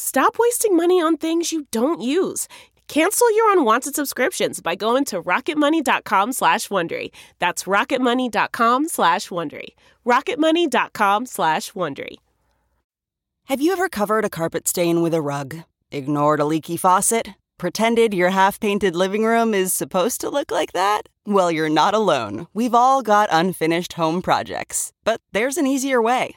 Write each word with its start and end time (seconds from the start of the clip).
Stop 0.00 0.36
wasting 0.38 0.76
money 0.76 1.02
on 1.02 1.16
things 1.16 1.50
you 1.50 1.66
don't 1.72 2.00
use. 2.00 2.46
Cancel 2.86 3.34
your 3.34 3.50
unwanted 3.50 3.96
subscriptions 3.96 4.60
by 4.60 4.76
going 4.76 5.04
to 5.06 5.20
rocketmoney.com 5.20 6.30
slash 6.30 6.68
Wondery. 6.68 7.08
That's 7.40 7.64
rocketmoney.com 7.64 8.86
slash 8.86 9.28
Wondery. 9.28 9.70
rocketmoney.com 10.06 11.26
slash 11.26 11.72
Wondery. 11.72 12.14
Have 13.46 13.60
you 13.60 13.72
ever 13.72 13.88
covered 13.88 14.24
a 14.24 14.30
carpet 14.30 14.68
stain 14.68 15.02
with 15.02 15.14
a 15.14 15.20
rug? 15.20 15.64
Ignored 15.90 16.38
a 16.38 16.44
leaky 16.44 16.76
faucet? 16.76 17.30
Pretended 17.58 18.14
your 18.14 18.30
half-painted 18.30 18.94
living 18.94 19.24
room 19.24 19.52
is 19.52 19.74
supposed 19.74 20.20
to 20.20 20.30
look 20.30 20.52
like 20.52 20.74
that? 20.74 21.08
Well, 21.26 21.50
you're 21.50 21.68
not 21.68 21.92
alone. 21.92 22.46
We've 22.54 22.74
all 22.74 23.02
got 23.02 23.30
unfinished 23.32 23.94
home 23.94 24.22
projects. 24.22 24.92
But 25.02 25.20
there's 25.32 25.56
an 25.56 25.66
easier 25.66 26.00
way. 26.00 26.36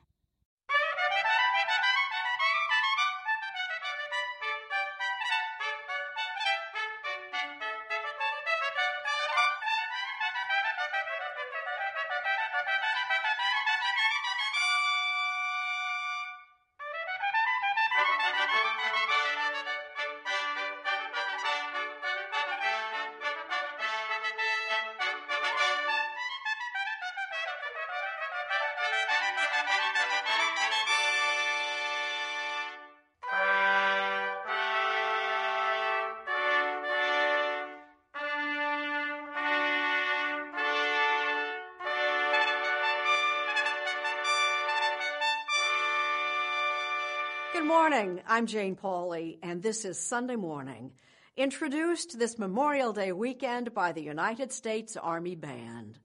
Good 47.53 47.65
morning. 47.65 48.21
I'm 48.25 48.45
Jane 48.47 48.77
Pauley, 48.77 49.37
and 49.43 49.61
this 49.61 49.83
is 49.83 49.99
Sunday 49.99 50.37
Morning, 50.37 50.93
introduced 51.35 52.17
this 52.17 52.39
Memorial 52.39 52.93
Day 52.93 53.11
weekend 53.11 53.73
by 53.73 53.91
the 53.91 54.01
United 54.01 54.53
States 54.53 54.95
Army 54.95 55.35
Band. 55.35 55.99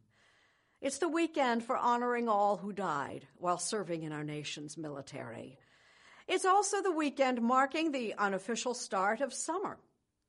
It's 0.80 0.98
the 0.98 1.08
weekend 1.08 1.62
for 1.62 1.76
honoring 1.76 2.28
all 2.28 2.56
who 2.56 2.72
died 2.72 3.28
while 3.38 3.58
serving 3.58 4.02
in 4.02 4.10
our 4.10 4.24
nation's 4.24 4.76
military. 4.76 5.56
It's 6.26 6.44
also 6.44 6.82
the 6.82 6.90
weekend 6.90 7.40
marking 7.40 7.92
the 7.92 8.14
unofficial 8.18 8.74
start 8.74 9.20
of 9.20 9.32
summer. 9.32 9.78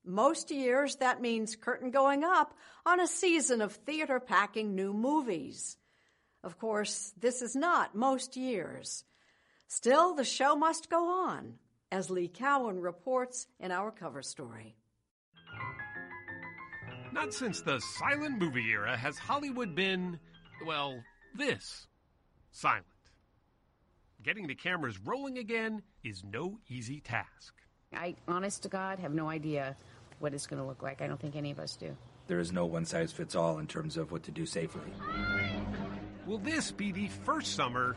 Most 0.06 0.51
years, 0.51 0.97
that 0.97 1.19
means 1.19 1.56
curtain 1.56 1.89
going 1.89 2.23
up 2.23 2.53
on 2.85 3.00
a 3.00 3.07
season 3.07 3.61
of 3.61 3.73
theater 3.73 4.19
packing 4.19 4.75
new 4.75 4.94
movies. 4.94 5.77
Of 6.44 6.59
course, 6.59 7.11
this 7.19 7.41
is 7.41 7.56
not 7.56 7.95
most 7.95 8.38
years. 8.38 9.03
Still, 9.67 10.16
the 10.16 10.23
show 10.23 10.55
must 10.55 10.89
go 10.89 11.09
on, 11.28 11.55
as 11.91 12.09
Lee 12.09 12.29
Cowan 12.29 12.79
reports 12.79 13.47
in 13.59 13.72
our 13.72 13.91
cover 13.91 14.22
story. 14.22 14.75
Not 17.11 17.33
since 17.33 17.61
the 17.61 17.79
silent 17.79 18.39
movie 18.39 18.69
era 18.69 18.95
has 18.95 19.17
Hollywood 19.17 19.75
been, 19.75 20.19
well, 20.66 21.03
this 21.35 21.88
silent. 22.51 22.85
Getting 24.23 24.47
the 24.47 24.56
cameras 24.56 25.00
rolling 25.00 25.38
again 25.38 25.81
is 26.03 26.23
no 26.23 26.59
easy 26.69 27.01
task. 27.01 27.53
I, 27.94 28.16
honest 28.27 28.63
to 28.63 28.69
God, 28.69 29.00
have 29.00 29.13
no 29.13 29.29
idea 29.29 29.75
what 30.19 30.33
it's 30.33 30.47
going 30.47 30.61
to 30.61 30.67
look 30.67 30.81
like. 30.81 31.01
I 31.01 31.07
don't 31.07 31.19
think 31.19 31.35
any 31.35 31.51
of 31.51 31.59
us 31.59 31.75
do. 31.75 31.95
There 32.27 32.39
is 32.39 32.51
no 32.51 32.66
one 32.66 32.85
size 32.85 33.11
fits 33.11 33.35
all 33.35 33.59
in 33.59 33.67
terms 33.67 33.95
of 33.97 34.11
what 34.11 34.23
to 34.23 34.31
do 34.31 34.45
safely. 34.45 34.91
Will 36.27 36.39
this 36.39 36.71
be 36.71 36.91
the 36.91 37.07
first 37.07 37.55
summer 37.55 37.95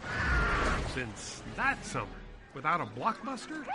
since 0.94 1.42
that 1.56 1.84
summer 1.84 2.06
without 2.54 2.80
a 2.80 2.86
blockbuster? 2.86 3.66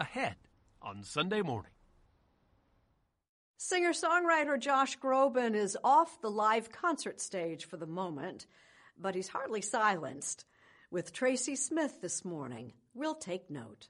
Ahead 0.00 0.36
on 0.80 1.04
Sunday 1.04 1.42
morning. 1.42 1.70
Singer 3.58 3.92
songwriter 3.92 4.58
Josh 4.58 4.98
Groban 4.98 5.54
is 5.54 5.76
off 5.84 6.18
the 6.22 6.30
live 6.30 6.72
concert 6.72 7.20
stage 7.20 7.66
for 7.66 7.76
the 7.76 7.86
moment, 7.86 8.46
but 8.98 9.14
he's 9.14 9.28
hardly 9.28 9.60
silenced. 9.60 10.46
With 10.90 11.12
Tracy 11.12 11.56
Smith 11.56 12.00
this 12.00 12.24
morning, 12.24 12.72
we'll 12.94 13.14
take 13.14 13.50
note. 13.50 13.88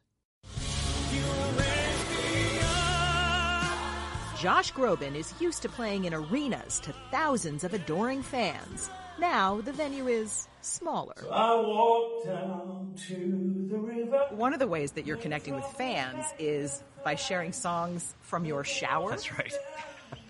Josh 4.41 4.73
Groban 4.73 5.15
is 5.15 5.33
used 5.41 5.63
to 5.63 5.69
playing 5.69 6.07
in 6.07 6.15
arenas 6.15 6.81
to 6.81 6.93
thousands 7.13 7.63
of 7.63 7.75
adoring 7.75 8.23
fans. 8.23 8.91
Now 9.19 9.61
the 9.61 9.73
venue 9.73 10.07
is 10.09 10.47
smaller. 10.61 11.15
One 14.31 14.53
of 14.53 14.59
the 14.59 14.67
ways 14.67 14.93
that 14.93 15.07
you're 15.07 15.17
connecting 15.17 15.55
with 15.55 15.65
fans 15.79 16.25
is 16.39 16.83
by 17.05 17.15
sharing 17.15 17.53
songs 17.53 18.15
from 18.21 18.45
your 18.45 18.65
shower. 18.65 19.11
That's 19.11 19.33
right. 19.33 19.53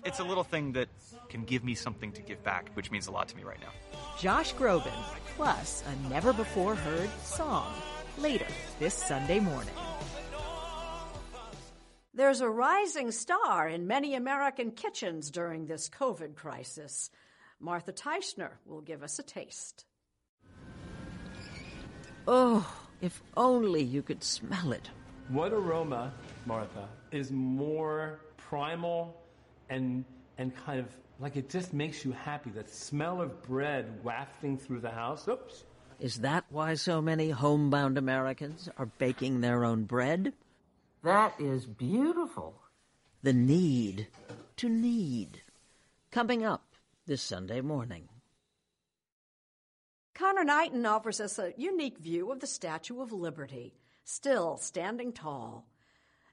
It's 0.05 0.19
a 0.19 0.23
little 0.23 0.43
thing 0.43 0.71
that 0.73 0.87
can 1.29 1.43
give 1.43 1.63
me 1.63 1.75
something 1.75 2.11
to 2.13 2.21
give 2.21 2.43
back, 2.43 2.69
which 2.75 2.91
means 2.91 3.07
a 3.07 3.11
lot 3.11 3.27
to 3.27 3.35
me 3.35 3.43
right 3.43 3.59
now. 3.59 3.71
Josh 4.17 4.53
Groban, 4.55 4.91
plus 5.35 5.83
a 5.85 6.09
never 6.09 6.31
before 6.33 6.75
heard 6.75 7.09
song. 7.21 7.73
Later 8.17 8.47
this 8.79 8.93
Sunday 8.93 9.39
morning. 9.39 9.73
There's 12.13 12.41
a 12.41 12.49
rising 12.49 13.11
star 13.11 13.67
in 13.67 13.85
many 13.85 14.15
American 14.15 14.71
kitchens 14.71 15.29
during 15.29 15.67
this 15.67 15.87
COVID 15.89 16.35
crisis. 16.35 17.11
Martha 17.59 17.91
Teichner 17.91 18.51
will 18.65 18.81
give 18.81 19.03
us 19.03 19.17
a 19.19 19.23
taste. 19.23 19.85
Oh, 22.27 22.67
if 23.01 23.21
only 23.35 23.81
you 23.81 24.03
could 24.03 24.23
smell 24.23 24.71
it. 24.73 24.89
What 25.29 25.53
aroma, 25.53 26.13
Martha, 26.45 26.87
is 27.11 27.31
more 27.31 28.19
primal 28.37 29.19
and 29.69 30.05
and 30.37 30.55
kind 30.55 30.79
of 30.79 30.87
like 31.19 31.35
it 31.35 31.49
just 31.49 31.73
makes 31.73 32.05
you 32.05 32.11
happy? 32.11 32.51
That 32.51 32.69
smell 32.69 33.21
of 33.21 33.41
bread 33.43 34.03
wafting 34.03 34.57
through 34.57 34.81
the 34.81 34.91
house. 34.91 35.27
Oops. 35.27 35.63
Is 35.99 36.17
that 36.17 36.45
why 36.49 36.75
so 36.75 37.01
many 37.01 37.31
homebound 37.31 37.97
Americans 37.97 38.69
are 38.77 38.85
baking 38.85 39.41
their 39.41 39.65
own 39.65 39.85
bread? 39.85 40.33
That 41.03 41.33
is 41.39 41.65
beautiful. 41.65 42.61
The 43.23 43.33
need 43.33 44.07
to 44.57 44.69
knead. 44.69 45.41
Coming 46.11 46.45
up 46.45 46.66
this 47.07 47.21
Sunday 47.21 47.61
morning. 47.61 48.09
Conor 50.13 50.43
Knighton 50.43 50.85
offers 50.85 51.21
us 51.21 51.39
a 51.39 51.53
unique 51.55 51.99
view 51.99 52.33
of 52.33 52.41
the 52.41 52.47
Statue 52.47 52.99
of 53.01 53.13
Liberty, 53.13 53.73
still 54.03 54.57
standing 54.57 55.13
tall. 55.13 55.65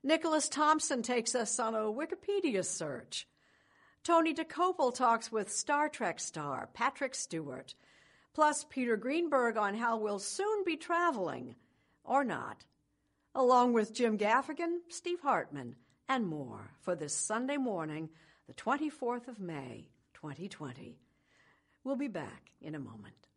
Nicholas 0.03 0.49
Thompson 0.49 1.01
takes 1.03 1.37
us 1.37 1.61
on 1.61 1.77
a 1.77 1.83
Wikipedia 1.83 2.65
search. 2.65 3.29
Tony 4.03 4.35
Dokoupil 4.35 4.93
talks 4.93 5.31
with 5.31 5.49
Star 5.49 5.89
Trek 5.89 6.19
star 6.19 6.69
Patrick 6.75 7.15
Stewart, 7.15 7.77
plus 8.35 8.67
Peter 8.69 8.97
Greenberg 8.97 9.57
on 9.57 9.77
how 9.77 9.97
we'll 9.97 10.19
soon 10.19 10.65
be 10.65 10.77
traveling, 10.77 11.55
or 12.03 12.25
not, 12.25 12.65
along 13.33 13.75
with 13.75 13.95
Jim 13.95 14.19
Gaffigan, 14.19 14.79
Steve 14.89 15.21
Hartman, 15.21 15.77
and 16.09 16.27
more 16.27 16.73
for 16.81 16.97
this 16.97 17.15
Sunday 17.15 17.59
morning, 17.59 18.09
the 18.49 18.55
24th 18.55 19.29
of 19.29 19.39
May, 19.39 19.89
2020. 20.25 20.97
We'll 21.85 21.97
be 21.97 22.09
back 22.09 22.51
in 22.63 22.75
a 22.75 22.79
moment. 22.79 23.29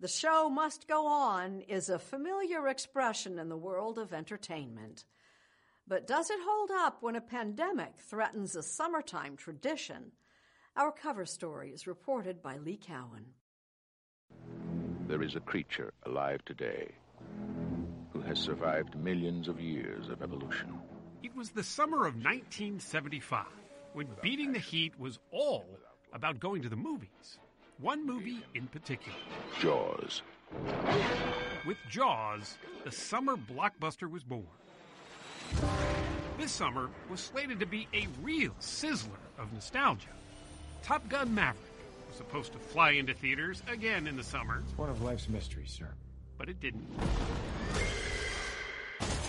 The 0.00 0.08
show 0.08 0.48
must 0.48 0.88
go 0.88 1.06
on 1.06 1.60
is 1.60 1.90
a 1.90 1.98
familiar 1.98 2.66
expression 2.66 3.38
in 3.38 3.50
the 3.50 3.58
world 3.58 3.98
of 3.98 4.14
entertainment. 4.14 5.04
But 5.86 6.06
does 6.06 6.30
it 6.30 6.38
hold 6.42 6.70
up 6.70 7.02
when 7.02 7.14
a 7.14 7.20
pandemic 7.20 8.00
threatens 8.00 8.56
a 8.56 8.62
summertime 8.62 9.36
tradition? 9.36 10.12
Our 10.76 10.92
cover 10.92 11.26
story 11.26 11.72
is 11.72 11.86
reported 11.86 12.40
by 12.40 12.56
Lee 12.56 12.80
Cowan. 12.82 13.26
There 15.10 15.24
is 15.24 15.34
a 15.34 15.40
creature 15.40 15.92
alive 16.06 16.38
today 16.44 16.92
who 18.12 18.20
has 18.20 18.38
survived 18.38 18.94
millions 18.94 19.48
of 19.48 19.60
years 19.60 20.08
of 20.08 20.22
evolution. 20.22 20.78
It 21.24 21.34
was 21.34 21.50
the 21.50 21.64
summer 21.64 22.06
of 22.06 22.14
1975 22.14 23.44
when 23.92 24.06
beating 24.22 24.52
the 24.52 24.60
heat 24.60 24.92
was 25.00 25.18
all 25.32 25.66
about 26.12 26.38
going 26.38 26.62
to 26.62 26.68
the 26.68 26.76
movies. 26.76 27.40
One 27.80 28.06
movie 28.06 28.44
in 28.54 28.68
particular 28.68 29.18
Jaws. 29.60 30.22
With 31.66 31.78
Jaws, 31.88 32.56
the 32.84 32.92
summer 32.92 33.36
blockbuster 33.36 34.08
was 34.08 34.22
born. 34.22 34.46
This 36.38 36.52
summer 36.52 36.88
was 37.10 37.18
slated 37.18 37.58
to 37.58 37.66
be 37.66 37.88
a 37.92 38.06
real 38.22 38.54
sizzler 38.60 39.18
of 39.40 39.52
nostalgia. 39.52 40.14
Top 40.84 41.08
Gun 41.08 41.34
Maverick 41.34 41.69
was 42.10 42.16
supposed 42.16 42.52
to 42.52 42.58
fly 42.58 42.90
into 42.90 43.14
theaters 43.14 43.62
again 43.68 44.08
in 44.08 44.16
the 44.16 44.24
summer. 44.24 44.62
It's 44.66 44.76
one 44.76 44.90
of 44.90 45.00
life's 45.00 45.28
mysteries, 45.28 45.70
sir. 45.70 45.88
But 46.38 46.48
it 46.48 46.58
didn't. 46.60 46.84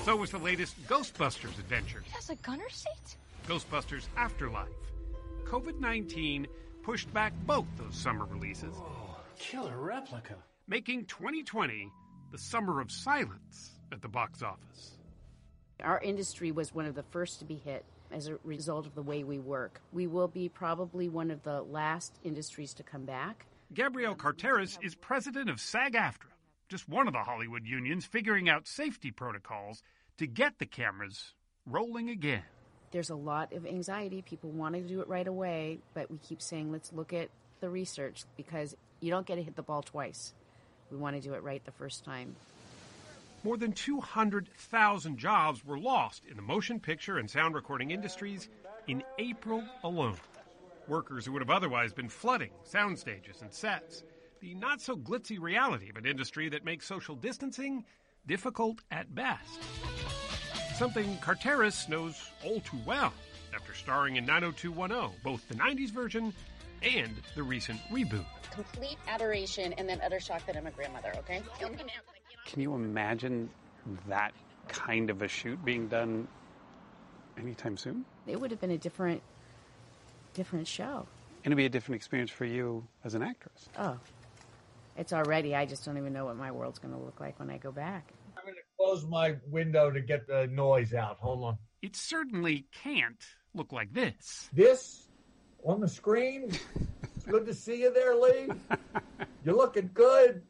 So 0.04 0.16
was 0.16 0.32
the 0.32 0.40
latest 0.40 0.82
Ghostbusters 0.88 1.60
adventure. 1.60 2.00
It 2.00 2.12
has 2.12 2.32
a 2.32 2.36
gunner 2.38 2.70
seat? 2.70 3.18
Ghostbusters 3.48 4.08
Afterlife. 4.18 4.68
COVID 5.46 5.80
19 5.80 6.48
pushed 6.82 7.14
back 7.14 7.34
both 7.46 7.66
those 7.78 7.96
summer 7.96 8.26
releases. 8.26 8.74
Oh, 8.76 9.18
killer 9.38 9.78
replica. 9.78 10.36
Making 10.68 11.06
2020 11.06 11.88
the 12.32 12.38
summer 12.38 12.82
of 12.82 12.92
silence 12.92 13.74
at 13.92 14.02
the 14.02 14.08
box 14.08 14.42
office. 14.42 14.94
Our 15.84 16.00
industry 16.00 16.52
was 16.52 16.74
one 16.74 16.86
of 16.86 16.96
the 16.96 17.04
first 17.04 17.38
to 17.40 17.46
be 17.46 17.56
hit 17.56 17.86
as 18.14 18.28
a 18.28 18.38
result 18.44 18.86
of 18.86 18.96
the 18.96 19.02
way 19.02 19.24
we 19.24 19.40
work. 19.40 19.82
We 19.92 20.08
will 20.08 20.28
be 20.28 20.50
probably 20.50 21.10
one 21.10 21.32
of 21.32 21.44
the 21.44 21.62
last 21.62 22.20
industries 22.24 22.74
to 22.76 22.84
come 22.84 23.06
back. 23.06 23.46
Gabrielle 23.74 24.16
Carteris 24.16 24.78
is 24.82 24.96
president 24.96 25.50
of 25.50 25.60
SAG 25.60 25.94
AFTRA, 25.94 26.32
just 26.70 26.90
one 26.90 27.08
of 27.08 27.14
the 27.14 27.20
Hollywood 27.20 27.66
unions 27.66 28.06
figuring 28.06 28.50
out 28.50 28.68
safety 28.68 29.12
protocols 29.12 29.82
to 30.18 30.28
get 30.28 30.60
the 30.60 30.66
cameras 30.66 31.34
rolling 31.66 32.10
again. 32.10 32.44
There's 32.92 33.10
a 33.10 33.16
lot 33.16 33.54
of 33.54 33.66
anxiety. 33.66 34.22
People 34.22 34.50
want 34.50 34.76
to 34.76 34.82
do 34.82 35.00
it 35.00 35.08
right 35.08 35.28
away, 35.28 35.80
but 35.94 36.12
we 36.12 36.18
keep 36.18 36.42
saying, 36.42 36.72
let's 36.72 36.92
look 36.92 37.14
at 37.14 37.30
the 37.62 37.70
research 37.70 38.26
because 38.36 38.76
you 39.00 39.10
don't 39.10 39.26
get 39.26 39.36
to 39.36 39.44
hit 39.44 39.56
the 39.56 39.62
ball 39.62 39.82
twice. 39.82 40.34
We 40.92 40.98
want 40.98 41.16
to 41.16 41.22
do 41.22 41.34
it 41.34 41.44
right 41.44 41.64
the 41.64 41.72
first 41.72 42.04
time. 42.04 42.36
More 43.44 43.58
than 43.58 43.72
200,000 43.72 45.18
jobs 45.18 45.66
were 45.66 45.80
lost 45.80 46.26
in 46.30 46.36
the 46.36 46.44
motion 46.44 46.80
picture 46.80 47.18
and 47.18 47.30
sound 47.30 47.56
recording 47.56 47.90
industries 47.90 48.50
in 48.88 49.04
April 49.18 49.64
alone. 49.84 50.18
Workers 50.88 51.26
who 51.26 51.32
would 51.32 51.42
have 51.42 51.50
otherwise 51.50 51.92
been 51.92 52.10
flooding 52.10 52.52
sound 52.64 53.00
stages 53.00 53.42
and 53.42 53.52
sets. 53.52 54.04
The 54.42 54.54
not 54.56 54.80
so 54.80 54.96
glitzy 54.96 55.40
reality 55.40 55.90
of 55.90 55.96
an 55.96 56.06
industry 56.06 56.50
that 56.50 56.66
makes 56.66 56.86
social 56.86 57.16
distancing 57.16 57.84
difficult 58.28 58.82
at 58.92 59.14
best. 59.16 59.60
Something 60.76 61.18
Carteris 61.18 61.90
knows 61.90 62.22
all 62.46 62.60
too 62.62 62.80
well 62.86 63.14
after 63.56 63.74
starring 63.74 64.18
in 64.18 64.26
90210, 64.26 65.20
both 65.24 65.48
the 65.48 65.56
90s 65.56 65.90
version 65.90 66.34
and 66.84 67.12
the 67.36 67.44
recent 67.44 67.80
reboot. 67.92 68.26
Complete 68.52 68.98
adoration 69.08 69.74
and 69.74 69.90
then 69.90 70.00
utter 70.04 70.20
shock 70.20 70.46
that 70.46 70.56
I'm 70.56 70.68
a 70.68 70.72
grandmother, 70.72 71.14
okay? 71.20 71.42
Can 72.46 72.62
you 72.62 72.74
imagine 72.74 73.50
that 74.08 74.34
kind 74.68 75.10
of 75.10 75.22
a 75.22 75.28
shoot 75.28 75.64
being 75.64 75.88
done 75.88 76.28
anytime 77.38 77.78
soon? 77.78 78.06
It 78.28 78.40
would 78.40 78.52
have 78.52 78.62
been 78.62 78.72
a 78.72 78.78
different 78.78 79.22
different 80.34 80.68
show. 80.68 81.06
And 81.44 81.52
it'd 81.52 81.58
be 81.58 81.66
a 81.66 81.70
different 81.70 81.98
experience 81.98 82.32
for 82.32 82.46
you 82.46 82.88
as 83.04 83.16
an 83.16 83.24
actress. 83.24 83.68
Oh. 83.78 83.98
It's 84.98 85.14
already 85.14 85.56
I 85.56 85.66
just 85.66 85.86
don't 85.86 85.98
even 85.98 86.14
know 86.14 86.26
what 86.26 86.38
my 86.38 86.52
world's 86.52 86.80
going 86.80 86.94
to 86.94 87.00
look 87.00 87.20
like 87.20 87.40
when 87.40 87.50
I 87.50 87.58
go 87.58 87.72
back. 87.72 88.12
I'm 88.38 88.44
going 88.44 88.56
to 88.56 88.62
close 88.78 89.06
my 89.06 89.36
window 89.50 89.90
to 89.90 90.02
get 90.02 90.28
the 90.28 90.48
noise 90.48 90.94
out. 90.94 91.18
Hold 91.20 91.44
on. 91.44 91.58
It 91.82 91.96
certainly 91.96 92.66
can't 92.84 93.24
look 93.54 93.72
like 93.72 93.94
this. 93.94 94.50
This 94.54 95.08
on 95.64 95.80
the 95.80 95.88
screen. 95.88 96.52
good 97.28 97.46
to 97.46 97.54
see 97.54 97.82
you 97.82 97.94
there, 97.94 98.16
Lee. 98.16 98.50
You're 99.46 99.56
looking 99.56 99.90
good, 99.94 100.42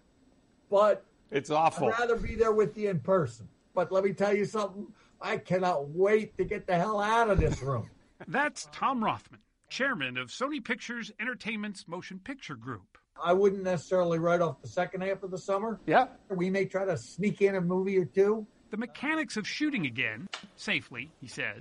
but 0.69 1.05
it's 1.31 1.49
awful. 1.49 1.87
I'd 1.87 1.99
rather 1.99 2.17
be 2.17 2.35
there 2.35 2.51
with 2.51 2.77
you 2.77 2.89
in 2.89 2.99
person. 2.99 3.47
But 3.73 3.91
let 3.91 4.03
me 4.03 4.13
tell 4.13 4.35
you 4.35 4.45
something. 4.45 4.87
I 5.21 5.37
cannot 5.37 5.89
wait 5.89 6.37
to 6.37 6.43
get 6.43 6.67
the 6.67 6.75
hell 6.75 6.99
out 6.99 7.29
of 7.29 7.39
this 7.39 7.61
room. 7.61 7.89
That's 8.27 8.67
Tom 8.71 9.03
Rothman, 9.03 9.39
chairman 9.69 10.17
of 10.17 10.29
Sony 10.29 10.63
Pictures 10.63 11.11
Entertainment's 11.19 11.87
Motion 11.87 12.19
Picture 12.19 12.55
Group. 12.55 12.97
I 13.23 13.33
wouldn't 13.33 13.63
necessarily 13.63 14.19
write 14.19 14.41
off 14.41 14.61
the 14.61 14.67
second 14.67 15.01
half 15.01 15.23
of 15.23 15.31
the 15.31 15.37
summer. 15.37 15.79
Yeah. 15.85 16.07
We 16.29 16.49
may 16.49 16.65
try 16.65 16.85
to 16.85 16.97
sneak 16.97 17.41
in 17.41 17.55
a 17.55 17.61
movie 17.61 17.97
or 17.97 18.05
two. 18.05 18.45
The 18.71 18.77
mechanics 18.77 19.37
of 19.37 19.47
shooting 19.47 19.85
again, 19.85 20.27
safely, 20.55 21.11
he 21.19 21.27
says, 21.27 21.59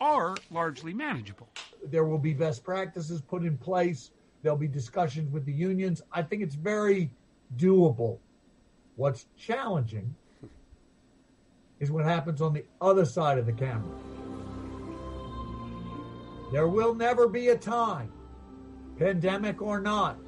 are 0.00 0.36
largely 0.50 0.92
manageable. 0.92 1.48
There 1.84 2.04
will 2.04 2.18
be 2.18 2.34
best 2.34 2.64
practices 2.64 3.22
put 3.22 3.44
in 3.44 3.56
place. 3.56 4.10
There'll 4.42 4.58
be 4.58 4.68
discussions 4.68 5.30
with 5.32 5.44
the 5.44 5.52
unions. 5.52 6.02
I 6.12 6.22
think 6.22 6.42
it's 6.42 6.54
very 6.54 7.10
doable. 7.56 8.18
What's 9.00 9.24
challenging 9.34 10.14
is 11.78 11.90
what 11.90 12.04
happens 12.04 12.42
on 12.42 12.52
the 12.52 12.66
other 12.82 13.06
side 13.06 13.38
of 13.38 13.46
the 13.46 13.52
camera. 13.54 13.96
There 16.52 16.68
will 16.68 16.94
never 16.94 17.26
be 17.26 17.48
a 17.48 17.56
time, 17.56 18.12
pandemic 18.98 19.62
or 19.62 19.80
not, 19.80 20.18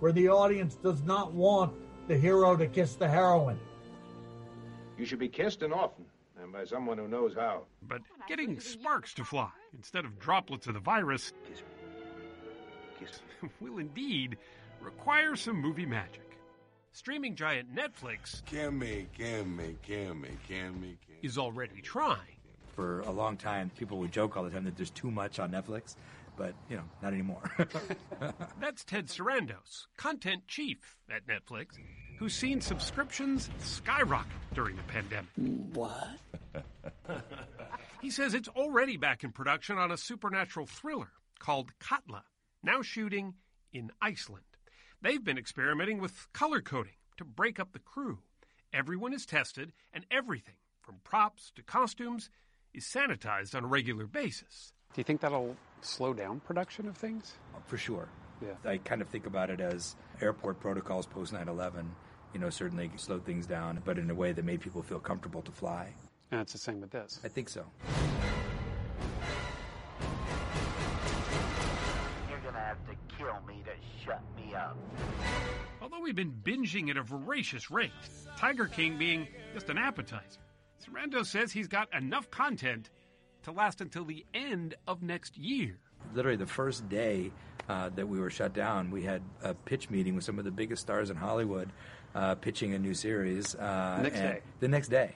where 0.00 0.10
the 0.10 0.28
audience 0.30 0.74
does 0.74 1.04
not 1.04 1.32
want 1.32 1.72
the 2.08 2.18
hero 2.18 2.56
to 2.56 2.66
kiss 2.66 2.96
the 2.96 3.08
heroine. 3.08 3.60
You 4.98 5.06
should 5.06 5.20
be 5.20 5.28
kissed 5.28 5.62
and 5.62 5.72
often, 5.72 6.06
and 6.42 6.52
by 6.52 6.64
someone 6.64 6.98
who 6.98 7.06
knows 7.06 7.36
how. 7.36 7.66
But 7.86 8.00
getting 8.26 8.58
sparks 8.58 9.14
to 9.14 9.24
fly 9.24 9.52
instead 9.76 10.04
of 10.04 10.18
droplets 10.18 10.66
of 10.66 10.74
the 10.74 10.80
virus 10.80 11.32
kiss 11.46 11.62
kiss 12.98 13.20
will 13.60 13.78
indeed 13.78 14.38
require 14.80 15.36
some 15.36 15.54
movie 15.54 15.86
magic. 15.86 16.29
Streaming 16.92 17.36
giant 17.36 17.74
Netflix 17.74 18.44
can 18.46 18.78
me, 18.78 19.06
can 19.16 19.56
me, 19.56 19.76
can 19.82 20.20
me, 20.20 20.30
can 20.48 20.80
me, 20.80 20.96
is 21.22 21.38
already 21.38 21.80
trying. 21.80 22.36
For 22.74 23.00
a 23.02 23.10
long 23.10 23.36
time, 23.36 23.70
people 23.78 23.98
would 23.98 24.12
joke 24.12 24.36
all 24.36 24.42
the 24.42 24.50
time 24.50 24.64
that 24.64 24.76
there's 24.76 24.90
too 24.90 25.10
much 25.10 25.38
on 25.38 25.50
Netflix. 25.50 25.96
but 26.36 26.54
you 26.68 26.76
know, 26.76 26.82
not 27.02 27.12
anymore. 27.12 27.42
That's 28.60 28.84
Ted 28.84 29.06
Sarandos, 29.06 29.86
content 29.96 30.48
chief 30.48 30.96
at 31.10 31.26
Netflix, 31.26 31.78
who's 32.18 32.34
seen 32.34 32.60
subscriptions 32.60 33.50
skyrocket 33.58 34.32
during 34.54 34.76
the 34.76 34.82
pandemic. 34.84 35.30
What? 35.74 36.08
he 38.02 38.10
says 38.10 38.34
it's 38.34 38.48
already 38.48 38.96
back 38.96 39.22
in 39.22 39.32
production 39.32 39.78
on 39.78 39.92
a 39.92 39.96
supernatural 39.96 40.66
thriller 40.66 41.10
called 41.38 41.70
Katla, 41.78 42.24
now 42.62 42.82
shooting 42.82 43.34
in 43.72 43.90
Iceland. 44.02 44.44
They've 45.02 45.24
been 45.24 45.38
experimenting 45.38 45.98
with 45.98 46.28
color 46.34 46.60
coding 46.60 46.92
to 47.16 47.24
break 47.24 47.58
up 47.58 47.72
the 47.72 47.78
crew. 47.78 48.18
Everyone 48.72 49.14
is 49.14 49.24
tested, 49.24 49.72
and 49.94 50.04
everything, 50.10 50.56
from 50.82 50.96
props 51.04 51.50
to 51.56 51.62
costumes, 51.62 52.28
is 52.74 52.84
sanitized 52.84 53.54
on 53.54 53.64
a 53.64 53.66
regular 53.66 54.06
basis. 54.06 54.74
Do 54.92 55.00
you 55.00 55.04
think 55.04 55.22
that'll 55.22 55.56
slow 55.80 56.12
down 56.12 56.40
production 56.40 56.86
of 56.86 56.96
things? 56.96 57.34
For 57.66 57.78
sure. 57.78 58.08
Yeah. 58.42 58.70
I 58.70 58.76
kind 58.76 59.00
of 59.00 59.08
think 59.08 59.26
about 59.26 59.48
it 59.48 59.60
as 59.60 59.96
airport 60.20 60.60
protocols 60.60 61.06
post 61.06 61.32
9 61.32 61.48
11, 61.48 61.90
you 62.34 62.40
know, 62.40 62.50
certainly 62.50 62.90
slowed 62.96 63.24
things 63.24 63.46
down, 63.46 63.80
but 63.84 63.98
in 63.98 64.10
a 64.10 64.14
way 64.14 64.32
that 64.32 64.44
made 64.44 64.60
people 64.60 64.82
feel 64.82 65.00
comfortable 65.00 65.42
to 65.42 65.50
fly. 65.50 65.88
And 66.30 66.42
it's 66.42 66.52
the 66.52 66.58
same 66.58 66.80
with 66.80 66.90
this. 66.90 67.20
I 67.24 67.28
think 67.28 67.48
so. 67.48 67.64
Kill 73.20 73.40
me 73.46 73.62
to 73.64 74.04
shut 74.04 74.22
me 74.36 74.54
up. 74.54 74.76
Although 75.82 76.00
we've 76.00 76.14
been 76.14 76.32
binging 76.32 76.90
at 76.90 76.96
a 76.96 77.02
voracious 77.02 77.70
rate, 77.70 77.90
Tiger 78.36 78.66
King 78.66 78.96
being 78.98 79.28
just 79.52 79.68
an 79.68 79.78
appetizer, 79.78 80.40
Sarando 80.82 81.24
says 81.24 81.52
he's 81.52 81.68
got 81.68 81.92
enough 81.94 82.30
content 82.30 82.90
to 83.42 83.52
last 83.52 83.80
until 83.80 84.04
the 84.04 84.24
end 84.34 84.74
of 84.86 85.02
next 85.02 85.36
year. 85.36 85.78
Literally, 86.14 86.36
the 86.36 86.46
first 86.46 86.88
day 86.88 87.30
uh, 87.68 87.90
that 87.94 88.08
we 88.08 88.18
were 88.18 88.30
shut 88.30 88.54
down, 88.54 88.90
we 88.90 89.02
had 89.02 89.22
a 89.42 89.52
pitch 89.54 89.90
meeting 89.90 90.14
with 90.14 90.24
some 90.24 90.38
of 90.38 90.44
the 90.44 90.50
biggest 90.50 90.82
stars 90.82 91.10
in 91.10 91.16
Hollywood 91.16 91.70
uh, 92.14 92.34
pitching 92.36 92.74
a 92.74 92.78
new 92.78 92.94
series. 92.94 93.54
Uh, 93.54 94.00
Next 94.02 94.18
day. 94.18 94.40
The 94.60 94.68
next 94.68 94.88
day. 94.88 95.14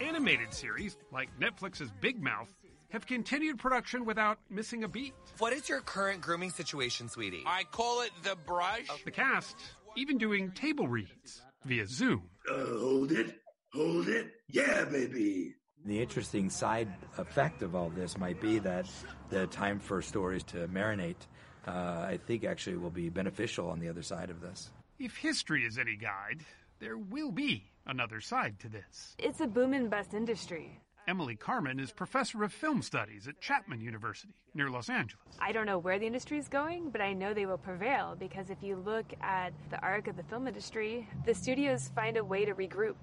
Animated 0.00 0.52
series, 0.54 0.96
like 1.12 1.28
Netflix's 1.40 1.90
Big 2.00 2.22
Mouth, 2.22 2.54
have 2.90 3.06
continued 3.06 3.58
production 3.58 4.04
without 4.04 4.38
missing 4.50 4.84
a 4.84 4.88
beat. 4.88 5.14
What 5.38 5.52
is 5.52 5.68
your 5.68 5.80
current 5.80 6.20
grooming 6.20 6.50
situation, 6.50 7.08
sweetie? 7.08 7.44
I 7.46 7.64
call 7.64 8.02
it 8.02 8.10
the 8.22 8.36
brush. 8.46 8.88
The 9.04 9.10
cast 9.10 9.56
even 9.96 10.18
doing 10.18 10.52
table 10.52 10.88
reads 10.88 11.42
via 11.64 11.86
Zoom. 11.86 12.22
Uh, 12.50 12.64
hold 12.78 13.12
it. 13.12 13.38
Hold 13.74 14.08
it. 14.08 14.32
Yeah, 14.48 14.84
baby. 14.84 15.54
The 15.84 16.00
interesting 16.00 16.50
side 16.50 16.88
effect 17.18 17.62
of 17.62 17.74
all 17.74 17.90
this 17.90 18.18
might 18.18 18.40
be 18.40 18.58
that 18.60 18.86
the 19.30 19.46
time 19.46 19.78
for 19.78 20.02
stories 20.02 20.42
to 20.44 20.68
marinate, 20.68 21.26
uh, 21.66 21.70
I 21.70 22.18
think, 22.26 22.44
actually 22.44 22.76
will 22.76 22.90
be 22.90 23.08
beneficial 23.08 23.68
on 23.70 23.78
the 23.78 23.88
other 23.88 24.02
side 24.02 24.30
of 24.30 24.40
this. 24.40 24.70
If 24.98 25.16
history 25.16 25.64
is 25.64 25.78
any 25.78 25.96
guide, 25.96 26.44
there 26.80 26.96
will 26.96 27.30
be 27.30 27.64
another 27.86 28.20
side 28.20 28.58
to 28.60 28.68
this. 28.68 29.14
It's 29.18 29.40
a 29.40 29.46
boom 29.46 29.72
and 29.74 29.90
bust 29.90 30.14
industry. 30.14 30.80
Emily 31.08 31.36
Carman 31.36 31.80
is 31.80 31.90
professor 31.90 32.44
of 32.44 32.52
film 32.52 32.82
studies 32.82 33.28
at 33.28 33.40
Chapman 33.40 33.80
University 33.80 34.34
near 34.52 34.68
Los 34.68 34.90
Angeles. 34.90 35.24
I 35.40 35.52
don't 35.52 35.64
know 35.64 35.78
where 35.78 35.98
the 35.98 36.06
industry 36.06 36.36
is 36.36 36.48
going, 36.48 36.90
but 36.90 37.00
I 37.00 37.14
know 37.14 37.32
they 37.32 37.46
will 37.46 37.56
prevail 37.56 38.14
because 38.20 38.50
if 38.50 38.62
you 38.62 38.76
look 38.76 39.06
at 39.22 39.54
the 39.70 39.80
arc 39.80 40.06
of 40.06 40.18
the 40.18 40.22
film 40.24 40.46
industry, 40.46 41.08
the 41.24 41.32
studios 41.32 41.90
find 41.94 42.18
a 42.18 42.24
way 42.24 42.44
to 42.44 42.54
regroup 42.54 42.96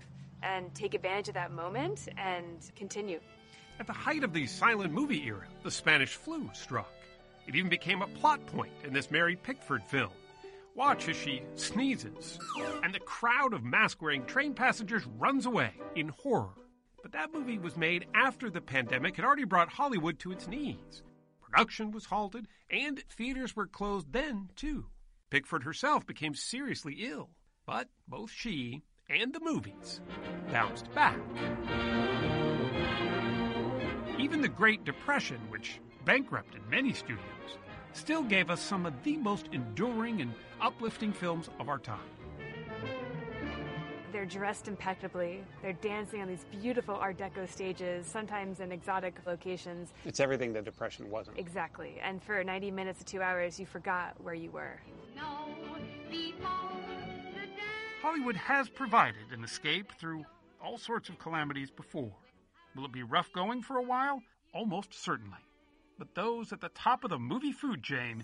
and 0.43 0.71
take 0.75 0.93
advantage 0.93 1.29
of 1.29 1.33
that 1.33 1.51
moment 1.51 2.07
and 2.15 2.69
continue. 2.75 3.19
At 3.79 3.87
the 3.87 3.93
height 3.93 4.23
of 4.23 4.33
the 4.33 4.45
silent 4.45 4.93
movie 4.93 5.25
era, 5.25 5.47
the 5.63 5.71
Spanish 5.71 6.13
flu 6.13 6.47
struck. 6.53 6.93
It 7.47 7.55
even 7.55 7.71
became 7.71 8.03
a 8.03 8.07
plot 8.07 8.45
point 8.45 8.73
in 8.83 8.93
this 8.93 9.09
Mary 9.09 9.35
Pickford 9.35 9.83
film. 9.83 10.11
Watch 10.75 11.09
as 11.09 11.15
she 11.15 11.41
sneezes, 11.55 12.37
and 12.83 12.93
the 12.93 12.99
crowd 12.99 13.53
of 13.53 13.63
mask 13.63 13.99
wearing 14.03 14.25
train 14.25 14.53
passengers 14.53 15.07
runs 15.17 15.47
away 15.47 15.71
in 15.95 16.09
horror. 16.09 16.53
But 17.05 17.11
that 17.11 17.31
movie 17.31 17.59
was 17.59 17.77
made 17.77 18.07
after 18.15 18.49
the 18.49 18.61
pandemic 18.61 19.15
had 19.15 19.25
already 19.25 19.43
brought 19.43 19.69
Hollywood 19.69 20.17
to 20.17 20.31
its 20.31 20.47
knees. 20.47 21.03
Production 21.39 21.91
was 21.91 22.05
halted, 22.05 22.47
and 22.71 23.03
theaters 23.11 23.55
were 23.55 23.67
closed 23.67 24.11
then, 24.11 24.49
too. 24.55 24.87
Pickford 25.29 25.61
herself 25.61 26.07
became 26.07 26.33
seriously 26.33 26.95
ill, 27.01 27.29
but 27.67 27.89
both 28.07 28.31
she 28.31 28.81
and 29.07 29.35
the 29.35 29.39
movies 29.39 30.01
bounced 30.51 30.91
back. 30.95 31.19
Even 34.17 34.41
the 34.41 34.49
Great 34.49 34.83
Depression, 34.83 35.39
which 35.49 35.79
bankrupted 36.05 36.67
many 36.71 36.91
studios, 36.91 37.59
still 37.93 38.23
gave 38.23 38.49
us 38.49 38.61
some 38.61 38.87
of 38.87 39.03
the 39.03 39.17
most 39.17 39.47
enduring 39.51 40.21
and 40.21 40.33
uplifting 40.59 41.13
films 41.13 41.51
of 41.59 41.69
our 41.69 41.77
time. 41.77 42.14
They're 44.15 44.23
dressed 44.23 44.69
impeccably. 44.69 45.43
They're 45.61 45.73
dancing 45.73 46.21
on 46.21 46.29
these 46.29 46.45
beautiful 46.49 46.95
Art 46.95 47.17
Deco 47.17 47.51
stages, 47.51 48.07
sometimes 48.07 48.61
in 48.61 48.71
exotic 48.71 49.13
locations. 49.27 49.91
It's 50.05 50.21
everything 50.21 50.53
the 50.53 50.61
Depression 50.61 51.09
wasn't. 51.09 51.37
Exactly. 51.37 51.97
And 52.01 52.23
for 52.23 52.41
90 52.41 52.71
minutes 52.71 52.99
to 52.99 53.05
two 53.05 53.21
hours, 53.21 53.59
you 53.59 53.65
forgot 53.65 54.15
where 54.23 54.33
you 54.33 54.51
were. 54.51 54.79
No, 55.17 55.49
Hollywood 58.01 58.37
has 58.37 58.69
provided 58.69 59.33
an 59.33 59.43
escape 59.43 59.91
through 59.99 60.23
all 60.63 60.77
sorts 60.77 61.09
of 61.09 61.19
calamities 61.19 61.69
before. 61.69 62.13
Will 62.73 62.85
it 62.85 62.93
be 62.93 63.03
rough 63.03 63.33
going 63.33 63.61
for 63.61 63.79
a 63.79 63.83
while? 63.83 64.21
Almost 64.53 64.93
certainly. 64.93 65.39
But 65.99 66.15
those 66.15 66.53
at 66.53 66.61
the 66.61 66.69
top 66.69 67.03
of 67.03 67.09
the 67.09 67.19
movie 67.19 67.51
food 67.51 67.83
chain 67.83 68.23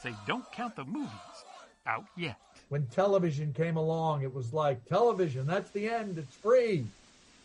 say 0.00 0.14
don't 0.28 0.44
count 0.52 0.76
the 0.76 0.84
movies 0.84 1.10
out 1.88 2.04
yet. 2.16 2.36
When 2.68 2.86
television 2.86 3.52
came 3.52 3.76
along, 3.76 4.22
it 4.22 4.34
was 4.34 4.52
like 4.52 4.84
television, 4.86 5.46
that's 5.46 5.70
the 5.70 5.88
end, 5.88 6.18
it's 6.18 6.34
free. 6.36 6.84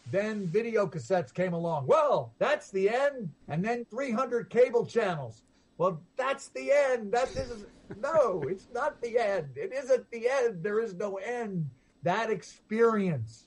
Then 0.10 0.48
video 0.48 0.88
cassettes 0.88 1.34
came 1.34 1.54
along. 1.54 1.86
Well, 1.86 2.32
that's 2.40 2.72
the 2.72 2.90
end. 2.90 3.30
And 3.48 3.64
then 3.64 3.86
300 3.86 4.50
cable 4.50 4.86
channels. 4.86 5.44
Well, 5.78 6.02
that's 6.18 6.48
the 6.50 6.72
end. 6.72 7.12
That 7.12 7.30
is 7.36 7.66
no, 8.02 8.44
it's 8.48 8.68
not 8.74 9.02
the 9.02 9.18
end. 9.18 9.50
It 9.56 9.72
isn't 9.74 10.10
the 10.12 10.30
end. 10.30 10.64
There 10.64 10.80
is 10.80 10.96
no 10.96 11.18
end. 11.18 11.70
That 12.04 12.30
experience 12.30 13.46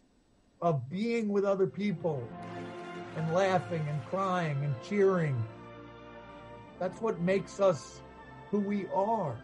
of 0.62 0.88
being 0.90 1.28
with 1.28 1.44
other 1.44 1.66
people 1.66 2.26
and 3.16 3.32
laughing 3.32 3.84
and 3.88 4.04
crying 4.06 4.56
and 4.64 4.74
cheering. 4.82 5.36
That's 6.78 7.00
what 7.00 7.20
makes 7.20 7.60
us 7.60 8.00
who 8.50 8.60
we 8.60 8.86
are. 8.94 9.36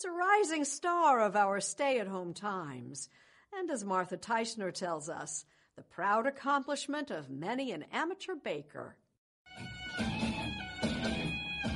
It's 0.00 0.06
a 0.06 0.10
rising 0.10 0.64
star 0.64 1.20
of 1.20 1.36
our 1.36 1.60
stay 1.60 1.98
at 1.98 2.06
home 2.06 2.32
times, 2.32 3.10
and 3.52 3.70
as 3.70 3.84
Martha 3.84 4.16
Teichner 4.16 4.72
tells 4.72 5.10
us, 5.10 5.44
the 5.76 5.82
proud 5.82 6.26
accomplishment 6.26 7.10
of 7.10 7.28
many 7.28 7.70
an 7.72 7.84
amateur 7.92 8.34
baker. 8.34 8.96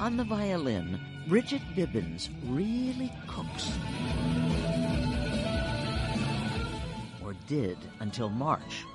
On 0.00 0.16
the 0.16 0.24
violin, 0.24 0.98
Bridget 1.28 1.60
Bibbins 1.76 2.30
really 2.46 3.12
cooks. 3.26 3.70
Or 7.22 7.34
did 7.46 7.76
until 8.00 8.30
March. 8.30 8.86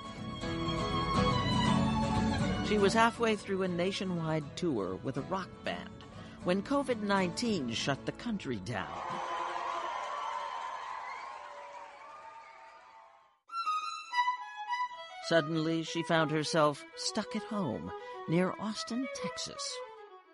She 2.68 2.80
was 2.80 2.96
halfway 2.96 3.36
through 3.36 3.62
a 3.62 3.68
nationwide 3.68 4.56
tour 4.56 4.96
with 5.04 5.18
a 5.18 5.22
rock 5.22 5.50
band 5.64 6.00
when 6.46 6.64
COVID 6.64 7.02
19 7.02 7.72
shut 7.74 8.04
the 8.08 8.12
country 8.14 8.56
down. 8.66 9.09
Suddenly, 15.30 15.84
she 15.84 16.02
found 16.02 16.32
herself 16.32 16.84
stuck 16.96 17.36
at 17.36 17.44
home 17.44 17.92
near 18.28 18.56
Austin, 18.60 19.08
Texas. 19.14 19.78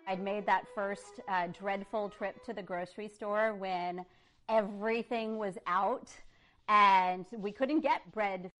I'd 0.08 0.22
made 0.22 0.46
that 0.46 0.64
first 0.74 1.20
uh, 1.28 1.48
dreadful 1.48 2.08
trip 2.08 2.42
to 2.46 2.54
the 2.54 2.62
grocery 2.62 3.08
store 3.08 3.54
when 3.54 4.06
everything 4.48 5.36
was 5.36 5.58
out 5.66 6.08
and 6.66 7.26
we 7.36 7.52
couldn't 7.52 7.80
get 7.80 8.10
bread. 8.10 8.50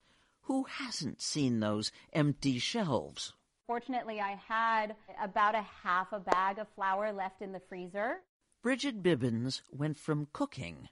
Who 0.43 0.65
hasn't 0.65 1.23
seen 1.23 1.61
those 1.61 1.91
empty 2.13 2.59
shelves? 2.59 3.33
Fortunately, 3.67 4.21
I 4.21 4.39
had 4.47 4.95
about 5.23 5.55
a 5.55 5.65
half 5.83 6.13
a 6.13 6.21
bag 6.21 6.59
of 6.59 6.69
flour 6.75 7.15
left 7.15 7.41
in 7.41 7.53
the 7.53 7.63
freezer. 7.67 8.17
Bridget 8.63 9.03
Bibbins 9.03 9.63
went 9.71 9.97
from 9.97 10.29
cooking 10.35 10.91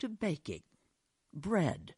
to 0.00 0.10
baking. 0.10 0.64
Bread, 1.32 1.94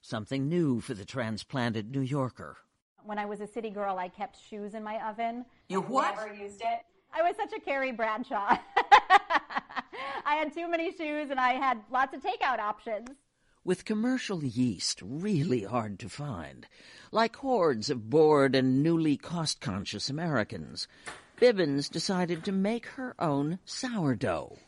something 0.00 0.48
new 0.48 0.80
for 0.80 0.94
the 0.94 1.04
transplanted 1.04 1.90
New 1.90 2.00
Yorker. 2.00 2.56
When 3.04 3.18
I 3.18 3.26
was 3.26 3.40
a 3.40 3.46
city 3.46 3.70
girl, 3.70 3.98
I 3.98 4.08
kept 4.08 4.36
shoes 4.48 4.74
in 4.74 4.82
my 4.82 5.00
oven. 5.08 5.44
You 5.68 5.80
what? 5.80 6.16
Never 6.16 6.34
used 6.34 6.60
it. 6.60 6.80
I 7.12 7.22
was 7.22 7.36
such 7.36 7.52
a 7.52 7.60
Carrie 7.60 7.92
Bradshaw. 7.92 8.56
I 10.26 10.34
had 10.34 10.52
too 10.52 10.68
many 10.68 10.92
shoes 10.92 11.30
and 11.30 11.40
I 11.40 11.52
had 11.52 11.78
lots 11.90 12.14
of 12.14 12.22
takeout 12.22 12.58
options. 12.58 13.08
With 13.64 13.84
commercial 13.84 14.44
yeast 14.44 15.00
really 15.02 15.62
hard 15.64 15.98
to 16.00 16.08
find, 16.08 16.66
like 17.10 17.36
hordes 17.36 17.90
of 17.90 18.08
bored 18.08 18.54
and 18.54 18.82
newly 18.82 19.16
cost 19.16 19.60
conscious 19.60 20.08
Americans, 20.08 20.86
Bibbins 21.40 21.90
decided 21.90 22.44
to 22.44 22.52
make 22.52 22.86
her 22.86 23.14
own 23.18 23.58
sourdough, 23.64 24.58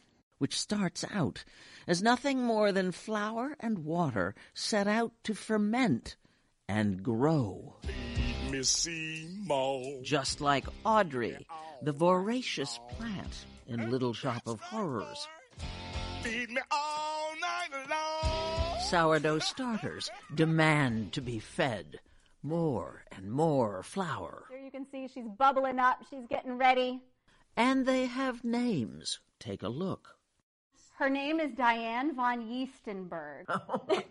which 0.41 0.59
starts 0.59 1.05
out 1.13 1.45
as 1.87 2.03
nothing 2.03 2.43
more 2.43 2.73
than 2.73 2.91
flour 2.91 3.55
and 3.61 3.85
water 3.85 4.35
set 4.55 4.89
out 4.89 5.13
to 5.23 5.35
ferment 5.35 6.17
and 6.67 7.03
grow. 7.03 7.77
Just 10.03 10.41
like 10.41 10.65
Audrey, 10.85 11.47
the 11.83 11.93
voracious 11.93 12.81
plant 12.89 13.45
in 13.67 13.91
Little 13.91 14.15
Shop 14.15 14.43
of 14.47 14.61
Horrors. 14.61 15.29
Sourdough 18.89 19.41
starters 19.41 20.11
demand 20.35 21.13
to 21.13 21.21
be 21.21 21.39
fed 21.39 22.01
more 22.43 23.05
and 23.13 23.31
more 23.31 23.83
flour. 23.83 24.45
Here 24.49 24.59
you 24.59 24.71
can 24.71 24.87
see 24.91 25.07
she's 25.07 25.29
bubbling 25.39 25.79
up. 25.79 25.99
She's 26.09 26.27
getting 26.31 26.57
ready. 26.57 27.03
And 27.59 27.85
they 27.85 28.07
have 28.07 28.43
names. 28.43 29.21
Take 29.39 29.63
a 29.63 29.69
look. 29.69 30.17
Her 31.01 31.09
name 31.09 31.41
is 31.41 31.53
Diane 31.53 32.15
von 32.15 32.43
Yeastenberg. 32.43 33.47
Oh 33.49 33.81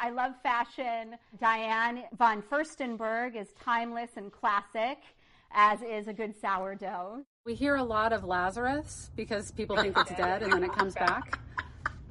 I 0.00 0.10
love 0.10 0.34
fashion. 0.44 1.16
Diane 1.40 2.04
von 2.16 2.40
Furstenberg 2.40 3.34
is 3.34 3.48
timeless 3.60 4.10
and 4.16 4.30
classic, 4.30 4.98
as 5.50 5.82
is 5.82 6.06
a 6.06 6.12
good 6.12 6.40
sourdough. 6.40 7.24
We 7.44 7.54
hear 7.54 7.74
a 7.76 7.82
lot 7.82 8.12
of 8.12 8.22
Lazarus 8.22 9.10
because 9.16 9.50
people 9.50 9.76
think 9.76 9.98
it's 9.98 10.10
dead 10.16 10.44
and 10.44 10.52
then 10.52 10.62
it 10.62 10.72
comes 10.72 10.94
back. 10.94 11.40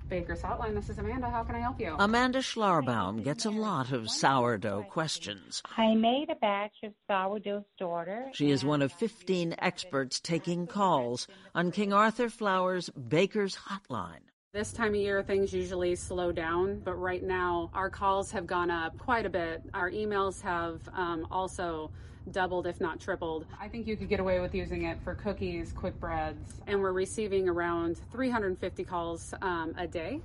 Baker's 0.07 0.41
Hotline, 0.41 0.75
this 0.75 0.89
is 0.89 0.99
Amanda. 0.99 1.29
How 1.29 1.43
can 1.43 1.55
I 1.55 1.59
help 1.59 1.79
you? 1.79 1.95
Amanda 1.97 2.39
Schlarbaum 2.39 3.23
gets 3.23 3.45
a 3.45 3.49
lot 3.49 3.91
of 3.91 4.09
sourdough 4.09 4.83
questions. 4.89 5.63
I 5.77 5.95
made 5.95 6.29
a 6.29 6.35
batch 6.35 6.75
of 6.83 6.93
sourdough 7.09 7.65
starter. 7.75 8.29
She 8.33 8.51
is 8.51 8.63
one 8.63 8.81
of 8.81 8.91
15 8.91 9.55
experts 9.59 10.19
taking 10.19 10.67
calls 10.67 11.27
on 11.55 11.71
King 11.71 11.91
Arthur 11.91 12.29
Flour's 12.29 12.89
Baker's 12.89 13.55
Hotline. 13.55 14.21
This 14.53 14.71
time 14.71 14.93
of 14.93 15.01
year, 15.01 15.21
things 15.23 15.53
usually 15.53 15.95
slow 15.95 16.31
down, 16.31 16.79
but 16.79 16.95
right 16.95 17.23
now 17.23 17.71
our 17.73 17.89
calls 17.89 18.31
have 18.31 18.47
gone 18.47 18.71
up 18.71 18.97
quite 18.97 19.25
a 19.25 19.29
bit. 19.29 19.61
Our 19.73 19.91
emails 19.91 20.41
have 20.41 20.79
um, 20.93 21.27
also 21.29 21.91
doubled, 22.31 22.67
if 22.67 22.81
not 22.81 22.99
tripled. 22.99 23.45
I 23.59 23.67
think 23.67 23.87
you 23.87 23.95
could 23.95 24.09
get 24.09 24.19
away 24.19 24.39
with 24.39 24.55
using 24.55 24.83
it 24.83 24.97
for 25.03 25.15
cookies, 25.15 25.73
quick 25.73 25.99
breads, 25.99 26.61
and 26.67 26.81
we're 26.81 26.91
receiving 26.91 27.49
around 27.49 27.97
350 28.11 28.83
calls 28.83 29.33
um, 29.41 29.73
a 29.77 29.87
day. 29.87 30.19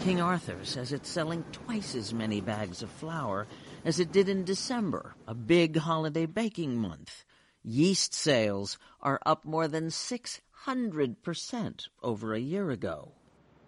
King 0.00 0.20
Arthur 0.20 0.64
says 0.64 0.92
it's 0.92 1.08
selling 1.08 1.44
twice 1.52 1.94
as 1.94 2.12
many 2.12 2.40
bags 2.40 2.82
of 2.82 2.90
flour 2.90 3.46
as 3.84 4.00
it 4.00 4.12
did 4.12 4.28
in 4.28 4.44
December, 4.44 5.14
a 5.26 5.34
big 5.34 5.76
holiday 5.76 6.26
baking 6.26 6.76
month. 6.76 7.24
Yeast 7.62 8.14
sales 8.14 8.78
are 9.00 9.20
up 9.26 9.44
more 9.44 9.68
than 9.68 9.88
600% 9.88 11.88
over 12.02 12.34
a 12.34 12.38
year 12.38 12.70
ago. 12.70 13.12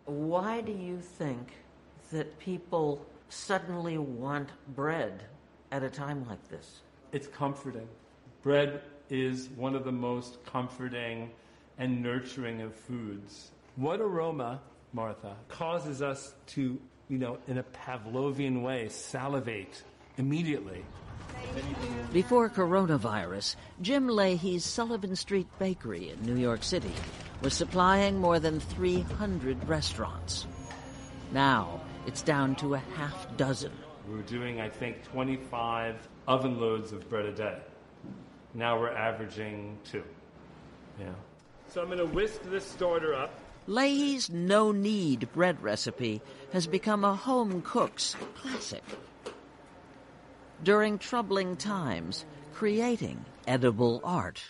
Why 0.04 0.60
do 0.60 0.72
you 0.72 1.00
think 1.00 1.52
that 2.12 2.38
people 2.38 3.04
suddenly 3.28 3.98
want 3.98 4.48
bread 4.74 5.24
at 5.70 5.82
a 5.82 5.90
time 5.90 6.26
like 6.28 6.48
this? 6.48 6.80
It's 7.10 7.26
comforting. 7.26 7.88
Bread 8.42 8.82
is 9.08 9.48
one 9.56 9.74
of 9.74 9.84
the 9.84 9.92
most 9.92 10.44
comforting 10.44 11.30
and 11.78 12.02
nurturing 12.02 12.60
of 12.60 12.74
foods. 12.74 13.50
What 13.76 14.00
aroma, 14.00 14.60
Martha, 14.92 15.36
causes 15.48 16.02
us 16.02 16.34
to, 16.48 16.78
you 17.08 17.18
know, 17.18 17.38
in 17.46 17.58
a 17.58 17.62
Pavlovian 17.62 18.62
way, 18.62 18.88
salivate 18.88 19.82
immediately? 20.18 20.84
Before 22.12 22.50
coronavirus, 22.50 23.56
Jim 23.80 24.08
Lahey's 24.08 24.64
Sullivan 24.64 25.16
Street 25.16 25.46
Bakery 25.58 26.10
in 26.10 26.22
New 26.22 26.36
York 26.36 26.62
City 26.62 26.92
was 27.42 27.54
supplying 27.54 28.18
more 28.18 28.38
than 28.38 28.60
300 28.60 29.66
restaurants. 29.68 30.46
Now, 31.32 31.80
it's 32.06 32.22
down 32.22 32.56
to 32.56 32.74
a 32.74 32.78
half 32.96 33.36
dozen. 33.36 33.72
We're 34.08 34.22
doing, 34.22 34.60
I 34.60 34.68
think, 34.68 35.04
25 35.04 36.08
oven 36.28 36.60
loads 36.60 36.92
of 36.92 37.08
bread 37.08 37.24
a 37.24 37.32
day. 37.32 37.56
Now 38.54 38.78
we're 38.78 38.92
averaging 38.92 39.78
two. 39.82 40.04
Yeah. 41.00 41.06
So 41.68 41.80
I'm 41.80 41.86
going 41.86 41.98
to 41.98 42.06
whisk 42.06 42.42
this 42.44 42.64
starter 42.64 43.14
up. 43.14 43.32
Lahey's 43.66 44.30
no 44.30 44.70
knead 44.70 45.28
bread 45.32 45.62
recipe 45.62 46.20
has 46.52 46.66
become 46.66 47.04
a 47.04 47.14
home 47.14 47.62
cook's 47.62 48.14
classic. 48.34 48.84
During 50.62 50.98
troubling 50.98 51.56
times, 51.56 52.24
creating 52.52 53.24
edible 53.46 54.00
art 54.04 54.42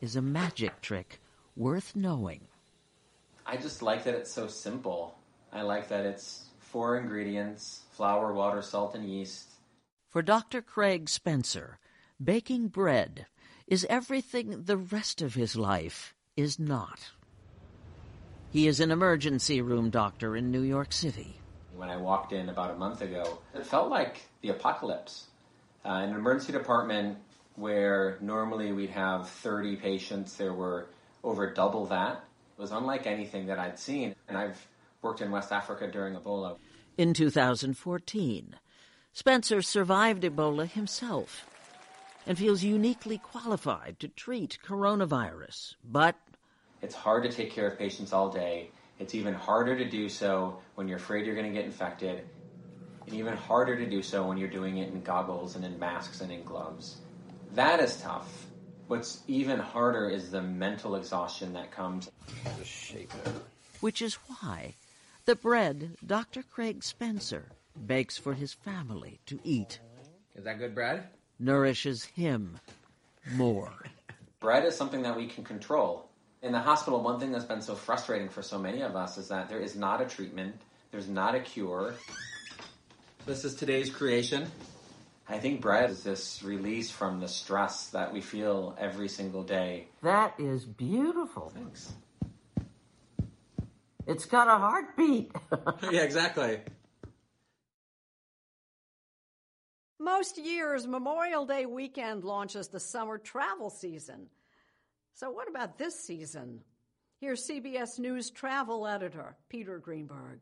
is 0.00 0.16
a 0.16 0.22
magic 0.22 0.80
trick 0.80 1.20
worth 1.56 1.96
knowing. 1.96 2.46
I 3.44 3.56
just 3.56 3.82
like 3.82 4.04
that 4.04 4.14
it's 4.14 4.30
so 4.32 4.46
simple. 4.46 5.18
I 5.52 5.62
like 5.62 5.88
that 5.88 6.06
it's 6.06 6.44
four 6.58 6.98
ingredients 6.98 7.82
flour, 7.92 8.32
water, 8.32 8.62
salt, 8.62 8.94
and 8.94 9.04
yeast. 9.04 9.57
For 10.08 10.22
Dr. 10.22 10.62
Craig 10.62 11.10
Spencer, 11.10 11.78
baking 12.22 12.68
bread 12.68 13.26
is 13.66 13.86
everything 13.90 14.62
the 14.64 14.78
rest 14.78 15.20
of 15.20 15.34
his 15.34 15.54
life 15.54 16.14
is 16.34 16.58
not. 16.58 17.10
He 18.50 18.66
is 18.66 18.80
an 18.80 18.90
emergency 18.90 19.60
room 19.60 19.90
doctor 19.90 20.34
in 20.34 20.50
New 20.50 20.62
York 20.62 20.94
City. 20.94 21.38
When 21.76 21.90
I 21.90 21.98
walked 21.98 22.32
in 22.32 22.48
about 22.48 22.70
a 22.70 22.78
month 22.78 23.02
ago, 23.02 23.40
it 23.54 23.66
felt 23.66 23.90
like 23.90 24.22
the 24.40 24.48
apocalypse. 24.48 25.26
Uh, 25.84 26.00
in 26.04 26.10
an 26.10 26.16
emergency 26.16 26.52
department 26.52 27.18
where 27.56 28.16
normally 28.22 28.72
we'd 28.72 28.88
have 28.88 29.28
30 29.28 29.76
patients, 29.76 30.36
there 30.36 30.54
were 30.54 30.88
over 31.22 31.52
double 31.52 31.84
that. 31.84 32.24
It 32.56 32.60
was 32.62 32.72
unlike 32.72 33.06
anything 33.06 33.46
that 33.48 33.58
I'd 33.58 33.78
seen. 33.78 34.14
And 34.26 34.38
I've 34.38 34.66
worked 35.02 35.20
in 35.20 35.30
West 35.30 35.52
Africa 35.52 35.86
during 35.86 36.14
Ebola. 36.14 36.56
In 36.96 37.12
2014, 37.12 38.54
Spencer 39.18 39.62
survived 39.62 40.22
Ebola 40.22 40.70
himself 40.70 41.44
and 42.24 42.38
feels 42.38 42.62
uniquely 42.62 43.18
qualified 43.18 43.96
to 43.98 44.06
treat 44.06 44.60
coronavirus. 44.64 45.74
But 45.82 46.14
it's 46.82 46.94
hard 46.94 47.24
to 47.24 47.28
take 47.28 47.50
care 47.50 47.66
of 47.66 47.76
patients 47.76 48.12
all 48.12 48.30
day. 48.30 48.70
It's 49.00 49.16
even 49.16 49.34
harder 49.34 49.76
to 49.76 49.84
do 49.84 50.08
so 50.08 50.60
when 50.76 50.86
you're 50.86 50.98
afraid 50.98 51.26
you're 51.26 51.34
going 51.34 51.52
to 51.52 51.52
get 51.52 51.64
infected, 51.64 52.28
and 53.06 53.12
even 53.16 53.36
harder 53.36 53.76
to 53.76 53.90
do 53.90 54.02
so 54.04 54.24
when 54.24 54.38
you're 54.38 54.48
doing 54.48 54.78
it 54.78 54.92
in 54.92 55.02
goggles 55.02 55.56
and 55.56 55.64
in 55.64 55.76
masks 55.80 56.20
and 56.20 56.30
in 56.30 56.44
gloves. 56.44 56.98
That 57.56 57.80
is 57.80 58.00
tough. 58.00 58.46
What's 58.86 59.24
even 59.26 59.58
harder 59.58 60.08
is 60.08 60.30
the 60.30 60.42
mental 60.42 60.94
exhaustion 60.94 61.54
that 61.54 61.72
comes. 61.72 62.08
Which 63.80 64.00
is 64.00 64.14
why 64.14 64.76
the 65.24 65.34
bread 65.34 65.96
Dr. 66.06 66.44
Craig 66.44 66.84
Spencer 66.84 67.46
bakes 67.86 68.16
for 68.16 68.34
his 68.34 68.52
family 68.52 69.20
to 69.26 69.38
eat 69.44 69.80
Is 70.34 70.44
that 70.44 70.58
good 70.58 70.74
bread? 70.74 71.04
nourishes 71.38 72.04
him 72.04 72.58
more. 73.32 73.72
Bread 74.40 74.64
is 74.64 74.76
something 74.76 75.02
that 75.02 75.16
we 75.16 75.26
can 75.26 75.42
control. 75.44 76.08
In 76.42 76.52
the 76.52 76.60
hospital, 76.60 77.02
one 77.02 77.18
thing 77.18 77.32
that's 77.32 77.44
been 77.44 77.60
so 77.60 77.74
frustrating 77.74 78.28
for 78.28 78.42
so 78.42 78.58
many 78.58 78.82
of 78.82 78.94
us 78.94 79.18
is 79.18 79.28
that 79.28 79.48
there 79.48 79.58
is 79.58 79.74
not 79.74 80.00
a 80.00 80.04
treatment, 80.06 80.54
there's 80.92 81.08
not 81.08 81.34
a 81.34 81.40
cure. 81.40 81.94
This 83.26 83.44
is 83.44 83.54
today's 83.56 83.90
creation. 83.90 84.48
I 85.28 85.38
think 85.38 85.60
bread 85.60 85.90
is 85.90 86.02
this 86.04 86.42
release 86.42 86.90
from 86.90 87.20
the 87.20 87.28
stress 87.28 87.88
that 87.90 88.12
we 88.12 88.20
feel 88.20 88.76
every 88.78 89.08
single 89.08 89.42
day. 89.42 89.88
That 90.02 90.38
is 90.38 90.64
beautiful. 90.64 91.52
Thanks. 91.54 91.92
It's 94.06 94.24
got 94.24 94.48
a 94.48 94.56
heartbeat. 94.56 95.32
yeah, 95.90 96.00
exactly. 96.00 96.60
Most 100.08 100.38
years, 100.38 100.86
Memorial 100.86 101.44
Day 101.44 101.66
weekend 101.66 102.24
launches 102.24 102.68
the 102.68 102.80
summer 102.80 103.18
travel 103.18 103.68
season. 103.68 104.28
So, 105.12 105.30
what 105.30 105.50
about 105.50 105.76
this 105.76 106.02
season? 106.02 106.60
Here's 107.20 107.46
CBS 107.46 107.98
News 107.98 108.30
travel 108.30 108.86
editor 108.86 109.36
Peter 109.50 109.78
Greenberg. 109.78 110.40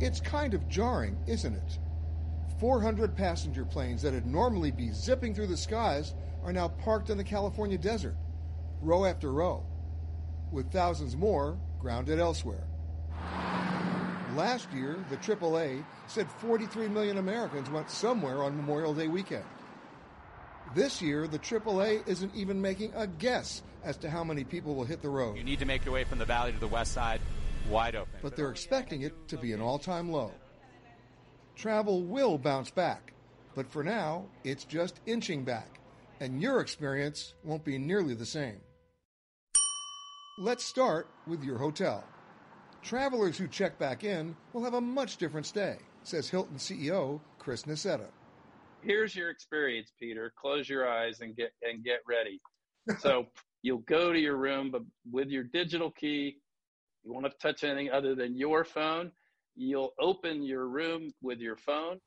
It's 0.00 0.18
kind 0.18 0.54
of 0.54 0.66
jarring, 0.66 1.18
isn't 1.26 1.54
it? 1.54 1.78
400 2.58 3.14
passenger 3.14 3.66
planes 3.66 4.00
that 4.00 4.14
would 4.14 4.26
normally 4.26 4.70
be 4.70 4.90
zipping 4.92 5.34
through 5.34 5.48
the 5.48 5.58
skies 5.58 6.14
are 6.42 6.54
now 6.54 6.68
parked 6.68 7.10
in 7.10 7.18
the 7.18 7.24
California 7.24 7.76
desert, 7.76 8.16
row 8.80 9.04
after 9.04 9.30
row, 9.30 9.62
with 10.50 10.72
thousands 10.72 11.16
more 11.16 11.58
grounded 11.78 12.18
elsewhere. 12.18 12.66
Last 14.36 14.70
year, 14.70 15.02
the 15.08 15.16
AAA 15.16 15.82
said 16.08 16.30
43 16.30 16.88
million 16.88 17.16
Americans 17.16 17.70
went 17.70 17.90
somewhere 17.90 18.42
on 18.42 18.54
Memorial 18.54 18.92
Day 18.92 19.08
weekend. 19.08 19.44
This 20.74 21.00
year, 21.00 21.26
the 21.26 21.38
AAA 21.38 22.06
isn't 22.06 22.34
even 22.34 22.60
making 22.60 22.92
a 22.94 23.06
guess 23.06 23.62
as 23.82 23.96
to 23.98 24.10
how 24.10 24.22
many 24.22 24.44
people 24.44 24.74
will 24.74 24.84
hit 24.84 25.00
the 25.00 25.08
road. 25.08 25.38
You 25.38 25.44
need 25.44 25.60
to 25.60 25.64
make 25.64 25.86
your 25.86 25.94
way 25.94 26.04
from 26.04 26.18
the 26.18 26.26
valley 26.26 26.52
to 26.52 26.58
the 26.58 26.68
west 26.68 26.92
side. 26.92 27.22
wide 27.70 27.96
open. 27.96 28.12
But 28.20 28.36
they're 28.36 28.50
expecting 28.50 29.02
it 29.02 29.14
to 29.28 29.38
be 29.38 29.54
an 29.54 29.62
all 29.62 29.78
time 29.78 30.12
low. 30.12 30.32
Travel 31.54 32.02
will 32.02 32.36
bounce 32.36 32.70
back, 32.70 33.14
but 33.54 33.66
for 33.66 33.82
now, 33.82 34.26
it's 34.44 34.64
just 34.64 35.00
inching 35.06 35.44
back, 35.44 35.80
and 36.20 36.42
your 36.42 36.60
experience 36.60 37.32
won't 37.42 37.64
be 37.64 37.78
nearly 37.78 38.12
the 38.12 38.26
same. 38.26 38.60
Let's 40.38 40.64
start 40.64 41.08
with 41.26 41.42
your 41.42 41.56
hotel. 41.56 42.04
Travelers 42.86 43.36
who 43.36 43.48
check 43.48 43.80
back 43.80 44.04
in 44.04 44.36
will 44.52 44.62
have 44.62 44.74
a 44.74 44.80
much 44.80 45.16
different 45.16 45.44
stay, 45.44 45.76
says 46.04 46.28
Hilton 46.28 46.56
CEO 46.56 47.20
Chris 47.40 47.64
Nassetta. 47.64 48.06
Here's 48.80 49.16
your 49.16 49.28
experience, 49.28 49.90
Peter. 49.98 50.32
Close 50.40 50.68
your 50.68 50.88
eyes 50.88 51.20
and 51.20 51.34
get 51.34 51.50
and 51.62 51.82
get 51.82 51.98
ready. 52.06 52.40
So 53.00 53.26
you'll 53.62 53.78
go 53.78 54.12
to 54.12 54.18
your 54.20 54.36
room, 54.36 54.70
but 54.70 54.82
with 55.10 55.30
your 55.30 55.42
digital 55.42 55.90
key, 55.90 56.36
you 57.02 57.12
won't 57.12 57.24
have 57.24 57.36
to 57.36 57.38
touch 57.38 57.64
anything 57.64 57.90
other 57.90 58.14
than 58.14 58.36
your 58.36 58.62
phone. 58.62 59.10
You'll 59.56 59.92
open 59.98 60.44
your 60.44 60.68
room 60.68 61.10
with 61.20 61.40
your 61.40 61.56
phone. 61.56 61.98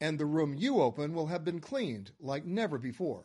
And 0.00 0.18
the 0.18 0.24
room 0.24 0.54
you 0.54 0.80
open 0.80 1.12
will 1.12 1.26
have 1.26 1.44
been 1.44 1.60
cleaned 1.60 2.12
like 2.18 2.46
never 2.46 2.78
before. 2.78 3.24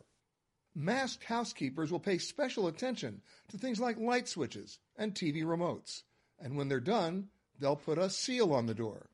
Masked 0.75 1.23
housekeepers 1.23 1.93
will 1.93 1.99
pay 2.01 2.17
special 2.17 2.67
attention 2.67 3.21
to 3.47 3.57
things 3.57 3.79
like 3.79 3.97
light 3.97 4.27
switches 4.27 4.79
and 4.97 5.15
TV 5.15 5.45
remotes. 5.45 6.01
And 6.41 6.55
when 6.55 6.69
they're 6.69 6.79
done, 6.79 7.27
they'll 7.59 7.75
put 7.75 7.97
a 7.97 8.09
seal 8.09 8.53
on 8.53 8.65
the 8.65 8.73
door. 8.73 9.09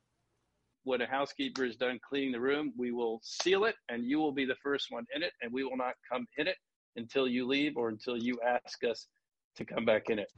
When 0.84 1.02
a 1.02 1.08
housekeeper 1.08 1.66
is 1.66 1.76
done 1.76 2.00
cleaning 2.08 2.32
the 2.32 2.40
room, 2.40 2.72
we 2.78 2.92
will 2.92 3.20
seal 3.24 3.66
it 3.66 3.76
and 3.90 4.06
you 4.06 4.20
will 4.20 4.32
be 4.32 4.46
the 4.46 4.56
first 4.62 4.92
one 4.92 5.06
in 5.16 5.24
it, 5.24 5.34
and 5.42 5.52
we 5.52 5.64
will 5.64 5.78
not 5.78 5.96
come 6.12 6.28
in 6.38 6.48
it 6.48 6.58
until 6.96 7.28
you 7.28 7.48
leave 7.48 7.76
or 7.76 7.90
until 7.90 8.16
you 8.16 8.40
ask 8.46 8.84
us 8.84 9.08
to 9.56 9.66
come 9.66 9.86
back 9.86 10.10
in 10.10 10.20
it. 10.20 10.32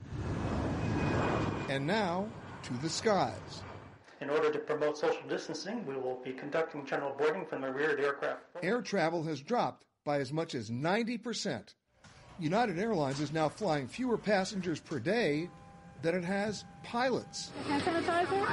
And 1.69 1.85
now 1.85 2.29
to 2.63 2.73
the 2.75 2.89
skies. 2.89 3.61
In 4.21 4.29
order 4.29 4.51
to 4.51 4.59
promote 4.59 4.97
social 4.97 5.21
distancing, 5.27 5.85
we 5.85 5.95
will 5.95 6.19
be 6.23 6.31
conducting 6.31 6.85
general 6.85 7.13
boarding 7.17 7.45
from 7.45 7.61
the 7.61 7.71
rear 7.71 7.91
of 7.91 7.97
the 7.97 8.03
aircraft. 8.03 8.41
Air 8.63 8.81
travel 8.81 9.23
has 9.23 9.41
dropped 9.41 9.85
by 10.05 10.19
as 10.19 10.33
much 10.33 10.55
as 10.55 10.71
90%. 10.71 11.75
United 12.39 12.79
Airlines 12.79 13.19
is 13.19 13.33
now 13.33 13.49
flying 13.49 13.87
fewer 13.87 14.17
passengers 14.17 14.79
per 14.79 14.99
day 14.99 15.49
than 16.01 16.15
it 16.15 16.23
has 16.23 16.65
pilots. 16.83 17.51
Hand 17.67 17.83
sanitizer? 17.83 18.47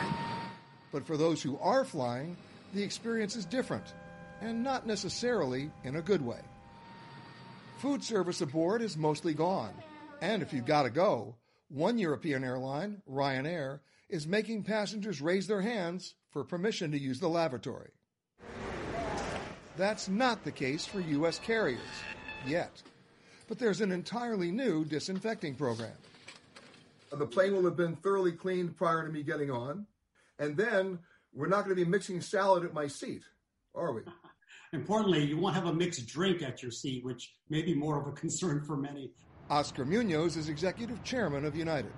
But 0.92 1.07
for 1.07 1.16
those 1.16 1.42
who 1.42 1.59
are 1.59 1.85
flying, 1.85 2.37
the 2.72 2.83
experience 2.83 3.37
is 3.37 3.44
different, 3.44 3.94
and 4.40 4.62
not 4.62 4.87
necessarily 4.87 5.70
in 5.85 5.96
a 5.96 6.02
good 6.02 6.24
way. 6.24 6.40
Food 7.78 8.02
service 8.02 8.40
aboard 8.40 8.83
is 8.83 8.96
mostly 8.96 9.35
gone, 9.35 9.74
and 10.20 10.42
if 10.42 10.52
you've 10.52 10.64
got 10.64 10.85
to 10.85 10.90
go, 10.90 11.35
one 11.68 11.98
European 11.98 12.44
airline, 12.44 13.02
Ryanair, 13.11 13.80
is 14.09 14.26
making 14.26 14.62
passengers 14.62 15.20
raise 15.20 15.46
their 15.46 15.61
hands 15.61 16.14
for 16.30 16.44
permission 16.44 16.92
to 16.92 16.98
use 16.98 17.20
the 17.20 17.28
lavatory. 17.28 17.90
That's 19.76 20.09
not 20.09 20.44
the 20.44 20.52
case 20.52 20.87
for 20.87 21.00
U.S. 21.00 21.40
carriers, 21.40 21.80
yet. 22.46 22.83
But 23.48 23.59
there's 23.59 23.80
an 23.80 23.90
entirely 23.90 24.52
new 24.52 24.85
disinfecting 24.85 25.57
program. 25.57 25.96
Uh, 27.14 27.16
the 27.16 27.27
plane 27.27 27.53
will 27.55 27.64
have 27.64 27.77
been 27.77 27.94
thoroughly 27.96 28.33
cleaned 28.33 28.77
prior 28.77 29.07
to 29.07 29.12
me 29.12 29.22
getting 29.22 29.50
on, 29.50 29.87
and 30.40 30.57
then 30.57 30.98
we're 31.33 31.48
not 31.48 31.64
going 31.64 31.77
to 31.77 31.85
be 31.85 31.88
mixing 31.88 32.20
salad 32.20 32.64
at 32.64 32.74
my 32.74 32.88
seat, 32.88 33.22
are 33.74 33.92
we? 33.92 34.03
Importantly, 34.72 35.24
you 35.24 35.38
won't 35.38 35.55
have 35.55 35.66
a 35.66 35.72
mixed 35.72 36.09
drink 36.09 36.42
at 36.42 36.61
your 36.61 36.72
seat, 36.72 37.05
which 37.05 37.35
may 37.48 37.62
be 37.62 37.72
more 37.72 38.00
of 38.00 38.09
a 38.09 38.12
concern 38.12 38.64
for 38.64 38.77
many. 38.77 39.12
Oscar 39.48 39.85
Munoz 39.85 40.37
is 40.37 40.48
executive 40.48 41.05
chairman 41.05 41.44
of 41.44 41.55
United. 41.55 41.92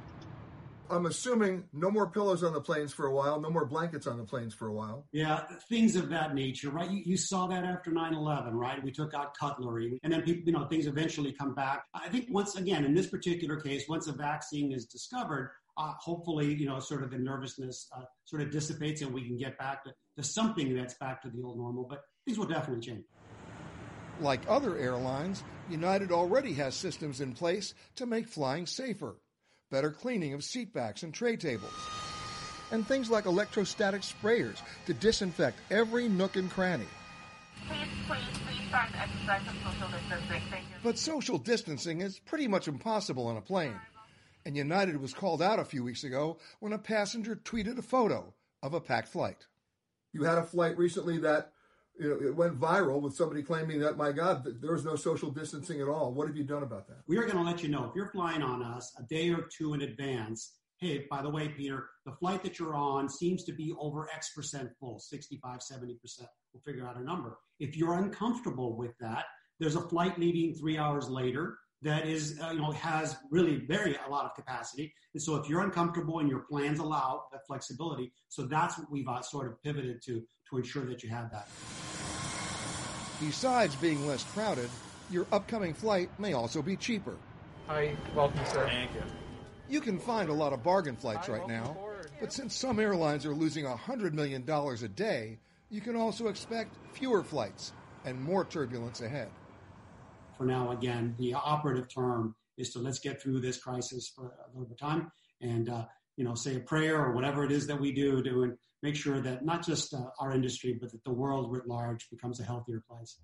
I'm 0.90 1.07
assuming 1.07 1.64
no 1.72 1.90
more 1.90 2.09
pillows 2.09 2.42
on 2.42 2.53
the 2.53 2.61
planes 2.61 2.92
for 2.92 3.07
a 3.07 3.12
while, 3.12 3.40
no 3.40 3.51
more 3.51 3.64
blankets 3.64 4.07
on 4.07 4.18
the 4.18 4.25
planes 4.25 4.55
for 4.55 4.68
a 4.68 4.72
while. 4.72 5.07
Yeah, 5.12 5.44
things 5.68 5.96
of 5.96 6.09
that 6.11 6.35
nature, 6.35 6.70
right? 6.70 6.90
You, 6.90 7.03
you 7.05 7.16
saw 7.16 7.46
that 7.49 7.64
after 7.64 7.90
9 7.90 8.14
11, 8.14 8.55
right? 8.55 8.83
We 8.83 8.92
took 8.92 9.14
out 9.14 9.37
cutlery, 9.37 9.99
and 10.03 10.12
then 10.12 10.22
people, 10.22 10.42
you 10.46 10.53
know, 10.53 10.66
things 10.66 10.87
eventually 10.87 11.33
come 11.33 11.55
back. 11.55 11.85
I 11.94 12.09
think 12.09 12.27
once 12.31 12.57
again, 12.57 12.85
in 12.85 12.94
this 12.94 13.07
particular 13.07 13.61
case, 13.61 13.85
once 13.88 14.07
a 14.07 14.12
vaccine 14.12 14.72
is 14.72 14.87
discovered, 14.87 15.51
uh, 15.77 15.92
hopefully, 15.99 16.55
you 16.55 16.66
know, 16.66 16.81
sort 16.81 17.03
of 17.03 17.11
the 17.11 17.18
nervousness 17.18 17.88
uh, 17.96 18.03
sort 18.25 18.42
of 18.42 18.51
dissipates 18.51 19.03
and 19.03 19.12
we 19.12 19.27
can 19.27 19.37
get 19.37 19.59
back 19.59 19.85
to, 19.85 19.92
to 20.16 20.22
something 20.22 20.75
that's 20.75 20.94
back 20.94 21.20
to 21.22 21.29
the 21.29 21.42
old 21.42 21.59
normal. 21.59 21.85
But 21.85 22.03
things 22.25 22.38
will 22.38 22.46
definitely 22.46 22.87
change. 22.87 23.05
Like 24.20 24.40
other 24.49 24.79
airlines, 24.79 25.44
United 25.68 26.11
already 26.11 26.55
has 26.55 26.75
systems 26.75 27.20
in 27.20 27.33
place 27.33 27.75
to 27.96 28.07
make 28.07 28.27
flying 28.27 28.64
safer 28.64 29.16
better 29.70 29.90
cleaning 29.90 30.33
of 30.33 30.40
seatbacks 30.40 31.02
and 31.02 31.12
tray 31.12 31.37
tables, 31.37 31.72
and 32.70 32.87
things 32.87 33.11
like 33.11 33.26
electrostatic 33.26 34.02
sprayers 34.02 34.59
to 34.87 34.94
disinfect 34.94 35.59
every 35.70 36.09
nook 36.09 36.37
and 36.37 36.50
cranny. 36.50 36.87
Please, 37.68 37.88
please, 38.07 38.38
please 38.46 38.68
start 38.68 38.88
exercise 38.96 39.42
of 39.48 39.72
social 39.72 39.88
distancing. 39.98 40.64
But 40.83 40.98
social 40.98 41.38
distancing 41.38 42.00
is 42.00 42.18
pretty 42.18 42.48
much 42.48 42.68
impossible 42.68 43.26
on 43.26 43.37
a 43.37 43.40
plane. 43.40 43.79
And 44.44 44.57
United 44.57 45.00
was 45.00 45.12
called 45.12 45.42
out 45.42 45.59
a 45.59 45.64
few 45.64 45.83
weeks 45.83 46.05
ago 46.05 46.38
when 46.61 46.72
a 46.72 46.79
passenger 46.79 47.35
tweeted 47.35 47.79
a 47.79 47.83
photo 47.83 48.33
of 48.62 48.74
a 48.74 48.81
packed 48.81 49.09
flight. 49.09 49.46
You 50.12 50.22
had 50.24 50.38
a 50.38 50.44
flight 50.44 50.79
recently 50.79 51.18
that 51.18 51.52
you 51.98 52.09
know, 52.09 52.28
it 52.28 52.35
went 52.35 52.59
viral 52.59 53.00
with 53.00 53.14
somebody 53.14 53.42
claiming 53.42 53.80
that, 53.80 53.96
my 53.96 54.12
God, 54.12 54.46
there 54.61 54.72
was 54.72 54.85
no 54.85 54.96
social 54.96 55.30
distancing 55.30 55.80
at 55.80 55.88
all. 55.88 56.12
What 56.12 56.26
have 56.28 56.37
you 56.37 56.44
done 56.44 56.62
about 56.62 56.87
that? 56.88 56.98
We 57.06 57.16
are 57.18 57.22
going 57.22 57.37
to 57.37 57.42
let 57.42 57.62
you 57.62 57.68
know 57.68 57.85
if 57.85 57.94
you're 57.94 58.11
flying 58.11 58.42
on 58.42 58.62
us 58.62 58.92
a 58.98 59.02
day 59.04 59.30
or 59.30 59.46
two 59.56 59.74
in 59.74 59.82
advance. 59.82 60.54
Hey, 60.78 61.06
by 61.11 61.22
the 61.22 61.30
way, 61.30 61.48
Peter, 61.48 61.88
the 62.04 62.12
flight 62.12 62.42
that 62.42 62.59
you're 62.59 62.74
on 62.74 63.09
seems 63.09 63.44
to 63.44 63.52
be 63.52 63.74
over 63.78 64.11
X 64.14 64.32
percent 64.35 64.70
full, 64.78 64.98
65, 64.98 65.61
70%. 65.61 65.96
We'll 66.52 66.61
figure 66.64 66.87
out 66.87 66.98
a 66.98 67.02
number. 67.02 67.38
If 67.61 67.76
you're 67.76 67.94
uncomfortable 67.94 68.76
with 68.76 68.92
that, 69.00 69.24
there's 69.59 69.76
a 69.76 69.88
flight 69.88 70.18
leaving 70.18 70.54
three 70.54 70.76
hours 70.76 71.09
later 71.09 71.59
that 71.87 72.07
is, 72.07 72.38
uh, 72.42 72.51
you 72.51 72.59
know, 72.59 72.72
has 72.72 73.16
really 73.31 73.57
very 73.57 73.96
a 74.07 74.11
lot 74.11 74.25
of 74.25 74.35
capacity. 74.35 74.92
And 75.14 75.22
so 75.22 75.37
if 75.37 75.49
you're 75.49 75.62
uncomfortable 75.62 76.18
and 76.18 76.29
your 76.29 76.40
plans 76.40 76.81
allow 76.81 77.25
that 77.31 77.46
flexibility, 77.46 78.12
so 78.29 78.42
that's 78.42 78.77
what 78.77 78.90
we've 78.90 79.07
uh, 79.09 79.22
sort 79.22 79.46
of 79.46 79.62
pivoted 79.62 80.03
to 80.03 80.22
to 80.51 80.59
ensure 80.59 80.85
that 80.87 81.03
you 81.03 81.09
have 81.11 81.31
that. 81.31 81.49
Besides 83.20 83.75
being 83.77 84.07
less 84.07 84.25
crowded, 84.25 84.68
your 85.11 85.27
upcoming 85.33 85.75
flight 85.75 86.11
may 86.18 86.35
also 86.35 86.61
be 86.61 86.77
cheaper. 86.77 87.14
Hi, 87.68 87.96
welcome, 88.14 88.44
sir. 88.46 88.66
Thank 88.66 88.94
you. 88.94 89.03
You 89.68 89.81
can 89.81 89.99
find 89.99 90.29
a 90.29 90.33
lot 90.33 90.53
of 90.53 90.62
bargain 90.62 90.94
flights 90.96 91.29
right 91.29 91.46
now, 91.49 91.77
but 92.20 92.33
since 92.33 92.55
some 92.55 92.79
airlines 92.79 93.27
are 93.27 93.35
losing 93.35 93.64
$100 93.64 94.12
million 94.12 94.49
a 94.49 94.88
day, 94.88 95.38
you 95.70 95.81
can 95.81 95.96
also 95.96 96.29
expect 96.29 96.77
fewer 96.92 97.25
flights 97.25 97.72
and 98.05 98.20
more 98.20 98.44
turbulence 98.44 99.01
ahead. 99.01 99.29
For 100.37 100.44
now, 100.44 100.70
again, 100.70 101.14
the 101.18 101.35
operative 101.35 101.92
term 101.92 102.35
is 102.59 102.70
to 102.72 102.79
let's 102.79 102.99
get 102.99 103.20
through 103.20 103.40
this 103.40 103.59
crisis 103.59 104.12
for 104.14 104.27
a 104.27 104.49
little 104.53 104.68
bit 104.68 104.72
of 104.72 104.79
time 104.79 105.11
and, 105.40 105.68
uh, 105.68 105.85
you 106.16 106.25
know, 106.25 106.35
say 106.35 106.57
a 106.57 106.61
prayer 106.61 107.05
or 107.05 107.12
whatever 107.12 107.44
it 107.44 107.53
is 107.53 107.66
that 107.66 107.81
we 107.81 107.92
do 107.92 108.22
to 108.22 108.57
make 108.83 108.96
sure 108.96 109.20
that 109.20 109.44
not 109.44 109.64
just 109.64 109.94
uh, 109.94 110.03
our 110.20 110.33
industry, 110.33 110.77
but 110.81 110.90
that 110.92 111.05
the 111.05 111.12
world 111.12 111.51
writ 111.51 111.66
large 111.66 112.09
becomes 112.11 112.40
a 112.40 112.44
healthier 112.44 112.83
place. 112.88 113.18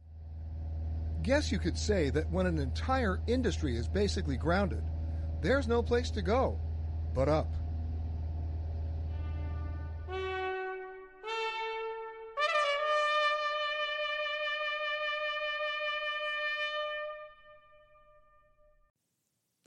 Guess 1.22 1.53
you 1.53 1.59
could 1.59 1.79
say 1.79 2.11
that 2.11 2.31
when 2.31 2.46
an 2.46 2.59
entire 2.59 3.20
industry 3.27 3.77
is 3.77 3.88
basically 3.88 4.37
grounded, 4.37 4.83
there's 5.40 5.68
no 5.68 5.83
place 5.83 6.11
to 6.11 6.22
go 6.22 6.59
but 7.14 7.29
up. 7.29 7.55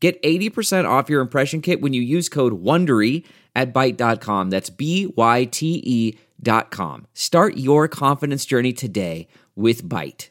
Get 0.00 0.22
80% 0.22 0.88
off 0.88 1.10
your 1.10 1.20
impression 1.20 1.60
kit 1.60 1.80
when 1.80 1.92
you 1.92 2.02
use 2.02 2.28
code 2.28 2.62
WONDERY 2.62 3.24
at 3.56 3.72
Byte.com. 3.72 4.50
That's 4.50 4.70
B-Y-T-E 4.70 6.18
dot 6.40 6.70
com. 6.70 7.06
Start 7.14 7.56
your 7.56 7.88
confidence 7.88 8.44
journey 8.44 8.72
today 8.72 9.26
with 9.56 9.82
Byte. 9.82 10.28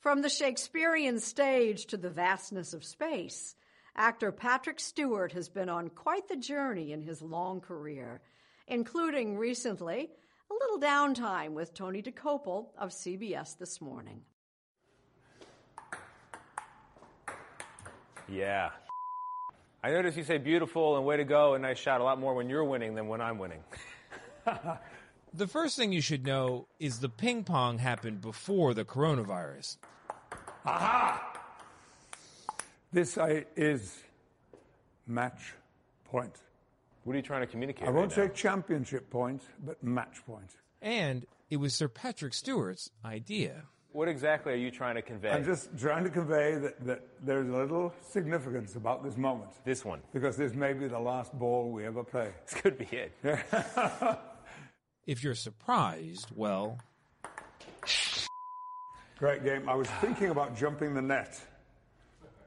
From 0.00 0.20
the 0.20 0.28
Shakespearean 0.28 1.18
stage 1.18 1.86
to 1.86 1.96
the 1.96 2.10
vastness 2.10 2.74
of 2.74 2.84
space, 2.84 3.56
Actor 3.96 4.32
Patrick 4.32 4.78
Stewart 4.78 5.32
has 5.32 5.48
been 5.48 5.70
on 5.70 5.88
quite 5.88 6.28
the 6.28 6.36
journey 6.36 6.92
in 6.92 7.00
his 7.00 7.22
long 7.22 7.62
career, 7.62 8.20
including 8.66 9.38
recently 9.38 10.10
a 10.50 10.54
little 10.54 10.78
downtime 10.78 11.52
with 11.52 11.72
Tony 11.72 12.02
Dokoupil 12.02 12.66
of 12.78 12.90
CBS 12.90 13.56
This 13.56 13.80
Morning. 13.80 14.20
Yeah. 18.28 18.70
I 19.82 19.90
notice 19.90 20.16
you 20.16 20.24
say 20.24 20.38
beautiful 20.38 20.96
and 20.96 21.04
way 21.04 21.16
to 21.18 21.24
go 21.24 21.54
and 21.54 21.62
nice 21.62 21.78
shot 21.78 22.00
a 22.00 22.04
lot 22.04 22.18
more 22.18 22.34
when 22.34 22.48
you're 22.48 22.64
winning 22.64 22.94
than 22.94 23.08
when 23.08 23.20
I'm 23.20 23.38
winning. 23.38 23.62
The 25.36 25.48
first 25.48 25.76
thing 25.76 25.92
you 25.92 26.00
should 26.00 26.24
know 26.24 26.68
is 26.78 27.00
the 27.00 27.08
ping 27.08 27.42
pong 27.42 27.78
happened 27.78 28.20
before 28.20 28.72
the 28.72 28.84
coronavirus. 28.84 29.78
Aha! 30.64 31.40
This 32.92 33.18
I, 33.18 33.44
is 33.56 33.98
match 35.08 35.54
point. 36.04 36.36
What 37.02 37.14
are 37.14 37.16
you 37.16 37.22
trying 37.22 37.40
to 37.40 37.48
communicate? 37.48 37.88
I 37.88 37.90
won't 37.90 38.16
right 38.16 38.30
say 38.30 38.32
championship 38.32 39.10
point, 39.10 39.42
but 39.66 39.82
match 39.82 40.24
point. 40.24 40.50
And 40.80 41.26
it 41.50 41.56
was 41.56 41.74
Sir 41.74 41.88
Patrick 41.88 42.32
Stewart's 42.32 42.90
idea. 43.04 43.64
What 43.94 44.08
exactly 44.08 44.52
are 44.52 44.56
you 44.56 44.72
trying 44.72 44.96
to 44.96 45.02
convey? 45.02 45.30
I'm 45.30 45.44
just 45.44 45.78
trying 45.78 46.02
to 46.02 46.10
convey 46.10 46.56
that, 46.56 46.84
that 46.84 47.00
there's 47.22 47.48
a 47.48 47.52
little 47.56 47.94
significance 48.10 48.74
about 48.74 49.04
this 49.04 49.16
moment. 49.16 49.50
This 49.64 49.84
one. 49.84 50.00
Because 50.12 50.36
this 50.36 50.52
may 50.52 50.72
be 50.72 50.88
the 50.88 50.98
last 50.98 51.32
ball 51.38 51.70
we 51.70 51.86
ever 51.86 52.02
play. 52.02 52.30
This 52.50 52.60
could 52.60 52.76
be 52.76 52.88
it. 52.90 53.12
If 55.06 55.22
you're 55.22 55.34
surprised, 55.36 56.30
well, 56.34 56.78
Great 59.18 59.44
game. 59.44 59.68
I 59.68 59.74
was 59.76 59.86
thinking 60.00 60.30
about 60.30 60.56
jumping 60.56 60.92
the 60.94 61.02
net, 61.02 61.38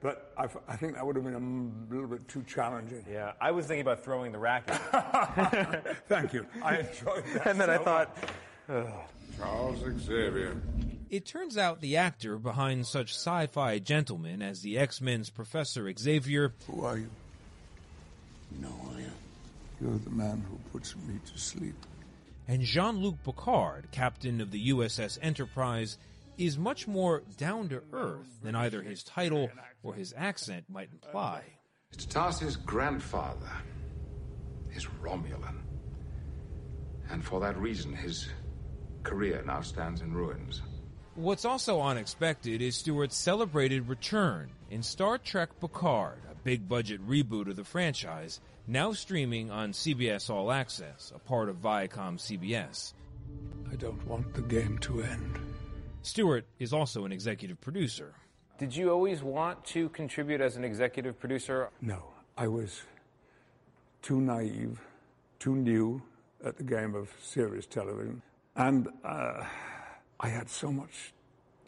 but 0.02 0.34
I, 0.38 0.48
I 0.68 0.76
think 0.76 0.96
that 0.96 1.06
would 1.06 1.16
have 1.16 1.24
been 1.24 1.36
a 1.36 1.38
m- 1.38 1.88
little 1.90 2.08
bit 2.08 2.28
too 2.28 2.44
challenging. 2.44 3.06
Yeah, 3.10 3.34
I 3.40 3.52
was 3.52 3.68
thinking 3.68 3.84
about 3.84 4.04
throwing 4.04 4.32
the 4.34 4.40
racket. 4.40 4.76
Thank 6.10 6.34
you. 6.34 6.46
I 6.62 6.78
enjoyed 6.80 7.24
that. 7.36 7.48
and 7.48 7.62
then 7.62 7.70
I 7.70 7.78
so 7.78 7.84
thought, 7.84 8.18
Charles 9.38 9.80
Xavier. 10.02 10.58
It 11.10 11.26
turns 11.26 11.58
out 11.58 11.82
the 11.82 11.98
actor 11.98 12.38
behind 12.38 12.88
such 12.88 13.14
sci 13.14 13.48
fi 13.48 13.80
gentlemen 13.80 14.42
as 14.42 14.62
the 14.62 14.78
X 14.78 15.02
Men's 15.02 15.30
Professor 15.30 15.92
Xavier. 15.98 16.54
Who 16.68 16.84
are 16.84 16.98
you? 16.98 17.10
No, 18.60 18.70
I 18.96 19.02
am. 19.02 19.12
You're 19.82 19.98
the 20.00 20.10
man 20.10 20.44
who 20.50 20.58
puts 20.72 20.96
me 20.96 21.20
to 21.32 21.40
sleep. 21.40 21.76
And 22.48 22.62
Jean 22.62 22.98
Luc 22.98 23.16
Picard, 23.24 23.90
captain 23.92 24.40
of 24.42 24.52
the 24.52 24.70
USS 24.70 25.20
Enterprise, 25.22 25.98
is 26.38 26.58
much 26.58 26.88
more 26.88 27.24
down 27.38 27.70
to 27.70 27.82
earth 27.92 28.40
than 28.42 28.56
either 28.56 28.82
his 28.82 29.04
title 29.04 29.50
or 29.84 29.94
his 29.94 30.14
accent 30.18 30.66
might 30.70 30.90
imply. 30.92 31.42
It's 31.92 32.06
Tarsis' 32.06 32.56
grandfather 32.56 33.52
is 34.74 34.86
Romulan. 35.02 35.58
And 37.10 37.24
for 37.24 37.40
that 37.42 37.58
reason, 37.58 37.94
his 37.94 38.30
career 39.04 39.44
now 39.46 39.62
stands 39.62 40.02
in 40.02 40.14
ruins. 40.14 40.62
What's 41.18 41.46
also 41.46 41.82
unexpected 41.82 42.62
is 42.62 42.76
Stewart's 42.76 43.16
celebrated 43.16 43.90
return 43.90 44.52
in 44.70 44.84
Star 44.84 45.18
Trek 45.18 45.50
Picard, 45.60 46.20
a 46.32 46.36
big 46.44 46.70
budget 46.70 47.02
reboot 47.10 47.50
of 47.50 47.56
the 47.56 47.64
franchise, 47.64 48.40
now 48.68 48.94
streaming 48.94 49.50
on 49.50 49.72
CBS 49.72 50.30
All 50.30 50.52
Access, 50.52 51.12
a 51.16 51.18
part 51.18 51.50
of 51.50 51.56
Viacom 51.56 52.20
CBS. 52.20 52.94
I 53.72 53.76
don't 53.78 54.06
want 54.06 54.32
the 54.36 54.44
game 54.44 54.78
to 54.78 55.02
end. 55.02 55.40
Stewart 56.04 56.46
is 56.60 56.72
also 56.72 57.04
an 57.04 57.12
executive 57.12 57.60
producer. 57.62 58.14
did 58.60 58.76
you 58.76 58.92
always 58.92 59.24
want 59.24 59.66
to 59.66 59.90
contribute 59.90 60.40
as 60.40 60.56
an 60.56 60.64
executive 60.64 61.20
producer? 61.20 61.72
No, 61.82 62.04
I 62.38 62.48
was 62.48 62.84
too 64.04 64.22
naive, 64.22 64.80
too 65.40 65.56
new 65.56 66.00
at 66.46 66.58
the 66.58 66.64
game 66.64 66.94
of 66.94 67.10
serious 67.20 67.66
television, 67.66 68.22
and 68.56 68.88
uh, 69.04 69.44
I 70.20 70.30
had 70.30 70.50
so 70.50 70.72
much 70.72 71.14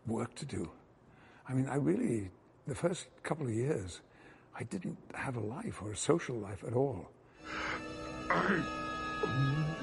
work 0.07 0.33
to 0.35 0.45
do. 0.45 0.71
I 1.47 1.53
mean, 1.53 1.67
I 1.67 1.75
really, 1.75 2.31
the 2.67 2.75
first 2.75 3.07
couple 3.21 3.45
of 3.45 3.53
years, 3.53 4.01
I 4.59 4.63
didn't 4.63 4.97
have 5.13 5.35
a 5.37 5.39
life 5.39 5.81
or 5.83 5.91
a 5.91 5.97
social 5.97 6.35
life 6.35 6.63
at 6.65 6.73
all. 6.73 7.09
I 8.29 8.63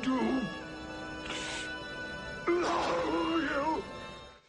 do 0.03 0.21
love 2.49 3.43
you. 3.43 3.83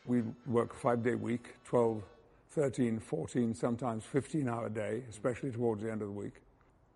We 0.05 0.23
work 0.47 0.73
five 0.73 1.03
day 1.03 1.15
week, 1.15 1.55
12, 1.65 2.03
13, 2.51 2.99
14, 2.99 3.53
sometimes 3.53 4.03
15 4.03 4.49
hour 4.49 4.69
day, 4.69 5.03
especially 5.09 5.51
towards 5.51 5.83
the 5.83 5.91
end 5.91 6.01
of 6.01 6.07
the 6.07 6.13
week. 6.13 6.41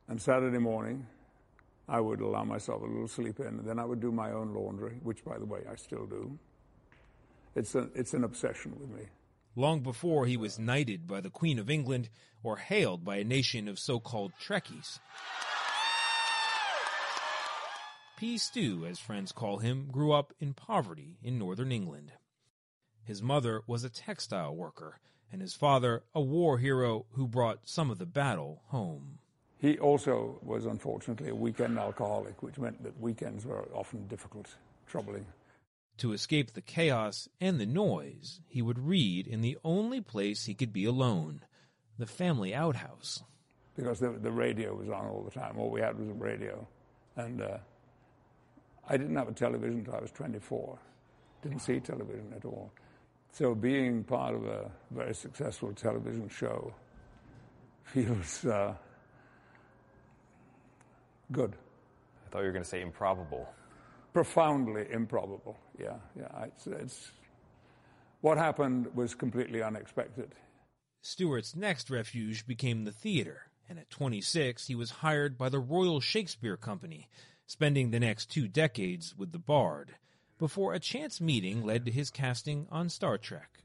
And 0.07 0.19
Saturday 0.19 0.57
morning, 0.57 1.05
I 1.87 1.99
would 1.99 2.19
allow 2.21 2.43
myself 2.43 2.81
a 2.81 2.85
little 2.85 3.07
sleep 3.07 3.39
in, 3.39 3.47
and 3.47 3.65
then 3.65 3.77
I 3.77 3.85
would 3.85 3.99
do 3.99 4.11
my 4.11 4.31
own 4.31 4.53
laundry, 4.53 4.99
which, 5.03 5.23
by 5.23 5.37
the 5.37 5.45
way, 5.45 5.61
I 5.71 5.75
still 5.75 6.05
do. 6.05 6.37
It's, 7.55 7.75
a, 7.75 7.89
it's 7.95 8.13
an 8.13 8.23
obsession 8.23 8.73
with 8.79 8.89
me. 8.89 9.07
Long 9.55 9.81
before 9.81 10.25
he 10.25 10.37
was 10.37 10.57
knighted 10.57 11.07
by 11.07 11.19
the 11.19 11.29
Queen 11.29 11.59
of 11.59 11.69
England 11.69 12.09
or 12.41 12.57
hailed 12.57 13.03
by 13.03 13.17
a 13.17 13.23
nation 13.23 13.67
of 13.67 13.77
so 13.77 13.99
called 13.99 14.31
Trekkies. 14.41 14.99
P. 18.17 18.37
Stew, 18.37 18.85
as 18.85 18.99
friends 18.99 19.31
call 19.31 19.57
him, 19.57 19.87
grew 19.91 20.11
up 20.11 20.33
in 20.39 20.53
poverty 20.53 21.17
in 21.23 21.39
northern 21.39 21.71
England. 21.71 22.13
His 23.03 23.21
mother 23.21 23.61
was 23.65 23.83
a 23.83 23.89
textile 23.89 24.55
worker, 24.55 24.99
and 25.31 25.41
his 25.41 25.55
father 25.55 26.03
a 26.13 26.21
war 26.21 26.59
hero 26.59 27.05
who 27.13 27.27
brought 27.27 27.67
some 27.67 27.89
of 27.89 27.97
the 27.97 28.05
battle 28.05 28.61
home. 28.67 29.17
He 29.57 29.77
also 29.79 30.39
was 30.43 30.65
unfortunately 30.65 31.29
a 31.29 31.35
weekend 31.35 31.77
alcoholic, 31.77 32.41
which 32.41 32.57
meant 32.57 32.81
that 32.83 32.99
weekends 33.01 33.45
were 33.45 33.67
often 33.73 34.07
difficult, 34.07 34.55
troubling. 34.87 35.25
To 35.97 36.13
escape 36.13 36.53
the 36.53 36.61
chaos 36.61 37.27
and 37.39 37.59
the 37.59 37.65
noise, 37.65 38.41
he 38.47 38.61
would 38.61 38.79
read 38.79 39.27
in 39.27 39.41
the 39.41 39.57
only 39.63 40.01
place 40.01 40.45
he 40.45 40.55
could 40.55 40.73
be 40.73 40.85
alone 40.85 41.43
the 41.97 42.07
family 42.07 42.53
outhouse. 42.55 43.23
Because 43.75 43.99
the, 43.99 44.09
the 44.09 44.31
radio 44.31 44.75
was 44.75 44.89
on 44.89 45.05
all 45.05 45.23
the 45.23 45.31
time. 45.31 45.57
All 45.57 45.69
we 45.69 45.81
had 45.81 45.97
was 45.97 46.09
a 46.09 46.13
radio. 46.13 46.67
And 47.15 47.41
uh, 47.41 47.57
I 48.89 48.97
didn't 48.97 49.15
have 49.15 49.29
a 49.29 49.33
television 49.33 49.79
until 49.79 49.95
I 49.95 50.01
was 50.01 50.11
24. 50.11 50.79
Didn't 51.43 51.59
see 51.59 51.79
television 51.79 52.33
at 52.35 52.45
all. 52.45 52.71
So 53.31 53.55
being 53.55 54.03
part 54.03 54.35
of 54.35 54.45
a 54.45 54.69
very 54.91 55.15
successful 55.15 55.71
television 55.73 56.27
show 56.27 56.73
feels 57.83 58.45
uh, 58.45 58.73
good. 61.31 61.55
I 62.25 62.29
thought 62.29 62.39
you 62.39 62.45
were 62.45 62.51
going 62.51 62.63
to 62.63 62.69
say 62.69 62.81
improbable. 62.81 63.47
Profoundly 64.13 64.87
improbable. 64.91 65.57
Yeah, 65.79 65.97
yeah. 66.17 66.45
It's, 66.45 66.67
it's 66.67 67.11
what 68.21 68.37
happened 68.37 68.87
was 68.93 69.15
completely 69.15 69.63
unexpected. 69.63 70.35
Stewart's 71.01 71.55
next 71.55 71.89
refuge 71.89 72.45
became 72.45 72.83
the 72.83 72.91
theater, 72.91 73.47
and 73.67 73.79
at 73.79 73.89
26, 73.89 74.67
he 74.67 74.75
was 74.75 74.91
hired 74.91 75.37
by 75.37 75.49
the 75.49 75.59
Royal 75.59 75.99
Shakespeare 75.99 76.57
Company, 76.57 77.07
spending 77.47 77.89
the 77.89 77.99
next 77.99 78.29
two 78.29 78.47
decades 78.47 79.15
with 79.17 79.31
the 79.31 79.39
Bard, 79.39 79.95
before 80.37 80.73
a 80.73 80.79
chance 80.79 81.19
meeting 81.19 81.63
led 81.63 81.85
to 81.85 81.91
his 81.91 82.11
casting 82.11 82.67
on 82.69 82.89
Star 82.89 83.17
Trek. 83.17 83.63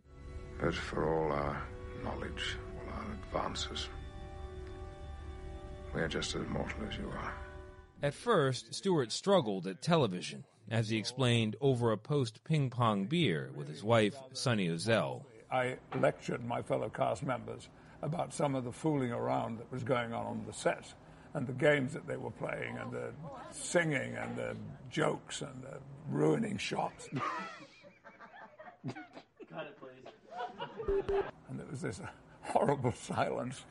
But 0.61 0.75
for 0.75 1.13
all 1.13 1.33
our 1.33 1.63
knowledge, 2.03 2.57
all 2.77 2.95
our 2.95 3.13
advances, 3.13 3.89
we're 5.93 6.09
just 6.09 6.35
as 6.35 6.47
mortal 6.49 6.87
as 6.89 6.97
you 6.97 7.09
are. 7.11 7.35
At 8.07 8.15
first, 8.15 8.73
Stewart 8.73 9.11
struggled 9.11 9.67
at 9.67 9.83
television, 9.83 10.45
as 10.71 10.91
he 10.91 10.97
explained 10.97 11.57
over 11.61 11.91
a 11.91 11.99
post 11.99 12.45
ping 12.45 12.71
pong 12.71 13.07
beer 13.07 13.51
with 13.57 13.67
his 13.67 13.83
wife, 13.83 14.15
Sunny 14.33 14.69
Ozell. 14.69 15.25
I 15.51 15.79
lectured 15.99 16.45
my 16.45 16.63
fellow 16.63 16.89
cast 16.89 17.25
members 17.25 17.69
about 18.03 18.33
some 18.33 18.55
of 18.55 18.63
the 18.63 18.71
fooling 18.71 19.11
around 19.11 19.59
that 19.59 19.73
was 19.73 19.83
going 19.83 20.13
on 20.13 20.25
on 20.25 20.45
the 20.47 20.53
set 20.53 20.95
and 21.35 21.49
the 21.49 21.53
games 21.53 21.93
that 21.95 22.07
they 22.07 22.17
were 22.17 22.31
playing 22.31 22.79
and 22.79 22.93
the 22.93 23.11
singing 23.51 24.15
and 24.15 24.37
the 24.37 24.55
jokes 24.89 25.43
and 25.43 25.65
the 25.65 25.79
ruining 26.09 26.59
shots. 26.59 27.09
Got 28.87 29.67
it, 29.67 29.77
please. 29.81 30.05
And 31.51 31.59
there 31.59 31.67
was 31.69 31.81
this 31.81 32.01
horrible 32.43 32.93
silence. 32.93 33.65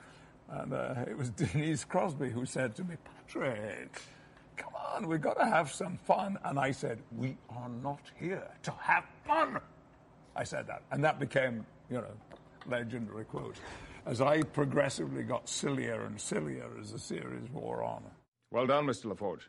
And 0.50 0.74
uh, 0.74 1.06
it 1.08 1.18
was 1.18 1.30
Denise 1.30 1.86
Crosby 1.86 2.32
who 2.32 2.46
said 2.46 2.76
to 2.76 2.84
me, 2.84 2.98
Patrick, 3.06 3.94
come 3.94 4.15
on, 4.94 5.08
we've 5.08 5.22
got 5.22 5.38
to 5.40 5.46
have 5.46 5.72
some 5.72 5.98
fun. 6.06 6.38
And 6.44 6.60
I 6.60 6.72
said, 6.72 7.00
We 7.12 7.38
are 7.50 7.70
not 7.70 8.02
here 8.20 8.48
to 8.64 8.72
have 8.80 9.06
fun. 9.26 9.60
I 10.36 10.44
said 10.44 10.68
that. 10.68 10.84
And 10.92 11.04
that 11.04 11.20
became, 11.20 11.66
you 11.90 11.98
know, 11.98 12.06
legendary 12.68 13.26
quote. 13.26 13.56
As 14.06 14.22
I 14.22 14.44
progressively 14.44 15.24
got 15.24 15.50
sillier 15.50 16.06
and 16.06 16.20
sillier 16.20 16.70
as 16.80 16.92
the 16.92 17.00
series 17.00 17.50
wore 17.52 17.84
on. 17.84 18.04
Well 18.52 18.68
done, 18.68 18.86
Mr. 18.86 19.12
LaForge. 19.12 19.42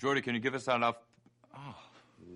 Geordi, 0.00 0.22
can 0.22 0.34
you 0.34 0.40
give 0.40 0.54
us 0.54 0.66
enough? 0.66 0.96
Ah, 1.54 1.76
oh, 1.78 1.84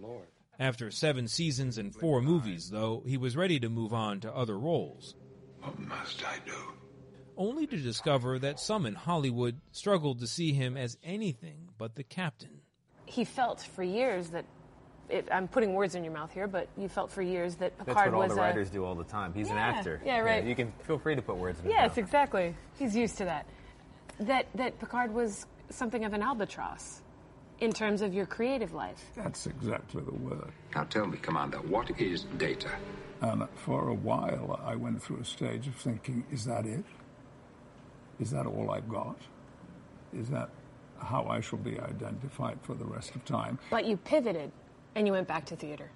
Lord. 0.01 0.27
After 0.59 0.91
seven 0.91 1.27
seasons 1.27 1.79
and 1.79 1.93
four 1.93 2.23
movies, 2.23 2.71
though, 2.71 3.03
he 3.07 3.17
was 3.17 3.37
ready 3.37 3.59
to 3.59 3.69
move 3.69 3.93
on 3.93 4.21
to 4.21 4.33
other 4.33 4.57
roles. 4.57 5.15
What 5.61 5.79
must 5.81 6.25
I 6.25 6.37
do? 6.47 6.53
Only 7.37 7.67
to 7.67 7.77
discover 7.77 8.39
that 8.39 8.61
some 8.61 8.87
in 8.87 8.95
Hollywood 8.95 9.61
struggled 9.73 10.21
to 10.21 10.27
see 10.27 10.53
him 10.53 10.77
as 10.77 10.97
anything 11.03 11.69
but 11.79 11.95
the 11.95 12.05
captain. 12.05 12.61
He 13.07 13.25
felt 13.25 13.61
for 13.61 13.83
years 13.83 14.31
that 14.31 14.45
it, 15.11 15.29
I'm 15.31 15.49
putting 15.49 15.75
words 15.75 15.95
in 15.95 16.03
your 16.03 16.13
mouth 16.13 16.33
here, 16.33 16.47
but 16.47 16.69
you 16.79 16.89
felt 16.89 17.11
for 17.11 17.23
years 17.23 17.57
that 17.57 17.77
Picard 17.79 17.87
was. 17.87 17.95
That's 17.97 18.07
what 18.07 18.15
all 18.15 18.21
was 18.21 18.35
the 18.35 18.41
a, 18.41 18.43
writers 18.43 18.71
do 18.71 18.85
all 18.85 18.95
the 18.95 19.05
time. 19.05 19.35
He's 19.35 19.51
an 19.51 19.59
actor. 19.59 20.01
yeah, 20.05 20.21
right. 20.21 20.45
you 20.45 20.55
can 20.55 20.73
feel 20.87 20.99
free 20.99 21.15
to 21.15 21.23
put 21.23 21.37
words 21.37 21.59
in 21.61 21.67
his 21.67 21.73
Yes, 21.75 21.91
mouth. 21.91 21.99
exactly. 21.99 22.55
He's 22.79 22.97
used 22.97 23.19
to 23.19 23.25
that. 23.27 23.47
That 24.21 24.47
that 24.55 24.79
Picard 24.79 25.13
was 25.13 25.47
something 25.71 26.05
of 26.05 26.13
an 26.15 26.23
albatross 26.23 27.03
in 27.61 27.73
terms 27.73 28.03
of 28.03 28.15
your 28.15 28.27
creative 28.27 28.73
life. 28.73 29.05
That's 29.17 29.47
exactly 29.47 30.03
the 30.03 30.15
word. 30.15 30.53
Now 30.75 30.85
tell 30.85 31.07
me, 31.07 31.19
Commander, 31.19 31.59
what 31.59 31.91
is 32.01 32.25
data? 32.39 32.71
And 33.21 33.47
for 33.57 33.89
a 33.89 33.95
while, 33.95 34.61
I 34.65 34.77
went 34.77 35.03
through 35.03 35.19
a 35.21 35.25
stage 35.25 35.67
of 35.67 35.75
thinking, 35.77 36.25
is 36.31 36.45
that 36.45 36.67
it? 36.67 36.85
Is 38.21 38.31
that 38.31 38.47
all 38.47 38.71
I've 38.71 38.89
got? 38.89 39.19
Is 40.17 40.29
that 40.31 40.51
how 40.99 41.27
I 41.27 41.41
shall 41.41 41.59
be 41.59 41.79
identified 41.79 42.59
for 42.63 42.75
the 42.75 42.85
rest 42.85 43.15
of 43.15 43.25
time? 43.25 43.59
But 43.71 43.87
you 43.87 43.97
pivoted 43.97 44.53
and 44.95 45.07
you 45.07 45.13
went 45.13 45.29
back 45.29 45.45
to 45.47 45.57
theater. 45.57 45.91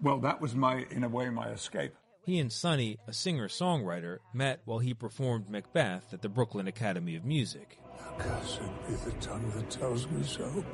Well, 0.00 0.18
that 0.18 0.40
was 0.40 0.54
my, 0.54 0.86
in 0.90 1.02
a 1.04 1.08
way, 1.08 1.28
my 1.30 1.48
escape. 1.48 1.94
He 2.22 2.38
and 2.38 2.52
Sunny, 2.52 2.98
a 3.06 3.12
singer 3.12 3.48
songwriter, 3.48 4.18
met 4.34 4.60
while 4.66 4.80
he 4.80 4.92
performed 4.92 5.48
Macbeth 5.48 6.12
at 6.12 6.20
the 6.20 6.28
Brooklyn 6.28 6.68
Academy 6.68 7.16
of 7.16 7.24
Music. 7.24 7.80
Cursed 8.18 8.60
be 8.86 8.94
the 8.94 9.12
tongue 9.12 9.50
that 9.56 9.70
tells 9.70 10.08
me 10.10 10.22
so. 10.22 10.64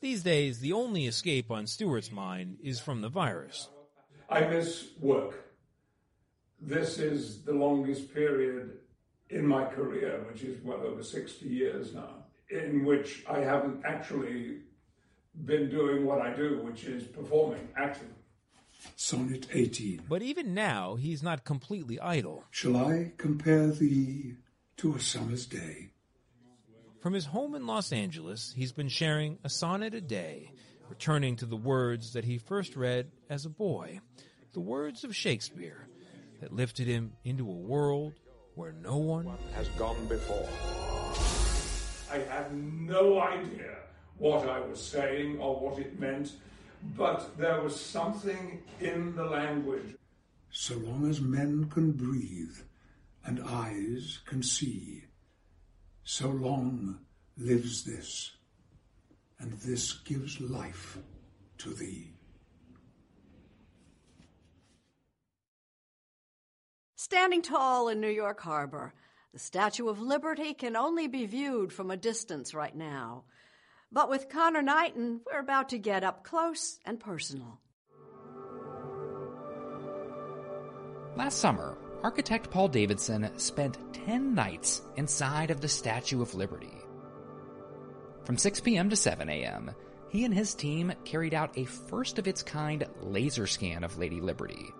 These 0.00 0.22
days, 0.22 0.60
the 0.60 0.72
only 0.72 1.06
escape 1.06 1.50
on 1.50 1.66
Stewart's 1.66 2.12
mind 2.12 2.58
is 2.62 2.78
from 2.78 3.00
the 3.00 3.08
virus. 3.08 3.68
I 4.30 4.40
miss 4.42 4.86
work. 5.00 5.52
This 6.60 6.98
is 6.98 7.42
the 7.42 7.52
longest 7.52 8.14
period 8.14 8.78
in 9.30 9.46
my 9.46 9.64
career, 9.64 10.24
which 10.30 10.42
is 10.42 10.62
well 10.62 10.80
over 10.80 11.02
60 11.02 11.46
years 11.46 11.94
now, 11.94 12.24
in 12.50 12.84
which 12.84 13.24
I 13.28 13.40
haven't 13.40 13.84
actually 13.84 14.58
been 15.44 15.68
doing 15.68 16.06
what 16.06 16.20
I 16.20 16.32
do, 16.34 16.60
which 16.62 16.84
is 16.84 17.04
performing, 17.04 17.68
acting. 17.76 18.14
Sonnet 18.94 19.48
18. 19.52 20.02
But 20.08 20.22
even 20.22 20.54
now, 20.54 20.94
he's 20.94 21.22
not 21.22 21.44
completely 21.44 21.98
idle. 21.98 22.44
Shall 22.50 22.76
I 22.76 23.12
compare 23.16 23.68
thee 23.68 24.34
to 24.78 24.94
a 24.94 25.00
summer's 25.00 25.46
day? 25.46 25.90
From 27.00 27.12
his 27.12 27.26
home 27.26 27.54
in 27.54 27.66
Los 27.66 27.92
Angeles, 27.92 28.52
he's 28.56 28.72
been 28.72 28.88
sharing 28.88 29.38
a 29.44 29.48
sonnet 29.48 29.94
a 29.94 30.00
day, 30.00 30.50
returning 30.88 31.36
to 31.36 31.46
the 31.46 31.56
words 31.56 32.12
that 32.12 32.24
he 32.24 32.38
first 32.38 32.76
read 32.76 33.10
as 33.28 33.44
a 33.44 33.50
boy, 33.50 34.00
the 34.52 34.60
words 34.60 35.04
of 35.04 35.14
Shakespeare 35.14 35.88
that 36.40 36.52
lifted 36.52 36.86
him 36.86 37.12
into 37.24 37.48
a 37.48 37.54
world 37.54 38.14
where 38.56 38.72
no 38.82 38.96
one 38.96 39.28
has 39.54 39.68
gone 39.78 40.06
before. 40.06 40.48
I 42.10 42.18
had 42.30 42.52
no 42.56 43.20
idea 43.20 43.76
what 44.18 44.48
I 44.48 44.60
was 44.60 44.82
saying 44.82 45.38
or 45.38 45.60
what 45.60 45.78
it 45.78 46.00
meant, 46.00 46.32
but 46.96 47.36
there 47.36 47.60
was 47.60 47.78
something 47.78 48.62
in 48.80 49.14
the 49.14 49.24
language. 49.24 49.94
So 50.50 50.76
long 50.76 51.08
as 51.08 51.20
men 51.20 51.68
can 51.68 51.92
breathe 51.92 52.56
and 53.26 53.42
eyes 53.46 54.20
can 54.24 54.42
see, 54.42 55.04
so 56.02 56.28
long 56.28 57.00
lives 57.36 57.84
this, 57.84 58.32
and 59.38 59.52
this 59.52 59.92
gives 59.92 60.40
life 60.40 60.96
to 61.58 61.74
thee. 61.74 62.15
Standing 67.06 67.40
tall 67.42 67.88
in 67.88 68.00
New 68.00 68.10
York 68.10 68.40
Harbor, 68.40 68.92
the 69.32 69.38
Statue 69.38 69.88
of 69.88 70.00
Liberty 70.00 70.54
can 70.54 70.74
only 70.74 71.06
be 71.06 71.24
viewed 71.24 71.72
from 71.72 71.92
a 71.92 71.96
distance 71.96 72.52
right 72.52 72.74
now. 72.74 73.22
But 73.92 74.10
with 74.10 74.28
Conor 74.28 74.60
Knighton, 74.60 75.20
we're 75.24 75.38
about 75.38 75.68
to 75.68 75.78
get 75.78 76.02
up 76.02 76.24
close 76.24 76.80
and 76.84 76.98
personal. 76.98 77.60
Last 81.14 81.38
summer, 81.38 81.78
architect 82.02 82.50
Paul 82.50 82.66
Davidson 82.66 83.30
spent 83.38 83.78
10 84.04 84.34
nights 84.34 84.82
inside 84.96 85.52
of 85.52 85.60
the 85.60 85.68
Statue 85.68 86.22
of 86.22 86.34
Liberty. 86.34 86.76
From 88.24 88.36
6 88.36 88.58
p.m. 88.58 88.90
to 88.90 88.96
7 88.96 89.28
a.m., 89.28 89.70
he 90.08 90.24
and 90.24 90.34
his 90.34 90.54
team 90.54 90.92
carried 91.04 91.34
out 91.34 91.56
a 91.56 91.66
first 91.66 92.18
of 92.18 92.26
its 92.26 92.42
kind 92.42 92.84
laser 93.00 93.46
scan 93.46 93.84
of 93.84 93.96
Lady 93.96 94.20
Liberty, 94.20 94.72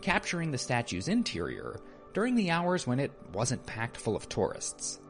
capturing 0.00 0.50
the 0.50 0.58
statue's 0.58 1.08
interior 1.08 1.80
during 2.14 2.34
the 2.34 2.50
hours 2.50 2.86
when 2.86 2.98
it 2.98 3.12
wasn't 3.32 3.64
packed 3.66 3.96
full 3.96 4.16
of 4.16 4.28
tourists. 4.28 5.00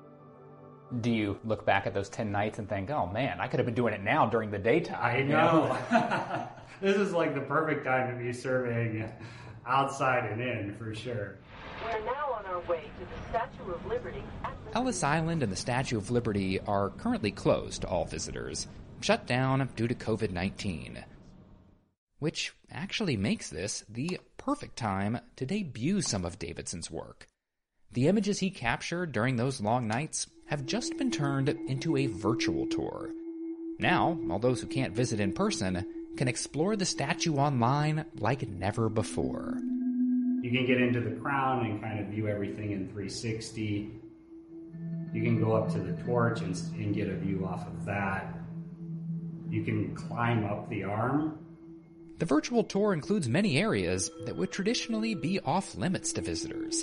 Do 1.01 1.11
you 1.11 1.39
look 1.45 1.67
back 1.67 1.87
at 1.87 1.95
those 1.95 2.09
10 2.09 2.31
nights 2.31 2.59
and 2.59 2.69
think, 2.69 2.91
oh 2.91 3.07
man, 3.07 3.41
I 3.41 3.49
could 3.49 3.59
have 3.59 3.67
been 3.67 3.75
doing 3.75 3.95
it 3.95 4.03
now 4.03 4.27
during 4.27 4.51
the 4.51 4.59
daytime? 4.59 4.99
I 5.01 5.19
you 5.19 5.25
know. 5.25 5.77
this 6.81 6.97
is 6.97 7.13
like 7.13 7.35
the 7.35 7.41
perfect 7.41 7.85
time 7.85 8.17
to 8.17 8.23
be 8.23 8.33
surveying 8.33 9.09
outside 9.67 10.31
and 10.31 10.41
in 10.41 10.75
for 10.77 10.95
sure. 10.95 11.39
We're 11.85 12.05
now 12.05 12.33
on 12.33 12.47
our 12.47 12.61
way 12.61 12.83
to 12.99 13.05
the 13.05 13.29
Statue 13.31 13.73
of 13.73 13.87
Liberty. 13.87 14.23
Ellis 14.75 15.03
Island 15.03 15.43
and 15.43 15.53
the 15.53 15.57
Statue 15.57 15.99
of 15.99 16.11
Liberty 16.11 16.61
are 16.61 16.91
currently 16.91 17.31
closed 17.31 17.83
to 17.83 17.89
all 17.89 18.05
visitors, 18.05 18.67
shut 19.01 19.27
down 19.27 19.69
due 19.77 19.89
to 19.89 19.95
COVID 19.95 20.31
19. 20.31 21.05
Which 22.19 22.53
actually 22.71 23.17
makes 23.17 23.51
this 23.51 23.85
the 23.89 24.21
perfect 24.39 24.77
time 24.77 25.19
to 25.37 25.47
debut 25.47 26.01
some 26.01 26.25
of 26.25 26.39
Davidson's 26.39 26.91
work. 26.91 27.27
The 27.93 28.09
images 28.09 28.39
he 28.39 28.51
captured 28.51 29.13
during 29.13 29.37
those 29.37 29.61
long 29.61 29.87
nights 29.87 30.27
have 30.47 30.67
just 30.67 30.97
been 30.97 31.11
turned 31.11 31.49
into 31.49 31.97
a 31.97 32.07
virtual 32.07 32.67
tour. 32.67 33.11
Now, 33.79 34.19
all 34.31 34.39
those 34.39 34.61
who 34.61 34.67
can't 34.67 34.95
visit 34.95 35.21
in 35.21 35.33
person 35.33 35.87
can 36.17 36.29
explore 36.29 36.77
the 36.77 36.85
statue 36.85 37.37
online 37.37 38.07
like 38.19 38.49
never 38.49 38.89
before. 38.89 39.59
You 40.43 40.51
can 40.51 40.67
get 40.67 40.81
into 40.81 41.01
the 41.01 41.17
crown 41.17 41.67
and 41.67 41.81
kind 41.81 42.01
of 42.01 42.07
view 42.07 42.29
everything 42.29 42.73
in 42.73 42.89
360. 42.89 43.91
You 45.13 45.23
can 45.23 45.43
go 45.43 45.53
up 45.53 45.73
to 45.73 45.79
the 45.79 46.01
torch 46.05 46.41
and, 46.41 46.57
and 46.75 46.95
get 46.95 47.09
a 47.09 47.17
view 47.17 47.45
off 47.47 47.67
of 47.67 47.85
that. 47.85 48.39
You 49.51 49.65
can 49.65 49.95
climb 49.95 50.45
up 50.45 50.69
the 50.69 50.85
arm. 50.85 51.39
The 52.19 52.27
virtual 52.27 52.65
tour 52.65 52.95
includes 52.95 53.29
many 53.29 53.59
areas 53.59 54.11
that 54.25 54.37
would 54.37 54.51
traditionally 54.51 55.15
be 55.15 55.39
off 55.41 55.77
limits 55.77 56.15
to 56.15 56.23
visitors. 56.23 56.83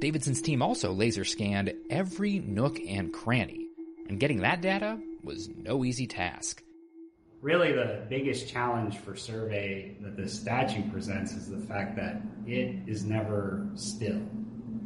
Davidson's 0.00 0.42
team 0.42 0.60
also 0.60 0.92
laser 0.92 1.24
scanned 1.24 1.72
every 1.88 2.38
nook 2.38 2.78
and 2.78 3.12
cranny, 3.12 3.68
and 4.06 4.20
getting 4.20 4.40
that 4.40 4.60
data 4.60 5.00
was 5.24 5.48
no 5.48 5.82
easy 5.82 6.06
task. 6.06 6.62
Really, 7.40 7.72
the 7.72 8.02
biggest 8.08 8.48
challenge 8.48 8.98
for 8.98 9.16
survey 9.16 9.96
that 10.00 10.16
the 10.16 10.28
statue 10.28 10.88
presents 10.90 11.32
is 11.32 11.48
the 11.48 11.58
fact 11.58 11.96
that 11.96 12.20
it 12.46 12.76
is 12.86 13.04
never 13.04 13.66
still. 13.76 14.20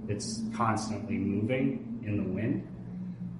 It's 0.07 0.43
constantly 0.55 1.17
moving 1.17 2.03
in 2.07 2.17
the 2.17 2.31
wind. 2.31 2.69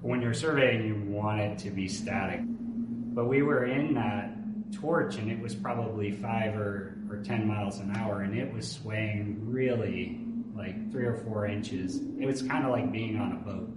When 0.01 0.21
you're 0.21 0.33
surveying, 0.33 0.85
you 0.85 0.95
want 1.11 1.39
it 1.39 1.59
to 1.59 1.69
be 1.69 1.87
static. 1.87 2.41
But 2.43 3.25
we 3.25 3.41
were 3.41 3.65
in 3.65 3.93
that 3.93 4.32
torch 4.75 5.17
and 5.17 5.31
it 5.31 5.39
was 5.39 5.55
probably 5.55 6.11
five 6.11 6.55
or, 6.55 6.97
or 7.09 7.21
10 7.23 7.47
miles 7.47 7.79
an 7.79 7.95
hour 7.95 8.21
and 8.21 8.37
it 8.37 8.51
was 8.53 8.69
swaying 8.69 9.37
really 9.41 10.19
like 10.55 10.91
three 10.91 11.05
or 11.05 11.15
four 11.17 11.45
inches. 11.45 11.99
It 12.19 12.25
was 12.25 12.41
kind 12.41 12.65
of 12.65 12.71
like 12.71 12.91
being 12.91 13.17
on 13.17 13.31
a 13.31 13.35
boat. 13.35 13.69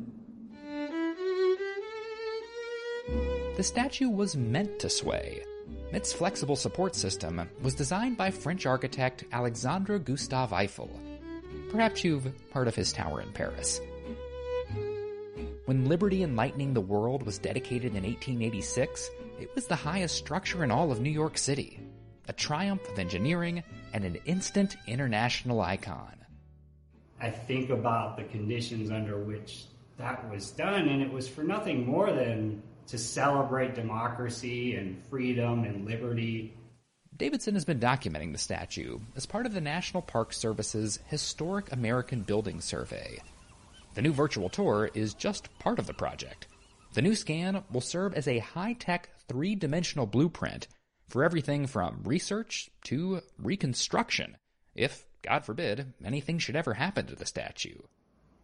The 3.56 3.62
statue 3.62 4.10
was 4.10 4.36
meant 4.36 4.78
to 4.80 4.90
sway. 4.90 5.42
Its 5.92 6.12
flexible 6.12 6.56
support 6.56 6.94
system 6.94 7.48
was 7.62 7.74
designed 7.74 8.16
by 8.16 8.30
French 8.30 8.66
architect 8.66 9.24
Alexandre 9.32 9.98
Gustave 9.98 10.54
Eiffel. 10.54 10.90
Perhaps 11.70 12.04
you've 12.04 12.30
heard 12.52 12.68
of 12.68 12.74
his 12.74 12.92
tower 12.92 13.22
in 13.22 13.32
Paris. 13.32 13.80
When 15.64 15.86
Liberty 15.86 16.22
Enlightening 16.22 16.74
the 16.74 16.80
World 16.80 17.24
was 17.24 17.38
dedicated 17.38 17.96
in 17.96 18.04
1886, 18.04 19.10
it 19.38 19.54
was 19.54 19.66
the 19.66 19.76
highest 19.76 20.16
structure 20.16 20.64
in 20.64 20.70
all 20.70 20.90
of 20.90 21.00
New 21.00 21.10
York 21.10 21.36
City, 21.36 21.80
a 22.28 22.32
triumph 22.32 22.88
of 22.88 22.98
engineering 22.98 23.62
and 23.92 24.04
an 24.04 24.18
instant 24.24 24.76
international 24.86 25.60
icon. 25.60 26.14
I 27.20 27.30
think 27.30 27.70
about 27.70 28.16
the 28.16 28.24
conditions 28.24 28.90
under 28.90 29.18
which 29.18 29.64
that 29.98 30.28
was 30.30 30.50
done, 30.50 30.88
and 30.88 31.02
it 31.02 31.10
was 31.10 31.28
for 31.28 31.42
nothing 31.42 31.86
more 31.86 32.12
than 32.12 32.62
to 32.88 32.98
celebrate 32.98 33.74
democracy 33.74 34.74
and 34.76 35.02
freedom 35.06 35.64
and 35.64 35.86
liberty. 35.86 36.54
Davidson 37.16 37.54
has 37.54 37.64
been 37.64 37.80
documenting 37.80 38.32
the 38.32 38.38
statue 38.38 38.98
as 39.16 39.24
part 39.24 39.46
of 39.46 39.54
the 39.54 39.60
National 39.60 40.02
Park 40.02 40.32
Service's 40.32 40.98
Historic 41.06 41.72
American 41.72 42.20
Building 42.20 42.60
Survey. 42.60 43.18
The 43.94 44.02
new 44.02 44.12
virtual 44.12 44.50
tour 44.50 44.90
is 44.92 45.14
just 45.14 45.48
part 45.58 45.78
of 45.78 45.86
the 45.86 45.94
project. 45.94 46.46
The 46.92 47.02
new 47.02 47.14
scan 47.14 47.64
will 47.72 47.80
serve 47.80 48.14
as 48.14 48.28
a 48.28 48.38
high 48.38 48.74
tech 48.74 49.08
three 49.28 49.54
dimensional 49.54 50.06
blueprint 50.06 50.68
for 51.08 51.24
everything 51.24 51.66
from 51.66 52.02
research 52.04 52.70
to 52.84 53.20
reconstruction, 53.38 54.36
if 54.74 55.06
God 55.22 55.44
forbid, 55.44 55.92
anything 56.04 56.38
should 56.38 56.56
ever 56.56 56.74
happen 56.74 57.06
to 57.06 57.16
the 57.16 57.26
statue. 57.26 57.78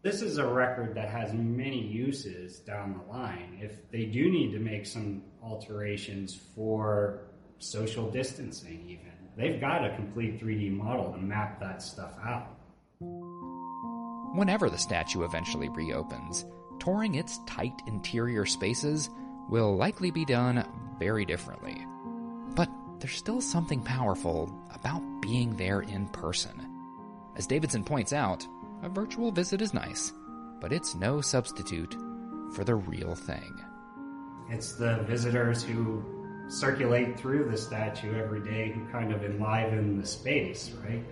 This 0.02 0.20
is 0.20 0.38
a 0.38 0.46
record 0.46 0.96
that 0.96 1.10
has 1.10 1.32
many 1.32 1.80
uses 1.80 2.58
down 2.58 2.98
the 2.98 3.12
line. 3.12 3.58
If 3.60 3.88
they 3.92 4.06
do 4.06 4.30
need 4.30 4.50
to 4.52 4.58
make 4.58 4.84
some 4.84 5.22
alterations 5.42 6.34
for 6.56 7.20
social 7.58 8.10
distancing, 8.10 8.84
even, 8.88 9.12
they've 9.36 9.60
got 9.60 9.84
a 9.84 9.94
complete 9.94 10.42
3D 10.42 10.76
model 10.76 11.12
to 11.12 11.18
map 11.18 11.60
that 11.60 11.82
stuff 11.82 12.14
out. 12.24 12.48
Whenever 14.34 14.68
the 14.68 14.78
statue 14.78 15.22
eventually 15.22 15.68
reopens, 15.68 16.46
touring 16.80 17.14
its 17.14 17.38
tight 17.46 17.80
interior 17.86 18.44
spaces 18.44 19.08
will 19.48 19.76
likely 19.76 20.10
be 20.10 20.24
done 20.24 20.64
very 20.98 21.24
differently. 21.24 21.86
But 22.54 22.68
there's 22.98 23.16
still 23.16 23.40
something 23.40 23.82
powerful 23.82 24.52
about 24.74 25.02
being 25.20 25.56
there 25.56 25.80
in 25.80 26.08
person. 26.08 26.68
As 27.36 27.46
Davidson 27.46 27.84
points 27.84 28.12
out, 28.12 28.46
a 28.82 28.88
virtual 28.88 29.32
visit 29.32 29.62
is 29.62 29.74
nice, 29.74 30.12
but 30.60 30.72
it's 30.72 30.94
no 30.94 31.20
substitute 31.20 31.94
for 32.54 32.64
the 32.64 32.74
real 32.74 33.14
thing. 33.14 33.60
It's 34.50 34.74
the 34.74 35.02
visitors 35.04 35.62
who 35.62 36.04
circulate 36.48 37.18
through 37.18 37.50
the 37.50 37.56
statue 37.56 38.14
every 38.14 38.40
day 38.40 38.72
who 38.72 38.84
kind 38.92 39.12
of 39.12 39.24
enliven 39.24 39.98
the 39.98 40.06
space, 40.06 40.70
right? 40.84 41.02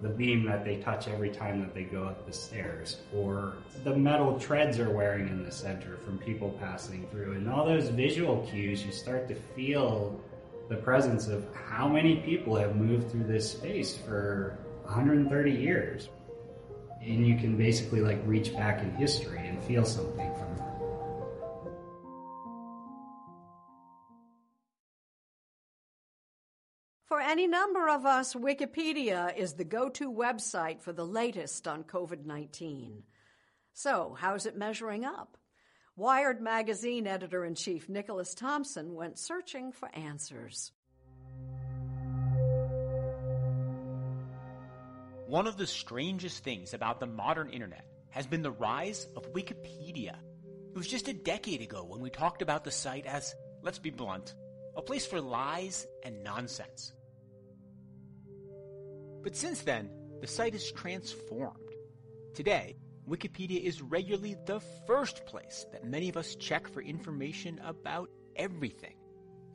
The 0.00 0.08
beam 0.08 0.44
that 0.44 0.64
they 0.64 0.76
touch 0.76 1.08
every 1.08 1.30
time 1.30 1.60
that 1.60 1.74
they 1.74 1.82
go 1.82 2.04
up 2.04 2.24
the 2.24 2.32
stairs, 2.32 2.98
or 3.12 3.54
the 3.82 3.96
metal 3.96 4.38
treads 4.38 4.76
they're 4.76 4.90
wearing 4.90 5.28
in 5.28 5.44
the 5.44 5.50
center 5.50 5.96
from 5.96 6.18
people 6.18 6.50
passing 6.60 7.06
through. 7.10 7.32
And 7.32 7.48
all 7.48 7.66
those 7.66 7.88
visual 7.88 8.46
cues, 8.48 8.84
you 8.84 8.92
start 8.92 9.26
to 9.28 9.34
feel 9.34 10.20
the 10.68 10.76
presence 10.76 11.26
of 11.26 11.44
how 11.68 11.88
many 11.88 12.16
people 12.16 12.54
have 12.54 12.76
moved 12.76 13.10
through 13.10 13.24
this 13.24 13.50
space 13.50 13.96
for 13.96 14.56
130 14.84 15.50
years 15.50 16.08
and 17.02 17.26
you 17.26 17.36
can 17.36 17.56
basically 17.56 18.00
like 18.00 18.18
reach 18.24 18.52
back 18.54 18.82
in 18.82 18.90
history 18.96 19.46
and 19.46 19.62
feel 19.64 19.84
something 19.84 20.32
any 27.28 27.46
number 27.46 27.90
of 27.90 28.06
us, 28.06 28.32
Wikipedia 28.32 29.36
is 29.36 29.52
the 29.52 29.64
go 29.64 29.90
to 29.90 30.10
website 30.10 30.80
for 30.80 30.94
the 30.94 31.04
latest 31.04 31.68
on 31.68 31.84
COVID 31.84 32.24
19. 32.24 33.02
So, 33.74 34.16
how's 34.18 34.46
it 34.46 34.56
measuring 34.56 35.04
up? 35.04 35.36
Wired 35.94 36.40
magazine 36.40 37.06
editor 37.06 37.44
in 37.44 37.54
chief 37.54 37.86
Nicholas 37.86 38.34
Thompson 38.34 38.94
went 38.94 39.18
searching 39.18 39.72
for 39.72 39.90
answers. 39.94 40.72
One 45.26 45.46
of 45.46 45.58
the 45.58 45.66
strangest 45.66 46.42
things 46.42 46.72
about 46.72 46.98
the 46.98 47.06
modern 47.06 47.50
internet 47.50 47.84
has 48.08 48.26
been 48.26 48.40
the 48.40 48.50
rise 48.50 49.06
of 49.14 49.34
Wikipedia. 49.34 50.16
It 50.70 50.76
was 50.78 50.88
just 50.88 51.08
a 51.08 51.12
decade 51.12 51.60
ago 51.60 51.84
when 51.84 52.00
we 52.00 52.08
talked 52.08 52.40
about 52.40 52.64
the 52.64 52.70
site 52.70 53.04
as, 53.04 53.34
let's 53.62 53.78
be 53.78 53.90
blunt, 53.90 54.34
a 54.76 54.80
place 54.80 55.04
for 55.04 55.20
lies 55.20 55.86
and 56.02 56.24
nonsense. 56.24 56.94
But 59.22 59.36
since 59.36 59.62
then, 59.62 59.90
the 60.20 60.26
site 60.26 60.52
has 60.52 60.70
transformed. 60.72 61.74
Today, 62.34 62.76
Wikipedia 63.08 63.62
is 63.62 63.80
regularly 63.82 64.36
the 64.46 64.60
first 64.86 65.24
place 65.26 65.66
that 65.72 65.84
many 65.84 66.08
of 66.08 66.16
us 66.16 66.36
check 66.36 66.68
for 66.68 66.82
information 66.82 67.60
about 67.64 68.10
everything. 68.36 68.94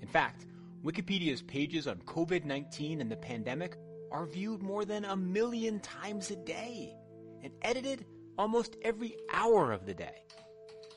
In 0.01 0.07
fact, 0.07 0.47
Wikipedia's 0.83 1.41
pages 1.41 1.87
on 1.87 1.97
COVID 1.99 2.45
19 2.45 2.99
and 2.99 3.11
the 3.11 3.15
pandemic 3.15 3.77
are 4.11 4.25
viewed 4.25 4.61
more 4.61 4.85
than 4.85 5.05
a 5.05 5.15
million 5.15 5.79
times 5.79 6.29
a 6.31 6.35
day 6.35 6.93
and 7.41 7.53
edited 7.61 8.05
almost 8.37 8.75
every 8.81 9.15
hour 9.31 9.71
of 9.71 9.85
the 9.85 9.93
day. 9.93 10.23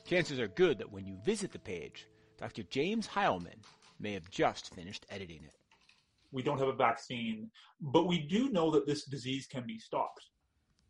Chances 0.05 0.39
are 0.39 0.47
good 0.47 0.77
that 0.77 0.91
when 0.91 1.05
you 1.05 1.17
visit 1.25 1.51
the 1.51 1.59
page, 1.59 2.07
Dr. 2.37 2.63
James 2.63 3.07
Heilman 3.07 3.63
may 3.99 4.13
have 4.13 4.29
just 4.29 4.73
finished 4.73 5.05
editing 5.09 5.43
it. 5.43 5.55
We 6.31 6.43
don't 6.43 6.59
have 6.59 6.67
a 6.67 6.73
vaccine, 6.73 7.49
but 7.79 8.07
we 8.07 8.19
do 8.19 8.49
know 8.49 8.71
that 8.71 8.85
this 8.85 9.05
disease 9.05 9.47
can 9.47 9.65
be 9.65 9.79
stopped. 9.79 10.25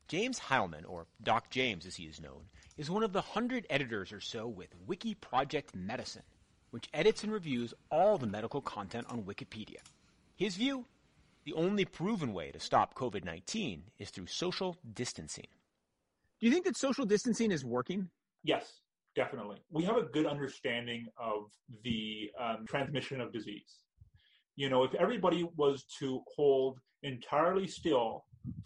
James 0.07 0.39
Heilman, 0.39 0.83
or 0.87 1.05
Doc 1.21 1.49
James 1.49 1.85
as 1.85 1.95
he 1.95 2.05
is 2.05 2.21
known, 2.21 2.43
is 2.77 2.89
one 2.89 3.03
of 3.03 3.13
the 3.13 3.21
hundred 3.21 3.67
editors 3.69 4.13
or 4.13 4.21
so 4.21 4.47
with 4.47 4.69
WikiProject 4.87 5.75
Medicine, 5.75 6.23
which 6.71 6.89
edits 6.93 7.23
and 7.23 7.31
reviews 7.31 7.73
all 7.91 8.17
the 8.17 8.27
medical 8.27 8.61
content 8.61 9.05
on 9.09 9.23
Wikipedia. 9.23 9.81
His 10.35 10.55
view 10.55 10.85
the 11.47 11.53
only 11.53 11.85
proven 11.85 12.33
way 12.33 12.51
to 12.51 12.59
stop 12.59 12.93
COVID 12.93 13.23
19 13.23 13.81
is 13.99 14.09
through 14.09 14.27
social 14.27 14.77
distancing. 14.93 15.47
Do 16.41 16.45
you 16.45 16.51
think 16.51 16.65
that 16.65 16.75
social 16.75 17.05
distancing 17.05 17.51
is 17.51 17.63
working? 17.63 18.09
Yes, 18.43 18.81
definitely. 19.15 19.57
We 19.71 19.85
have 19.85 19.95
a 19.95 20.03
good 20.03 20.25
understanding 20.25 21.07
of 21.17 21.49
the 21.85 22.31
um, 22.37 22.65
transmission 22.67 23.21
of 23.21 23.31
disease. 23.31 23.77
You 24.57 24.69
know, 24.69 24.83
if 24.83 24.95
everybody 24.95 25.47
was 25.55 25.85
to 25.99 26.21
hold 26.35 26.79
entirely 27.03 27.67
still 27.67 28.25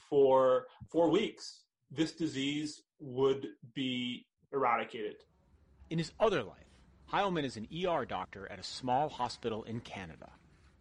for 0.09 0.65
four 0.89 1.09
weeks, 1.09 1.63
this 1.91 2.13
disease 2.13 2.81
would 2.99 3.45
be 3.75 4.25
eradicated. 4.53 5.15
In 5.89 5.97
his 5.97 6.13
other 6.17 6.43
life, 6.43 6.71
Heilman 7.11 7.43
is 7.43 7.57
an 7.57 7.67
ER 7.85 8.05
doctor 8.05 8.49
at 8.49 8.57
a 8.57 8.63
small 8.63 9.09
hospital 9.09 9.63
in 9.63 9.81
Canada. 9.81 10.29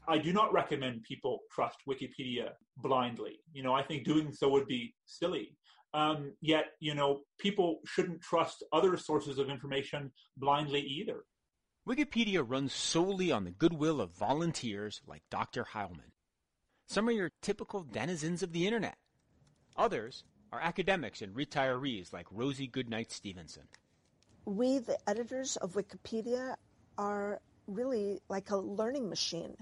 I 0.07 0.19
do 0.19 0.33
not 0.33 0.53
recommend 0.53 1.03
people 1.03 1.41
trust 1.53 1.79
Wikipedia 1.89 2.51
blindly. 2.77 3.41
You 3.53 3.65
know, 3.65 3.75
I 3.75 3.83
think 3.83 4.05
doing 4.05 4.33
so 4.33 4.49
would 4.51 4.69
be 4.69 4.95
silly. 5.07 5.57
Um, 5.93 6.35
yet, 6.41 6.67
you 6.79 6.95
know, 6.95 7.23
people 7.41 7.81
shouldn't 7.85 8.21
trust 8.21 8.63
other 8.73 8.97
sources 8.97 9.41
of 9.41 9.51
information 9.51 10.13
blindly 10.37 10.83
either. 10.83 11.25
Wikipedia 11.89 12.45
runs 12.47 12.73
solely 12.73 13.33
on 13.33 13.45
the 13.45 13.51
goodwill 13.51 14.01
of 14.01 14.11
volunteers 14.11 15.01
like 15.07 15.23
Dr. 15.31 15.65
Heilman. 15.65 16.13
Some 16.89 17.09
are 17.09 17.13
your 17.13 17.31
typical 17.43 17.83
denizens 17.83 18.43
of 18.43 18.53
the 18.53 18.67
internet. 18.67 18.97
Others 19.77 20.25
are 20.53 20.61
academics 20.61 21.23
and 21.23 21.35
retirees 21.35 22.13
like 22.13 22.27
Rosie 22.31 22.69
Goodknight 22.69 23.11
Stevenson. 23.11 23.69
We, 24.45 24.79
the 24.79 24.99
editors 25.09 25.57
of 25.57 25.75
Wikipedia, 25.75 26.57
are 26.99 27.41
really 27.67 28.21
like 28.29 28.51
a 28.51 28.57
learning 28.57 29.09
machine 29.09 29.57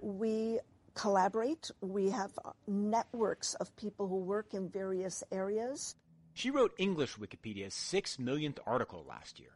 we 0.00 0.60
collaborate. 0.94 1.70
We 1.80 2.10
have 2.10 2.32
networks 2.66 3.54
of 3.54 3.74
people 3.76 4.08
who 4.08 4.18
work 4.18 4.54
in 4.54 4.68
various 4.68 5.22
areas. 5.32 5.94
She 6.34 6.50
wrote 6.50 6.72
English 6.78 7.16
Wikipedia's 7.16 7.74
six 7.74 8.18
millionth 8.18 8.60
article 8.66 9.04
last 9.08 9.40
year. 9.40 9.50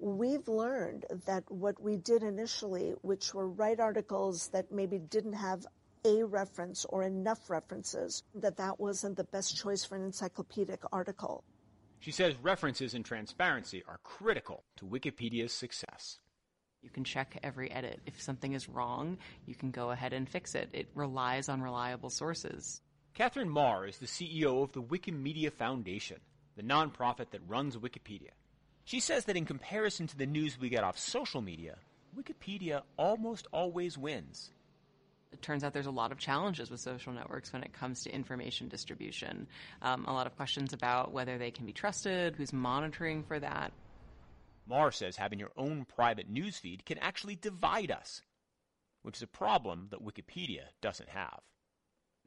We've 0.00 0.46
learned 0.46 1.06
that 1.26 1.50
what 1.50 1.82
we 1.82 1.96
did 1.96 2.22
initially, 2.22 2.94
which 3.02 3.34
were 3.34 3.48
write 3.48 3.80
articles 3.80 4.48
that 4.48 4.70
maybe 4.70 4.98
didn't 4.98 5.32
have 5.32 5.66
a 6.04 6.22
reference 6.22 6.84
or 6.84 7.02
enough 7.02 7.50
references, 7.50 8.22
that 8.36 8.56
that 8.58 8.78
wasn't 8.78 9.16
the 9.16 9.24
best 9.24 9.56
choice 9.56 9.84
for 9.84 9.96
an 9.96 10.04
encyclopedic 10.04 10.80
article. 10.92 11.42
She 11.98 12.12
says 12.12 12.36
references 12.40 12.94
and 12.94 13.04
transparency 13.04 13.82
are 13.88 13.98
critical 14.04 14.62
to 14.76 14.84
Wikipedia's 14.84 15.52
success. 15.52 16.20
You 16.80 16.90
can 16.90 17.02
check 17.02 17.36
every 17.42 17.68
edit. 17.72 18.00
If 18.06 18.22
something 18.22 18.52
is 18.52 18.68
wrong, 18.68 19.18
you 19.46 19.56
can 19.56 19.72
go 19.72 19.90
ahead 19.90 20.12
and 20.12 20.28
fix 20.28 20.54
it. 20.54 20.68
It 20.72 20.88
relies 20.94 21.48
on 21.48 21.60
reliable 21.60 22.10
sources. 22.10 22.80
Katherine 23.14 23.50
Maher 23.50 23.86
is 23.86 23.98
the 23.98 24.06
CEO 24.06 24.62
of 24.62 24.72
the 24.72 24.82
Wikimedia 24.82 25.52
Foundation, 25.52 26.18
the 26.54 26.62
nonprofit 26.62 27.30
that 27.30 27.40
runs 27.48 27.76
Wikipedia. 27.76 28.30
She 28.88 29.00
says 29.00 29.26
that 29.26 29.36
in 29.36 29.44
comparison 29.44 30.06
to 30.06 30.16
the 30.16 30.24
news 30.24 30.58
we 30.58 30.70
get 30.70 30.82
off 30.82 30.98
social 30.98 31.42
media, 31.42 31.76
Wikipedia 32.18 32.80
almost 32.96 33.46
always 33.52 33.98
wins. 33.98 34.50
It 35.30 35.42
turns 35.42 35.62
out 35.62 35.74
there's 35.74 35.84
a 35.84 35.90
lot 35.90 36.10
of 36.10 36.16
challenges 36.16 36.70
with 36.70 36.80
social 36.80 37.12
networks 37.12 37.52
when 37.52 37.62
it 37.62 37.74
comes 37.74 38.02
to 38.04 38.10
information 38.10 38.66
distribution. 38.68 39.46
Um, 39.82 40.06
a 40.06 40.12
lot 40.14 40.26
of 40.26 40.34
questions 40.36 40.72
about 40.72 41.12
whether 41.12 41.36
they 41.36 41.50
can 41.50 41.66
be 41.66 41.72
trusted, 41.74 42.36
who's 42.36 42.54
monitoring 42.54 43.24
for 43.24 43.38
that. 43.38 43.74
Maher 44.66 44.90
says 44.90 45.16
having 45.16 45.38
your 45.38 45.52
own 45.58 45.84
private 45.84 46.32
newsfeed 46.32 46.86
can 46.86 46.96
actually 46.96 47.36
divide 47.36 47.90
us, 47.90 48.22
which 49.02 49.16
is 49.16 49.22
a 49.22 49.26
problem 49.26 49.88
that 49.90 50.02
Wikipedia 50.02 50.62
doesn't 50.80 51.10
have. 51.10 51.40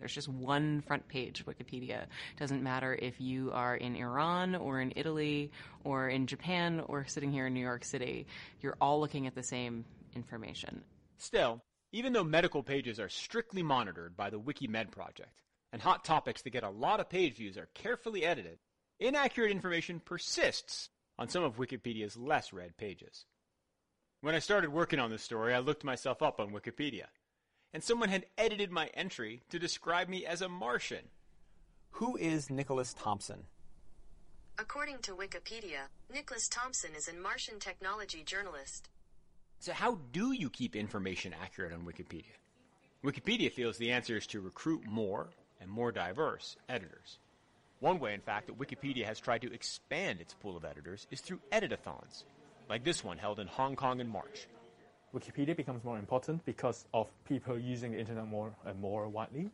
There's 0.01 0.15
just 0.15 0.27
one 0.27 0.81
front 0.81 1.07
page 1.07 1.45
Wikipedia. 1.45 2.05
Doesn't 2.39 2.63
matter 2.63 2.97
if 2.99 3.21
you 3.21 3.51
are 3.53 3.75
in 3.75 3.95
Iran 3.95 4.55
or 4.55 4.81
in 4.81 4.91
Italy 4.95 5.51
or 5.83 6.09
in 6.09 6.25
Japan 6.25 6.81
or 6.87 7.05
sitting 7.05 7.31
here 7.31 7.45
in 7.45 7.53
New 7.53 7.61
York 7.61 7.85
City. 7.85 8.25
You're 8.61 8.77
all 8.81 8.99
looking 8.99 9.27
at 9.27 9.35
the 9.35 9.43
same 9.43 9.85
information. 10.15 10.83
Still, 11.19 11.61
even 11.91 12.13
though 12.13 12.23
medical 12.23 12.63
pages 12.63 12.99
are 12.99 13.09
strictly 13.09 13.61
monitored 13.61 14.17
by 14.17 14.31
the 14.31 14.39
WikiMed 14.39 14.89
project, 14.89 15.43
and 15.71 15.81
hot 15.81 16.03
topics 16.03 16.41
that 16.41 16.49
get 16.49 16.63
a 16.63 16.69
lot 16.69 16.99
of 16.99 17.09
page 17.09 17.35
views 17.35 17.57
are 17.57 17.69
carefully 17.75 18.25
edited, 18.25 18.57
inaccurate 18.99 19.51
information 19.51 20.01
persists 20.03 20.89
on 21.19 21.29
some 21.29 21.43
of 21.43 21.57
Wikipedia's 21.57 22.17
less 22.17 22.51
read 22.51 22.75
pages. 22.75 23.25
When 24.21 24.33
I 24.33 24.39
started 24.39 24.73
working 24.73 24.99
on 24.99 25.11
this 25.11 25.23
story, 25.23 25.53
I 25.53 25.59
looked 25.59 25.83
myself 25.83 26.23
up 26.23 26.39
on 26.39 26.51
Wikipedia. 26.51 27.05
And 27.73 27.83
someone 27.83 28.09
had 28.09 28.25
edited 28.37 28.71
my 28.71 28.87
entry 28.93 29.41
to 29.49 29.59
describe 29.59 30.09
me 30.09 30.25
as 30.25 30.41
a 30.41 30.49
Martian. 30.49 31.05
Who 31.91 32.15
is 32.17 32.49
Nicholas 32.49 32.93
Thompson? 32.93 33.43
According 34.57 34.99
to 34.99 35.15
Wikipedia, 35.15 35.87
Nicholas 36.13 36.47
Thompson 36.47 36.91
is 36.95 37.07
a 37.07 37.13
Martian 37.13 37.59
technology 37.59 38.23
journalist. 38.23 38.89
So, 39.59 39.73
how 39.73 39.99
do 40.11 40.31
you 40.31 40.49
keep 40.49 40.75
information 40.75 41.33
accurate 41.41 41.73
on 41.73 41.83
Wikipedia? 41.83 42.35
Wikipedia 43.03 43.51
feels 43.51 43.77
the 43.77 43.91
answer 43.91 44.17
is 44.17 44.27
to 44.27 44.41
recruit 44.41 44.85
more 44.87 45.29
and 45.59 45.69
more 45.69 45.91
diverse 45.91 46.57
editors. 46.69 47.19
One 47.79 47.99
way, 47.99 48.13
in 48.13 48.21
fact, 48.21 48.47
that 48.47 48.59
Wikipedia 48.59 49.05
has 49.05 49.19
tried 49.19 49.41
to 49.41 49.53
expand 49.53 50.21
its 50.21 50.35
pool 50.35 50.55
of 50.55 50.65
editors 50.65 51.07
is 51.09 51.21
through 51.21 51.39
editathons, 51.51 52.23
like 52.69 52.83
this 52.83 53.03
one 53.03 53.17
held 53.17 53.39
in 53.39 53.47
Hong 53.47 53.75
Kong 53.75 53.99
in 53.99 54.07
March. 54.07 54.47
Wikipedia 55.13 55.55
becomes 55.55 55.83
more 55.83 55.99
important 55.99 56.43
because 56.45 56.85
of 56.93 57.07
people 57.27 57.59
using 57.59 57.91
the 57.91 57.99
internet 57.99 58.27
more 58.27 58.53
and 58.65 58.79
more 58.79 59.09
widely. 59.09 59.49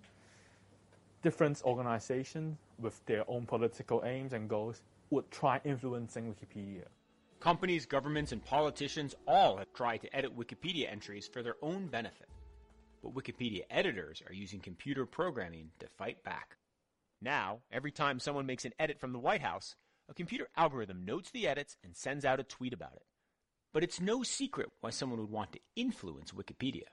Different 1.24 1.62
organizations 1.66 2.58
with 2.80 3.04
their 3.08 3.24
own 3.28 3.48
political 3.48 4.04
aims 4.06 4.34
and 4.34 4.48
goals 4.48 4.82
would 5.10 5.30
try 5.32 5.60
influencing 5.66 6.34
Wikipedia. 6.34 6.84
Companies, 7.40 7.86
governments, 7.86 8.32
and 8.32 8.44
politicians 8.46 9.16
all 9.28 9.58
have 9.58 9.74
tried 9.74 10.02
to 10.02 10.16
edit 10.16 10.38
Wikipedia 10.38 10.92
entries 10.92 11.28
for 11.28 11.42
their 11.42 11.56
own 11.62 11.88
benefit. 11.88 12.28
But 13.02 13.16
Wikipedia 13.16 13.64
editors 13.70 14.22
are 14.28 14.34
using 14.34 14.60
computer 14.60 15.06
programming 15.06 15.72
to 15.80 15.88
fight 15.98 16.24
back. 16.24 16.58
Now, 17.20 17.60
every 17.72 17.92
time 17.92 18.20
someone 18.20 18.46
makes 18.46 18.66
an 18.66 18.74
edit 18.80 19.00
from 19.00 19.12
the 19.12 19.20
White 19.20 19.42
House, 19.42 19.76
a 20.08 20.14
computer 20.14 20.50
algorithm 20.56 21.04
notes 21.04 21.32
the 21.32 21.48
edits 21.48 21.78
and 21.84 21.96
sends 21.96 22.26
out 22.26 22.40
a 22.40 22.44
tweet 22.44 22.74
about 22.74 22.94
it. 22.96 23.06
But 23.74 23.84
it's 23.84 24.00
no 24.00 24.24
secret 24.24 24.70
why 24.82 24.90
someone 24.90 25.20
would 25.20 25.30
want 25.30 25.52
to 25.54 25.60
influence 25.76 26.32
Wikipedia. 26.32 26.88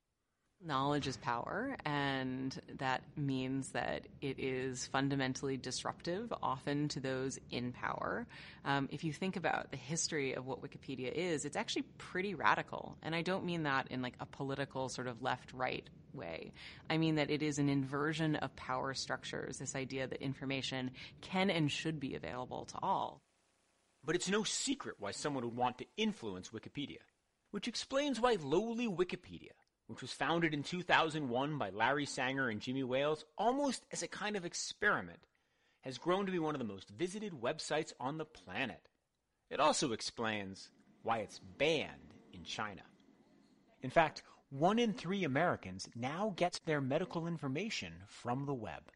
Knowledge 0.66 1.06
is 1.06 1.18
power, 1.18 1.76
and 1.84 2.58
that 2.78 3.02
means 3.16 3.70
that 3.70 4.06
it 4.22 4.38
is 4.38 4.86
fundamentally 4.86 5.58
disruptive, 5.58 6.32
often 6.42 6.88
to 6.88 7.00
those 7.00 7.38
in 7.50 7.72
power. 7.72 8.26
Um, 8.64 8.88
if 8.90 9.04
you 9.04 9.12
think 9.12 9.36
about 9.36 9.70
the 9.72 9.76
history 9.76 10.32
of 10.32 10.46
what 10.46 10.62
Wikipedia 10.62 11.12
is, 11.12 11.44
it's 11.44 11.56
actually 11.56 11.82
pretty 11.98 12.34
radical. 12.34 12.96
And 13.02 13.14
I 13.14 13.20
don't 13.20 13.44
mean 13.44 13.64
that 13.64 13.88
in 13.90 14.00
like 14.00 14.14
a 14.20 14.26
political 14.26 14.88
sort 14.88 15.06
of 15.06 15.20
left 15.20 15.52
right 15.52 15.86
way. 16.14 16.52
I 16.88 16.96
mean 16.96 17.16
that 17.16 17.30
it 17.30 17.42
is 17.42 17.58
an 17.58 17.68
inversion 17.68 18.36
of 18.36 18.54
power 18.56 18.94
structures, 18.94 19.58
this 19.58 19.74
idea 19.74 20.06
that 20.06 20.22
information 20.22 20.92
can 21.20 21.50
and 21.50 21.70
should 21.70 22.00
be 22.00 22.14
available 22.14 22.64
to 22.66 22.78
all. 22.82 23.23
But 24.04 24.14
it's 24.14 24.28
no 24.28 24.44
secret 24.44 24.96
why 24.98 25.12
someone 25.12 25.44
would 25.44 25.56
want 25.56 25.78
to 25.78 25.86
influence 25.96 26.50
Wikipedia, 26.50 26.98
which 27.50 27.68
explains 27.68 28.20
why 28.20 28.36
lowly 28.40 28.86
Wikipedia 28.86 29.52
which 29.86 30.00
was 30.00 30.12
founded 30.12 30.54
in 30.54 30.62
2001 30.62 31.58
by 31.58 31.70
Larry 31.70 32.06
Sanger 32.06 32.48
and 32.48 32.60
Jimmy 32.60 32.82
Wales 32.82 33.24
almost 33.36 33.84
as 33.92 34.02
a 34.02 34.08
kind 34.08 34.36
of 34.36 34.44
experiment, 34.44 35.20
has 35.82 35.98
grown 35.98 36.24
to 36.26 36.32
be 36.32 36.38
one 36.38 36.54
of 36.54 36.58
the 36.58 36.64
most 36.64 36.88
visited 36.90 37.32
websites 37.32 37.92
on 38.00 38.16
the 38.16 38.24
planet. 38.24 38.88
It 39.50 39.60
also 39.60 39.92
explains 39.92 40.70
why 41.02 41.18
it's 41.18 41.40
banned 41.58 42.14
in 42.32 42.44
China. 42.44 42.80
In 43.82 43.90
fact, 43.90 44.22
one 44.48 44.78
in 44.78 44.94
three 44.94 45.24
Americans 45.24 45.88
now 45.94 46.32
gets 46.36 46.60
their 46.60 46.80
medical 46.80 47.26
information 47.26 47.92
from 48.06 48.46
the 48.46 48.54
web, 48.54 48.90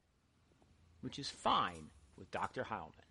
which 1.02 1.18
is 1.18 1.28
fine 1.28 1.90
with 2.16 2.30
Dr. 2.30 2.64
Heilman. 2.64 3.07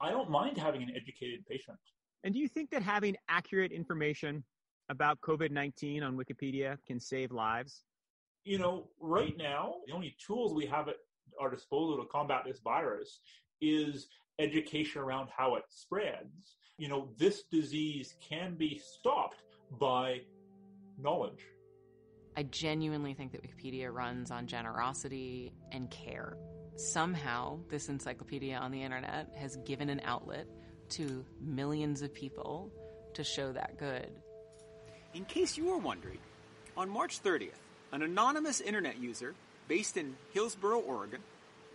I 0.00 0.10
don't 0.10 0.30
mind 0.30 0.58
having 0.58 0.82
an 0.82 0.90
educated 0.94 1.46
patient. 1.46 1.78
And 2.24 2.34
do 2.34 2.40
you 2.40 2.48
think 2.48 2.70
that 2.70 2.82
having 2.82 3.16
accurate 3.28 3.72
information 3.72 4.44
about 4.88 5.20
COVID 5.20 5.50
19 5.50 6.02
on 6.02 6.16
Wikipedia 6.16 6.76
can 6.86 7.00
save 7.00 7.32
lives? 7.32 7.82
You 8.44 8.58
know, 8.58 8.88
right 9.00 9.36
now, 9.36 9.76
the 9.86 9.92
only 9.92 10.16
tools 10.24 10.54
we 10.54 10.66
have 10.66 10.88
at 10.88 10.96
our 11.40 11.50
disposal 11.50 11.96
to 11.96 12.08
combat 12.10 12.42
this 12.46 12.60
virus 12.60 13.20
is 13.60 14.08
education 14.38 15.00
around 15.00 15.28
how 15.36 15.56
it 15.56 15.64
spreads. 15.68 16.56
You 16.78 16.88
know, 16.88 17.08
this 17.18 17.44
disease 17.50 18.14
can 18.20 18.54
be 18.54 18.78
stopped 18.78 19.42
by 19.80 20.20
knowledge. 20.98 21.44
I 22.36 22.42
genuinely 22.44 23.14
think 23.14 23.32
that 23.32 23.42
Wikipedia 23.42 23.90
runs 23.90 24.30
on 24.30 24.46
generosity 24.46 25.54
and 25.72 25.90
care. 25.90 26.36
Somehow, 26.76 27.58
this 27.70 27.88
encyclopedia 27.88 28.54
on 28.54 28.70
the 28.70 28.82
internet 28.82 29.32
has 29.36 29.56
given 29.64 29.88
an 29.88 30.02
outlet 30.04 30.46
to 30.90 31.24
millions 31.40 32.02
of 32.02 32.12
people 32.12 32.70
to 33.14 33.24
show 33.24 33.50
that 33.52 33.78
good. 33.78 34.10
In 35.14 35.24
case 35.24 35.56
you 35.56 35.64
were 35.66 35.78
wondering, 35.78 36.18
on 36.76 36.90
March 36.90 37.22
30th, 37.22 37.52
an 37.92 38.02
anonymous 38.02 38.60
internet 38.60 38.98
user 38.98 39.34
based 39.68 39.96
in 39.96 40.14
Hillsboro, 40.32 40.80
Oregon, 40.80 41.20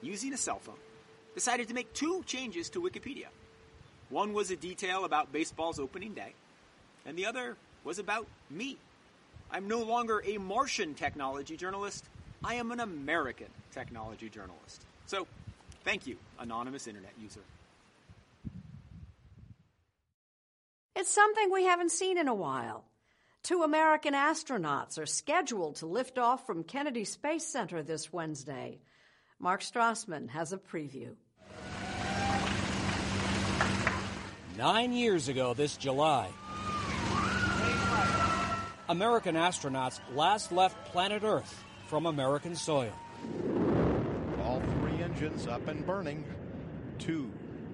using 0.04 0.34
a 0.34 0.38
cell 0.38 0.60
phone, 0.60 0.76
decided 1.34 1.68
to 1.70 1.74
make 1.74 1.92
two 1.94 2.22
changes 2.28 2.70
to 2.70 2.82
Wikipedia. 2.82 3.28
One 4.10 4.34
was 4.34 4.52
a 4.52 4.56
detail 4.56 5.06
about 5.06 5.32
baseball's 5.32 5.80
opening 5.80 6.14
day, 6.14 6.36
and 7.08 7.18
the 7.18 7.26
other 7.26 7.58
was 7.84 7.98
about 7.98 8.28
me. 8.52 8.78
I'm 9.50 9.68
no 9.68 9.82
longer 9.82 10.22
a 10.24 10.38
Martian 10.38 10.94
technology 10.94 11.58
journalist, 11.58 12.06
I 12.44 12.56
am 12.56 12.72
an 12.72 12.80
American 12.80 13.50
technology 13.72 14.30
journalist. 14.30 14.86
So, 15.12 15.28
thank 15.84 16.08
you, 16.08 16.16
anonymous 16.40 16.88
internet 16.88 17.12
user. 17.22 17.42
It's 20.96 21.14
something 21.14 21.52
we 21.52 21.66
haven't 21.66 21.92
seen 21.92 22.18
in 22.18 22.30
a 22.30 22.34
while. 22.34 22.86
Two 23.44 23.64
American 23.64 24.14
astronauts 24.14 24.98
are 24.98 25.06
scheduled 25.06 25.76
to 25.78 25.86
lift 25.86 26.18
off 26.18 26.48
from 26.48 26.64
Kennedy 26.64 27.04
Space 27.04 27.46
Center 27.46 27.84
this 27.84 28.14
Wednesday. 28.14 28.80
Mark 29.38 29.64
Strassmann 29.64 30.30
has 30.30 30.54
a 30.54 30.58
preview. 30.58 31.16
Nine 34.58 34.94
years 34.94 35.28
ago 35.28 35.54
this 35.54 35.76
July, 35.76 36.30
American 38.88 39.36
astronauts 39.36 40.00
last 40.16 40.54
left 40.54 40.86
planet 40.86 41.24
Earth 41.26 41.66
from 41.88 42.06
American 42.06 42.56
soil. 42.56 42.94
All 45.22 45.28
three 45.28 45.38
engines 45.38 45.48
up 45.48 45.68
and 45.68 45.86
burning. 45.86 46.24
Two, 46.98 47.32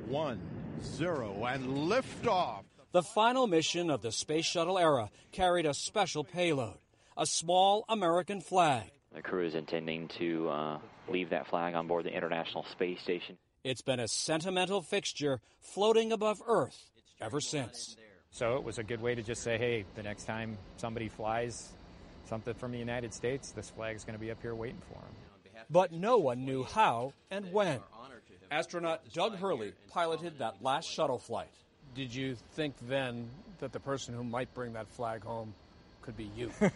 one, 0.07 0.39
zero, 0.83 1.45
and 1.45 1.89
liftoff. 1.89 2.63
The 2.91 3.03
final 3.03 3.47
mission 3.47 3.89
of 3.89 4.01
the 4.01 4.11
space 4.11 4.45
shuttle 4.45 4.77
era 4.77 5.09
carried 5.31 5.65
a 5.65 5.73
special 5.73 6.23
payload 6.23 6.77
a 7.19 7.25
small 7.25 7.83
American 7.89 8.41
flag. 8.41 8.91
The 9.13 9.23
crew 9.23 9.47
is 9.47 9.55
intending 9.55 10.07
to 10.19 10.49
uh, 10.49 10.79
leave 11.09 11.31
that 11.31 11.47
flag 11.47 11.73
on 11.73 11.87
board 11.87 12.05
the 12.05 12.15
International 12.15 12.63
Space 12.71 13.01
Station. 13.01 13.39
It's 13.63 13.81
been 13.81 13.99
a 13.99 14.07
sentimental 14.07 14.83
fixture 14.83 15.41
floating 15.59 16.11
above 16.11 16.39
Earth 16.45 16.77
ever 17.19 17.41
since. 17.41 17.97
So 18.29 18.57
it 18.57 18.63
was 18.63 18.77
a 18.77 18.83
good 18.83 19.01
way 19.01 19.15
to 19.15 19.23
just 19.23 19.41
say, 19.41 19.57
hey, 19.57 19.85
the 19.95 20.03
next 20.03 20.25
time 20.25 20.59
somebody 20.75 21.09
flies 21.09 21.69
something 22.25 22.53
from 22.53 22.71
the 22.71 22.77
United 22.77 23.15
States, 23.15 23.51
this 23.51 23.71
flag 23.71 23.95
is 23.95 24.03
going 24.03 24.13
to 24.13 24.23
be 24.23 24.29
up 24.29 24.41
here 24.41 24.53
waiting 24.53 24.81
for 24.87 25.01
them. 25.01 25.26
But 25.69 25.91
no 25.91 26.17
one 26.17 26.45
knew 26.45 26.63
how 26.63 27.13
and 27.29 27.51
when. 27.51 27.79
Astronaut 28.49 29.01
Doug 29.13 29.35
Hurley 29.35 29.73
piloted 29.89 30.39
that 30.39 30.63
last 30.63 30.89
shuttle 30.89 31.17
flight. 31.17 31.49
Did 31.93 32.13
you 32.13 32.35
think 32.53 32.75
then 32.87 33.29
that 33.59 33.73
the 33.73 33.79
person 33.79 34.13
who 34.13 34.23
might 34.23 34.53
bring 34.53 34.73
that 34.73 34.87
flag 34.87 35.23
home 35.23 35.53
could 36.01 36.15
be 36.15 36.31
you? 36.35 36.51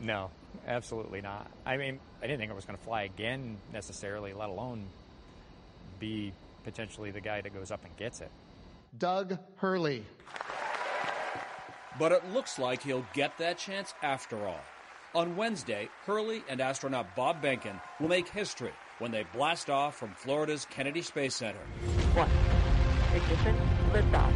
no, 0.00 0.30
absolutely 0.66 1.20
not. 1.20 1.50
I 1.64 1.76
mean, 1.76 1.98
I 2.22 2.26
didn't 2.26 2.38
think 2.38 2.52
I 2.52 2.54
was 2.54 2.64
going 2.64 2.78
to 2.78 2.84
fly 2.84 3.02
again 3.02 3.56
necessarily, 3.72 4.32
let 4.32 4.48
alone 4.48 4.84
be 5.98 6.32
potentially 6.64 7.10
the 7.10 7.20
guy 7.20 7.40
that 7.40 7.54
goes 7.54 7.70
up 7.70 7.84
and 7.84 7.96
gets 7.96 8.20
it. 8.20 8.30
Doug 8.96 9.38
Hurley. 9.56 10.04
But 11.98 12.12
it 12.12 12.30
looks 12.32 12.58
like 12.58 12.82
he'll 12.82 13.06
get 13.14 13.38
that 13.38 13.58
chance 13.58 13.94
after 14.02 14.46
all. 14.46 14.60
On 15.16 15.34
Wednesday, 15.34 15.88
Hurley 16.04 16.44
and 16.46 16.60
astronaut 16.60 17.16
Bob 17.16 17.42
Behnken 17.42 17.80
will 17.98 18.08
make 18.08 18.28
history 18.28 18.72
when 18.98 19.10
they 19.10 19.24
blast 19.32 19.70
off 19.70 19.96
from 19.96 20.10
Florida's 20.10 20.66
Kennedy 20.66 21.00
Space 21.00 21.34
Center. 21.34 21.58
One. 22.12 22.28
Ignition. 23.14 23.56
Liftoff. 23.94 24.30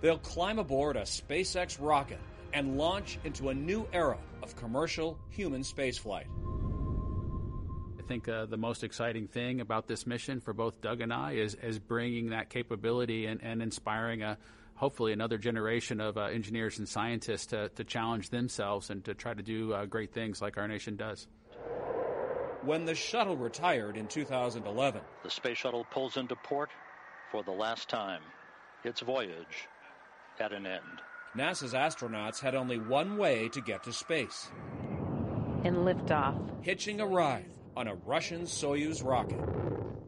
They'll 0.00 0.16
climb 0.16 0.58
aboard 0.58 0.96
a 0.96 1.02
SpaceX 1.02 1.76
rocket 1.78 2.18
and 2.54 2.78
launch 2.78 3.18
into 3.24 3.50
a 3.50 3.54
new 3.54 3.86
era 3.92 4.16
of 4.42 4.56
commercial 4.56 5.18
human 5.28 5.60
spaceflight. 5.60 6.28
I 7.98 8.02
think 8.08 8.30
uh, 8.30 8.46
the 8.46 8.56
most 8.56 8.82
exciting 8.82 9.26
thing 9.26 9.60
about 9.60 9.86
this 9.86 10.06
mission 10.06 10.40
for 10.40 10.54
both 10.54 10.80
Doug 10.80 11.02
and 11.02 11.12
I 11.12 11.32
is, 11.32 11.56
is 11.56 11.78
bringing 11.78 12.30
that 12.30 12.48
capability 12.48 13.26
and, 13.26 13.42
and 13.42 13.60
inspiring 13.60 14.22
a, 14.22 14.38
hopefully 14.74 15.12
another 15.12 15.38
generation 15.38 16.00
of 16.00 16.16
uh, 16.16 16.22
engineers 16.22 16.78
and 16.78 16.88
scientists 16.88 17.46
to, 17.46 17.68
to 17.70 17.84
challenge 17.84 18.30
themselves 18.30 18.90
and 18.90 19.04
to 19.04 19.14
try 19.14 19.34
to 19.34 19.42
do 19.42 19.72
uh, 19.72 19.86
great 19.86 20.12
things 20.12 20.42
like 20.42 20.56
our 20.56 20.68
nation 20.68 20.96
does. 20.96 21.28
When 22.62 22.84
the 22.84 22.94
shuttle 22.94 23.36
retired 23.36 23.96
in 23.96 24.06
2011, 24.06 25.00
the 25.22 25.30
space 25.30 25.58
shuttle 25.58 25.84
pulls 25.90 26.16
into 26.16 26.36
port 26.36 26.70
for 27.30 27.42
the 27.42 27.50
last 27.50 27.88
time. 27.88 28.22
Its 28.84 29.00
voyage 29.00 29.68
at 30.38 30.52
an 30.52 30.66
end. 30.66 31.02
NASA's 31.36 31.72
astronauts 31.72 32.40
had 32.40 32.54
only 32.54 32.78
one 32.78 33.16
way 33.16 33.48
to 33.48 33.60
get 33.60 33.82
to 33.84 33.92
space 33.92 34.50
and 35.64 35.76
liftoff. 35.78 36.36
Hitching 36.64 37.00
a 37.00 37.06
ride 37.06 37.50
on 37.76 37.88
a 37.88 37.94
Russian 37.94 38.42
Soyuz 38.42 39.04
rocket. 39.04 39.38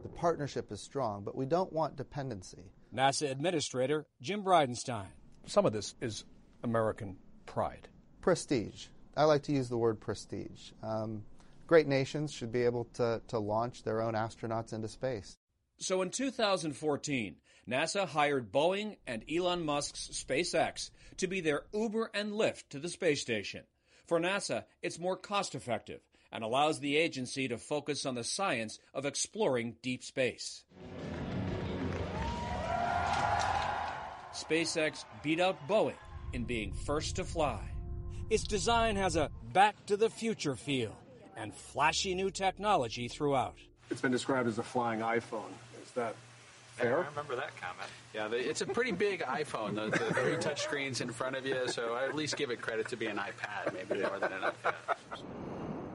The 0.03 0.09
partnership 0.09 0.71
is 0.71 0.81
strong, 0.81 1.23
but 1.23 1.35
we 1.35 1.45
don't 1.45 1.71
want 1.71 1.95
dependency. 1.95 2.71
NASA 2.95 3.29
Administrator 3.29 4.05
Jim 4.21 4.41
Bridenstine. 4.41 5.11
Some 5.47 5.65
of 5.65 5.73
this 5.73 5.95
is 5.99 6.23
American 6.63 7.17
pride. 7.45 7.89
Prestige. 8.21 8.87
I 9.17 9.25
like 9.25 9.43
to 9.43 9.51
use 9.51 9.67
the 9.67 9.77
word 9.77 9.99
prestige. 9.99 10.71
Um, 10.81 11.23
great 11.67 11.87
nations 11.87 12.31
should 12.31 12.53
be 12.53 12.63
able 12.63 12.85
to, 12.93 13.21
to 13.27 13.37
launch 13.37 13.83
their 13.83 14.01
own 14.01 14.13
astronauts 14.13 14.71
into 14.71 14.87
space. 14.87 15.37
So 15.77 16.01
in 16.01 16.09
2014, 16.09 17.35
NASA 17.69 18.07
hired 18.07 18.53
Boeing 18.53 18.95
and 19.05 19.25
Elon 19.29 19.65
Musk's 19.65 20.09
SpaceX 20.13 20.89
to 21.17 21.27
be 21.27 21.41
their 21.41 21.63
Uber 21.73 22.11
and 22.13 22.31
Lyft 22.31 22.69
to 22.69 22.79
the 22.79 22.89
space 22.89 23.21
station. 23.21 23.63
For 24.07 24.21
NASA, 24.21 24.63
it's 24.81 24.99
more 24.99 25.17
cost 25.17 25.53
effective 25.53 25.99
and 26.31 26.45
allows 26.45 26.79
the 26.79 26.95
agency 26.95 27.49
to 27.49 27.57
focus 27.57 28.05
on 28.05 28.15
the 28.15 28.23
science 28.23 28.79
of 28.93 29.05
exploring 29.05 29.75
deep 29.81 30.01
space. 30.01 30.63
SpaceX 34.35 35.05
beat 35.23 35.39
out 35.39 35.55
Boeing 35.67 35.93
in 36.33 36.43
being 36.43 36.73
first 36.73 37.15
to 37.15 37.23
fly. 37.23 37.61
Its 38.29 38.43
design 38.43 38.97
has 38.97 39.15
a 39.15 39.31
back 39.53 39.85
to 39.85 39.95
the 39.95 40.09
future 40.09 40.55
feel 40.55 40.93
and 41.37 41.53
flashy 41.53 42.13
new 42.13 42.29
technology 42.29 43.07
throughout. 43.07 43.55
It's 43.89 44.01
been 44.01 44.11
described 44.11 44.49
as 44.49 44.59
a 44.59 44.63
flying 44.63 44.99
iPhone. 44.99 45.51
Is 45.81 45.91
that 45.91 46.15
fair? 46.73 47.03
I 47.03 47.07
remember 47.07 47.35
that 47.37 47.55
comment. 47.61 47.89
Yeah, 48.13 48.27
it's 48.31 48.59
a 48.59 48.65
pretty 48.65 48.91
big 48.91 49.21
iPhone. 49.21 49.75
The, 49.75 49.97
the 49.97 50.13
three 50.13 50.35
touch 50.37 50.63
screens 50.63 50.99
in 50.99 51.11
front 51.11 51.37
of 51.37 51.45
you, 51.45 51.67
so 51.67 51.93
I 51.93 52.03
at 52.03 52.15
least 52.15 52.35
give 52.35 52.49
it 52.49 52.61
credit 52.61 52.89
to 52.89 52.97
be 52.97 53.05
an 53.05 53.17
iPad, 53.17 53.73
maybe 53.73 54.01
more 54.01 54.19
than 54.19 54.33
an 54.33 54.41
iPad. 54.41 54.73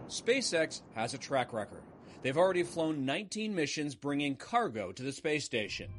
SpaceX 0.09 0.81
has 0.95 1.13
a 1.13 1.19
track 1.19 1.53
record. 1.53 1.83
They've 2.23 2.39
already 2.39 2.63
flown 2.63 3.05
19 3.05 3.55
missions 3.55 3.95
bringing 3.95 4.37
cargo 4.37 4.93
to 4.93 5.03
the 5.03 5.13
space 5.13 5.45
station. 5.45 5.91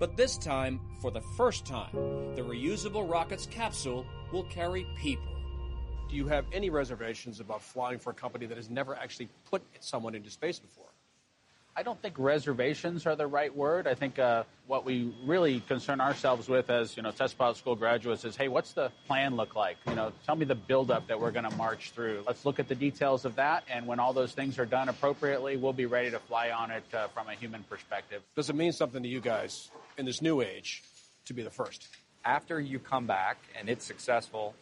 But 0.00 0.16
this 0.16 0.38
time, 0.38 0.80
for 1.02 1.10
the 1.10 1.20
first 1.20 1.66
time, 1.66 1.92
the 2.34 2.40
reusable 2.40 3.08
rocket's 3.08 3.44
capsule 3.44 4.06
will 4.32 4.44
carry 4.44 4.86
people. 4.96 5.36
Do 6.08 6.16
you 6.16 6.26
have 6.26 6.46
any 6.54 6.70
reservations 6.70 7.38
about 7.38 7.62
flying 7.62 7.98
for 7.98 8.08
a 8.08 8.14
company 8.14 8.46
that 8.46 8.56
has 8.56 8.70
never 8.70 8.96
actually 8.96 9.28
put 9.50 9.62
someone 9.80 10.14
into 10.14 10.30
space 10.30 10.58
before? 10.58 10.86
I 11.80 11.82
don't 11.82 12.02
think 12.02 12.18
reservations 12.18 13.06
are 13.06 13.16
the 13.16 13.26
right 13.26 13.56
word. 13.56 13.86
I 13.86 13.94
think 13.94 14.18
uh, 14.18 14.44
what 14.66 14.84
we 14.84 15.14
really 15.24 15.60
concern 15.60 15.98
ourselves 15.98 16.46
with 16.46 16.68
as 16.68 16.94
you 16.94 17.02
know 17.02 17.10
test 17.10 17.38
pilot 17.38 17.56
school 17.56 17.74
graduates 17.74 18.22
is, 18.26 18.36
hey, 18.36 18.48
what's 18.48 18.74
the 18.74 18.92
plan 19.06 19.34
look 19.34 19.56
like? 19.56 19.78
You 19.88 19.94
know, 19.94 20.12
tell 20.26 20.36
me 20.36 20.44
the 20.44 20.54
buildup 20.54 21.06
that 21.06 21.18
we're 21.18 21.30
going 21.30 21.48
to 21.48 21.56
march 21.56 21.92
through. 21.92 22.22
Let's 22.26 22.44
look 22.44 22.58
at 22.58 22.68
the 22.68 22.74
details 22.74 23.24
of 23.24 23.36
that, 23.36 23.64
and 23.72 23.86
when 23.86 23.98
all 23.98 24.12
those 24.12 24.32
things 24.32 24.58
are 24.58 24.66
done 24.66 24.90
appropriately, 24.90 25.56
we'll 25.56 25.72
be 25.72 25.86
ready 25.86 26.10
to 26.10 26.18
fly 26.18 26.50
on 26.50 26.70
it 26.70 26.84
uh, 26.92 27.08
from 27.08 27.30
a 27.30 27.32
human 27.32 27.62
perspective. 27.62 28.20
Does 28.36 28.50
it 28.50 28.56
mean 28.56 28.72
something 28.72 29.02
to 29.02 29.08
you 29.08 29.22
guys 29.22 29.70
in 29.96 30.04
this 30.04 30.20
new 30.20 30.42
age 30.42 30.82
to 31.24 31.32
be 31.32 31.42
the 31.42 31.48
first? 31.48 31.88
After 32.26 32.60
you 32.60 32.78
come 32.78 33.06
back 33.06 33.38
and 33.58 33.70
it's 33.70 33.86
successful, 33.86 34.54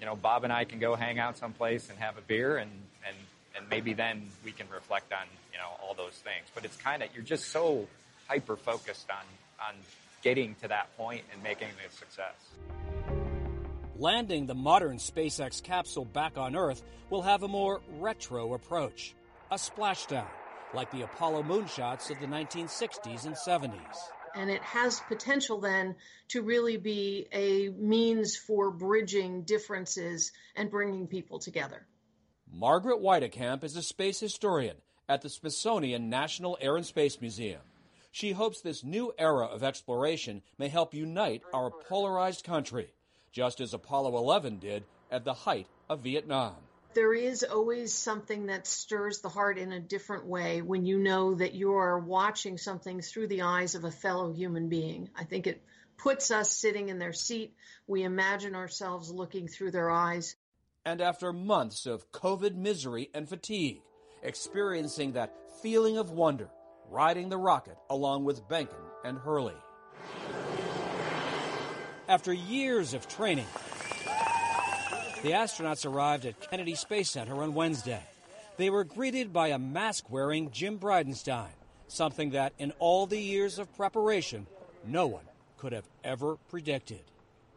you 0.00 0.06
know, 0.06 0.16
Bob 0.16 0.44
and 0.44 0.52
I 0.54 0.64
can 0.64 0.78
go 0.78 0.94
hang 0.94 1.18
out 1.18 1.36
someplace 1.36 1.90
and 1.90 1.98
have 1.98 2.16
a 2.16 2.22
beer 2.22 2.56
and 2.56 2.70
and 3.06 3.16
and 3.56 3.68
maybe 3.68 3.92
then 3.92 4.28
we 4.44 4.52
can 4.52 4.66
reflect 4.68 5.12
on 5.12 5.26
you 5.52 5.58
know 5.58 5.68
all 5.82 5.94
those 5.94 6.14
things. 6.14 6.46
But 6.54 6.64
it's 6.64 6.76
kind 6.76 7.02
of 7.02 7.08
you're 7.14 7.24
just 7.24 7.48
so 7.50 7.86
hyper 8.28 8.56
focused 8.56 9.10
on 9.10 9.24
on 9.68 9.74
getting 10.22 10.54
to 10.62 10.68
that 10.68 10.96
point 10.96 11.22
and 11.32 11.42
making 11.42 11.68
it 11.68 11.74
a 11.88 11.94
success. 11.94 12.34
Landing 13.96 14.46
the 14.46 14.54
modern 14.54 14.96
SpaceX 14.96 15.62
capsule 15.62 16.04
back 16.04 16.38
on 16.38 16.56
Earth 16.56 16.82
will 17.10 17.22
have 17.22 17.42
a 17.42 17.48
more 17.48 17.80
retro 18.00 18.54
approach, 18.54 19.14
a 19.50 19.56
splashdown, 19.56 20.26
like 20.74 20.90
the 20.90 21.02
Apollo 21.02 21.42
moonshots 21.44 22.10
of 22.10 22.18
the 22.18 22.26
1960s 22.26 23.26
and 23.26 23.34
70s. 23.34 23.98
And 24.34 24.50
it 24.50 24.62
has 24.62 25.00
potential 25.08 25.60
then 25.60 25.94
to 26.28 26.40
really 26.40 26.78
be 26.78 27.28
a 27.32 27.68
means 27.68 28.34
for 28.34 28.70
bridging 28.70 29.42
differences 29.42 30.32
and 30.56 30.70
bringing 30.70 31.06
people 31.06 31.38
together. 31.38 31.86
Margaret 32.54 33.00
Weitekamp 33.00 33.64
is 33.64 33.76
a 33.76 33.82
space 33.82 34.20
historian 34.20 34.76
at 35.08 35.22
the 35.22 35.30
Smithsonian 35.30 36.10
National 36.10 36.58
Air 36.60 36.76
and 36.76 36.84
Space 36.84 37.18
Museum. 37.18 37.62
She 38.10 38.32
hopes 38.32 38.60
this 38.60 38.84
new 38.84 39.10
era 39.18 39.46
of 39.46 39.62
exploration 39.62 40.42
may 40.58 40.68
help 40.68 40.92
unite 40.92 41.42
our 41.54 41.70
polarized 41.70 42.44
country, 42.44 42.92
just 43.32 43.62
as 43.62 43.72
Apollo 43.72 44.18
11 44.18 44.58
did 44.58 44.84
at 45.10 45.24
the 45.24 45.32
height 45.32 45.66
of 45.88 46.00
Vietnam. 46.00 46.56
There 46.92 47.14
is 47.14 47.42
always 47.42 47.94
something 47.94 48.46
that 48.46 48.66
stirs 48.66 49.20
the 49.20 49.30
heart 49.30 49.56
in 49.56 49.72
a 49.72 49.80
different 49.80 50.26
way 50.26 50.60
when 50.60 50.84
you 50.84 50.98
know 50.98 51.34
that 51.34 51.54
you 51.54 51.72
are 51.72 51.98
watching 51.98 52.58
something 52.58 53.00
through 53.00 53.28
the 53.28 53.42
eyes 53.42 53.74
of 53.74 53.84
a 53.84 53.90
fellow 53.90 54.30
human 54.30 54.68
being. 54.68 55.08
I 55.16 55.24
think 55.24 55.46
it 55.46 55.62
puts 55.96 56.30
us 56.30 56.50
sitting 56.50 56.90
in 56.90 56.98
their 56.98 57.14
seat. 57.14 57.54
We 57.86 58.02
imagine 58.02 58.54
ourselves 58.54 59.10
looking 59.10 59.48
through 59.48 59.70
their 59.70 59.90
eyes. 59.90 60.36
And 60.84 61.00
after 61.00 61.32
months 61.32 61.86
of 61.86 62.10
COVID 62.10 62.56
misery 62.56 63.08
and 63.14 63.28
fatigue, 63.28 63.82
experiencing 64.22 65.12
that 65.12 65.32
feeling 65.62 65.96
of 65.96 66.10
wonder, 66.10 66.48
riding 66.90 67.28
the 67.28 67.38
rocket 67.38 67.76
along 67.88 68.24
with 68.24 68.48
Behnken 68.48 68.82
and 69.04 69.16
Hurley. 69.16 69.54
After 72.08 72.32
years 72.32 72.94
of 72.94 73.06
training, 73.06 73.46
the 75.22 75.30
astronauts 75.30 75.88
arrived 75.88 76.26
at 76.26 76.50
Kennedy 76.50 76.74
Space 76.74 77.10
Center 77.10 77.42
on 77.42 77.54
Wednesday. 77.54 78.02
They 78.56 78.68
were 78.68 78.84
greeted 78.84 79.32
by 79.32 79.48
a 79.48 79.58
mask 79.60 80.10
wearing 80.10 80.50
Jim 80.50 80.80
Bridenstine, 80.80 81.54
something 81.86 82.30
that 82.30 82.54
in 82.58 82.72
all 82.80 83.06
the 83.06 83.20
years 83.20 83.60
of 83.60 83.72
preparation, 83.76 84.48
no 84.84 85.06
one 85.06 85.24
could 85.58 85.72
have 85.72 85.88
ever 86.02 86.36
predicted. 86.48 87.02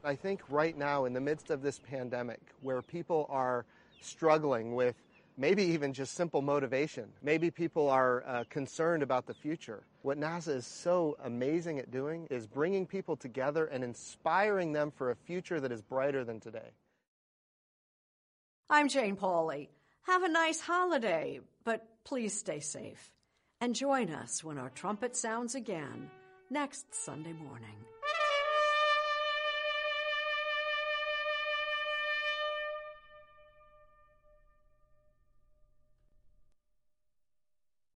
I 0.06 0.16
think 0.16 0.41
right 0.49 0.78
now, 0.78 1.06
in 1.06 1.14
the 1.14 1.22
midst 1.22 1.49
of 1.49 1.62
this 1.64 1.80
pandemic, 1.80 2.39
where 2.62 2.82
people 2.82 3.26
are 3.30 3.66
struggling 4.01 4.76
with 4.76 4.95
maybe 5.38 5.64
even 5.64 5.93
just 5.93 6.14
simple 6.14 6.41
motivation, 6.43 7.10
maybe 7.24 7.49
people 7.49 7.89
are 7.89 8.24
uh, 8.28 8.43
concerned 8.49 9.01
about 9.01 9.26
the 9.26 9.34
future, 9.34 9.84
what 10.03 10.20
NASA 10.20 10.49
is 10.49 10.68
so 10.68 11.18
amazing 11.24 11.80
at 11.80 11.89
doing 11.89 12.28
is 12.30 12.45
bringing 12.45 12.86
people 12.86 13.16
together 13.16 13.66
and 13.66 13.84
inspiring 13.84 14.72
them 14.72 14.91
for 14.95 15.10
a 15.10 15.16
future 15.16 15.60
that 15.60 15.72
is 15.72 15.82
brighter 15.82 16.24
than 16.24 16.39
today. 16.39 16.70
I'm 18.70 18.88
Jane 18.88 19.16
Pauley. 19.16 19.70
Have 20.03 20.22
a 20.22 20.30
nice 20.30 20.60
holiday, 20.60 21.39
but 21.64 21.88
please 22.03 22.38
stay 22.38 22.60
safe. 22.60 23.12
And 23.60 23.74
join 23.74 24.12
us 24.12 24.43
when 24.43 24.60
our 24.60 24.70
trumpet 24.70 25.16
sounds 25.16 25.56
again 25.56 26.12
next 26.51 26.93
Sunday 26.93 27.34
morning. 27.34 27.76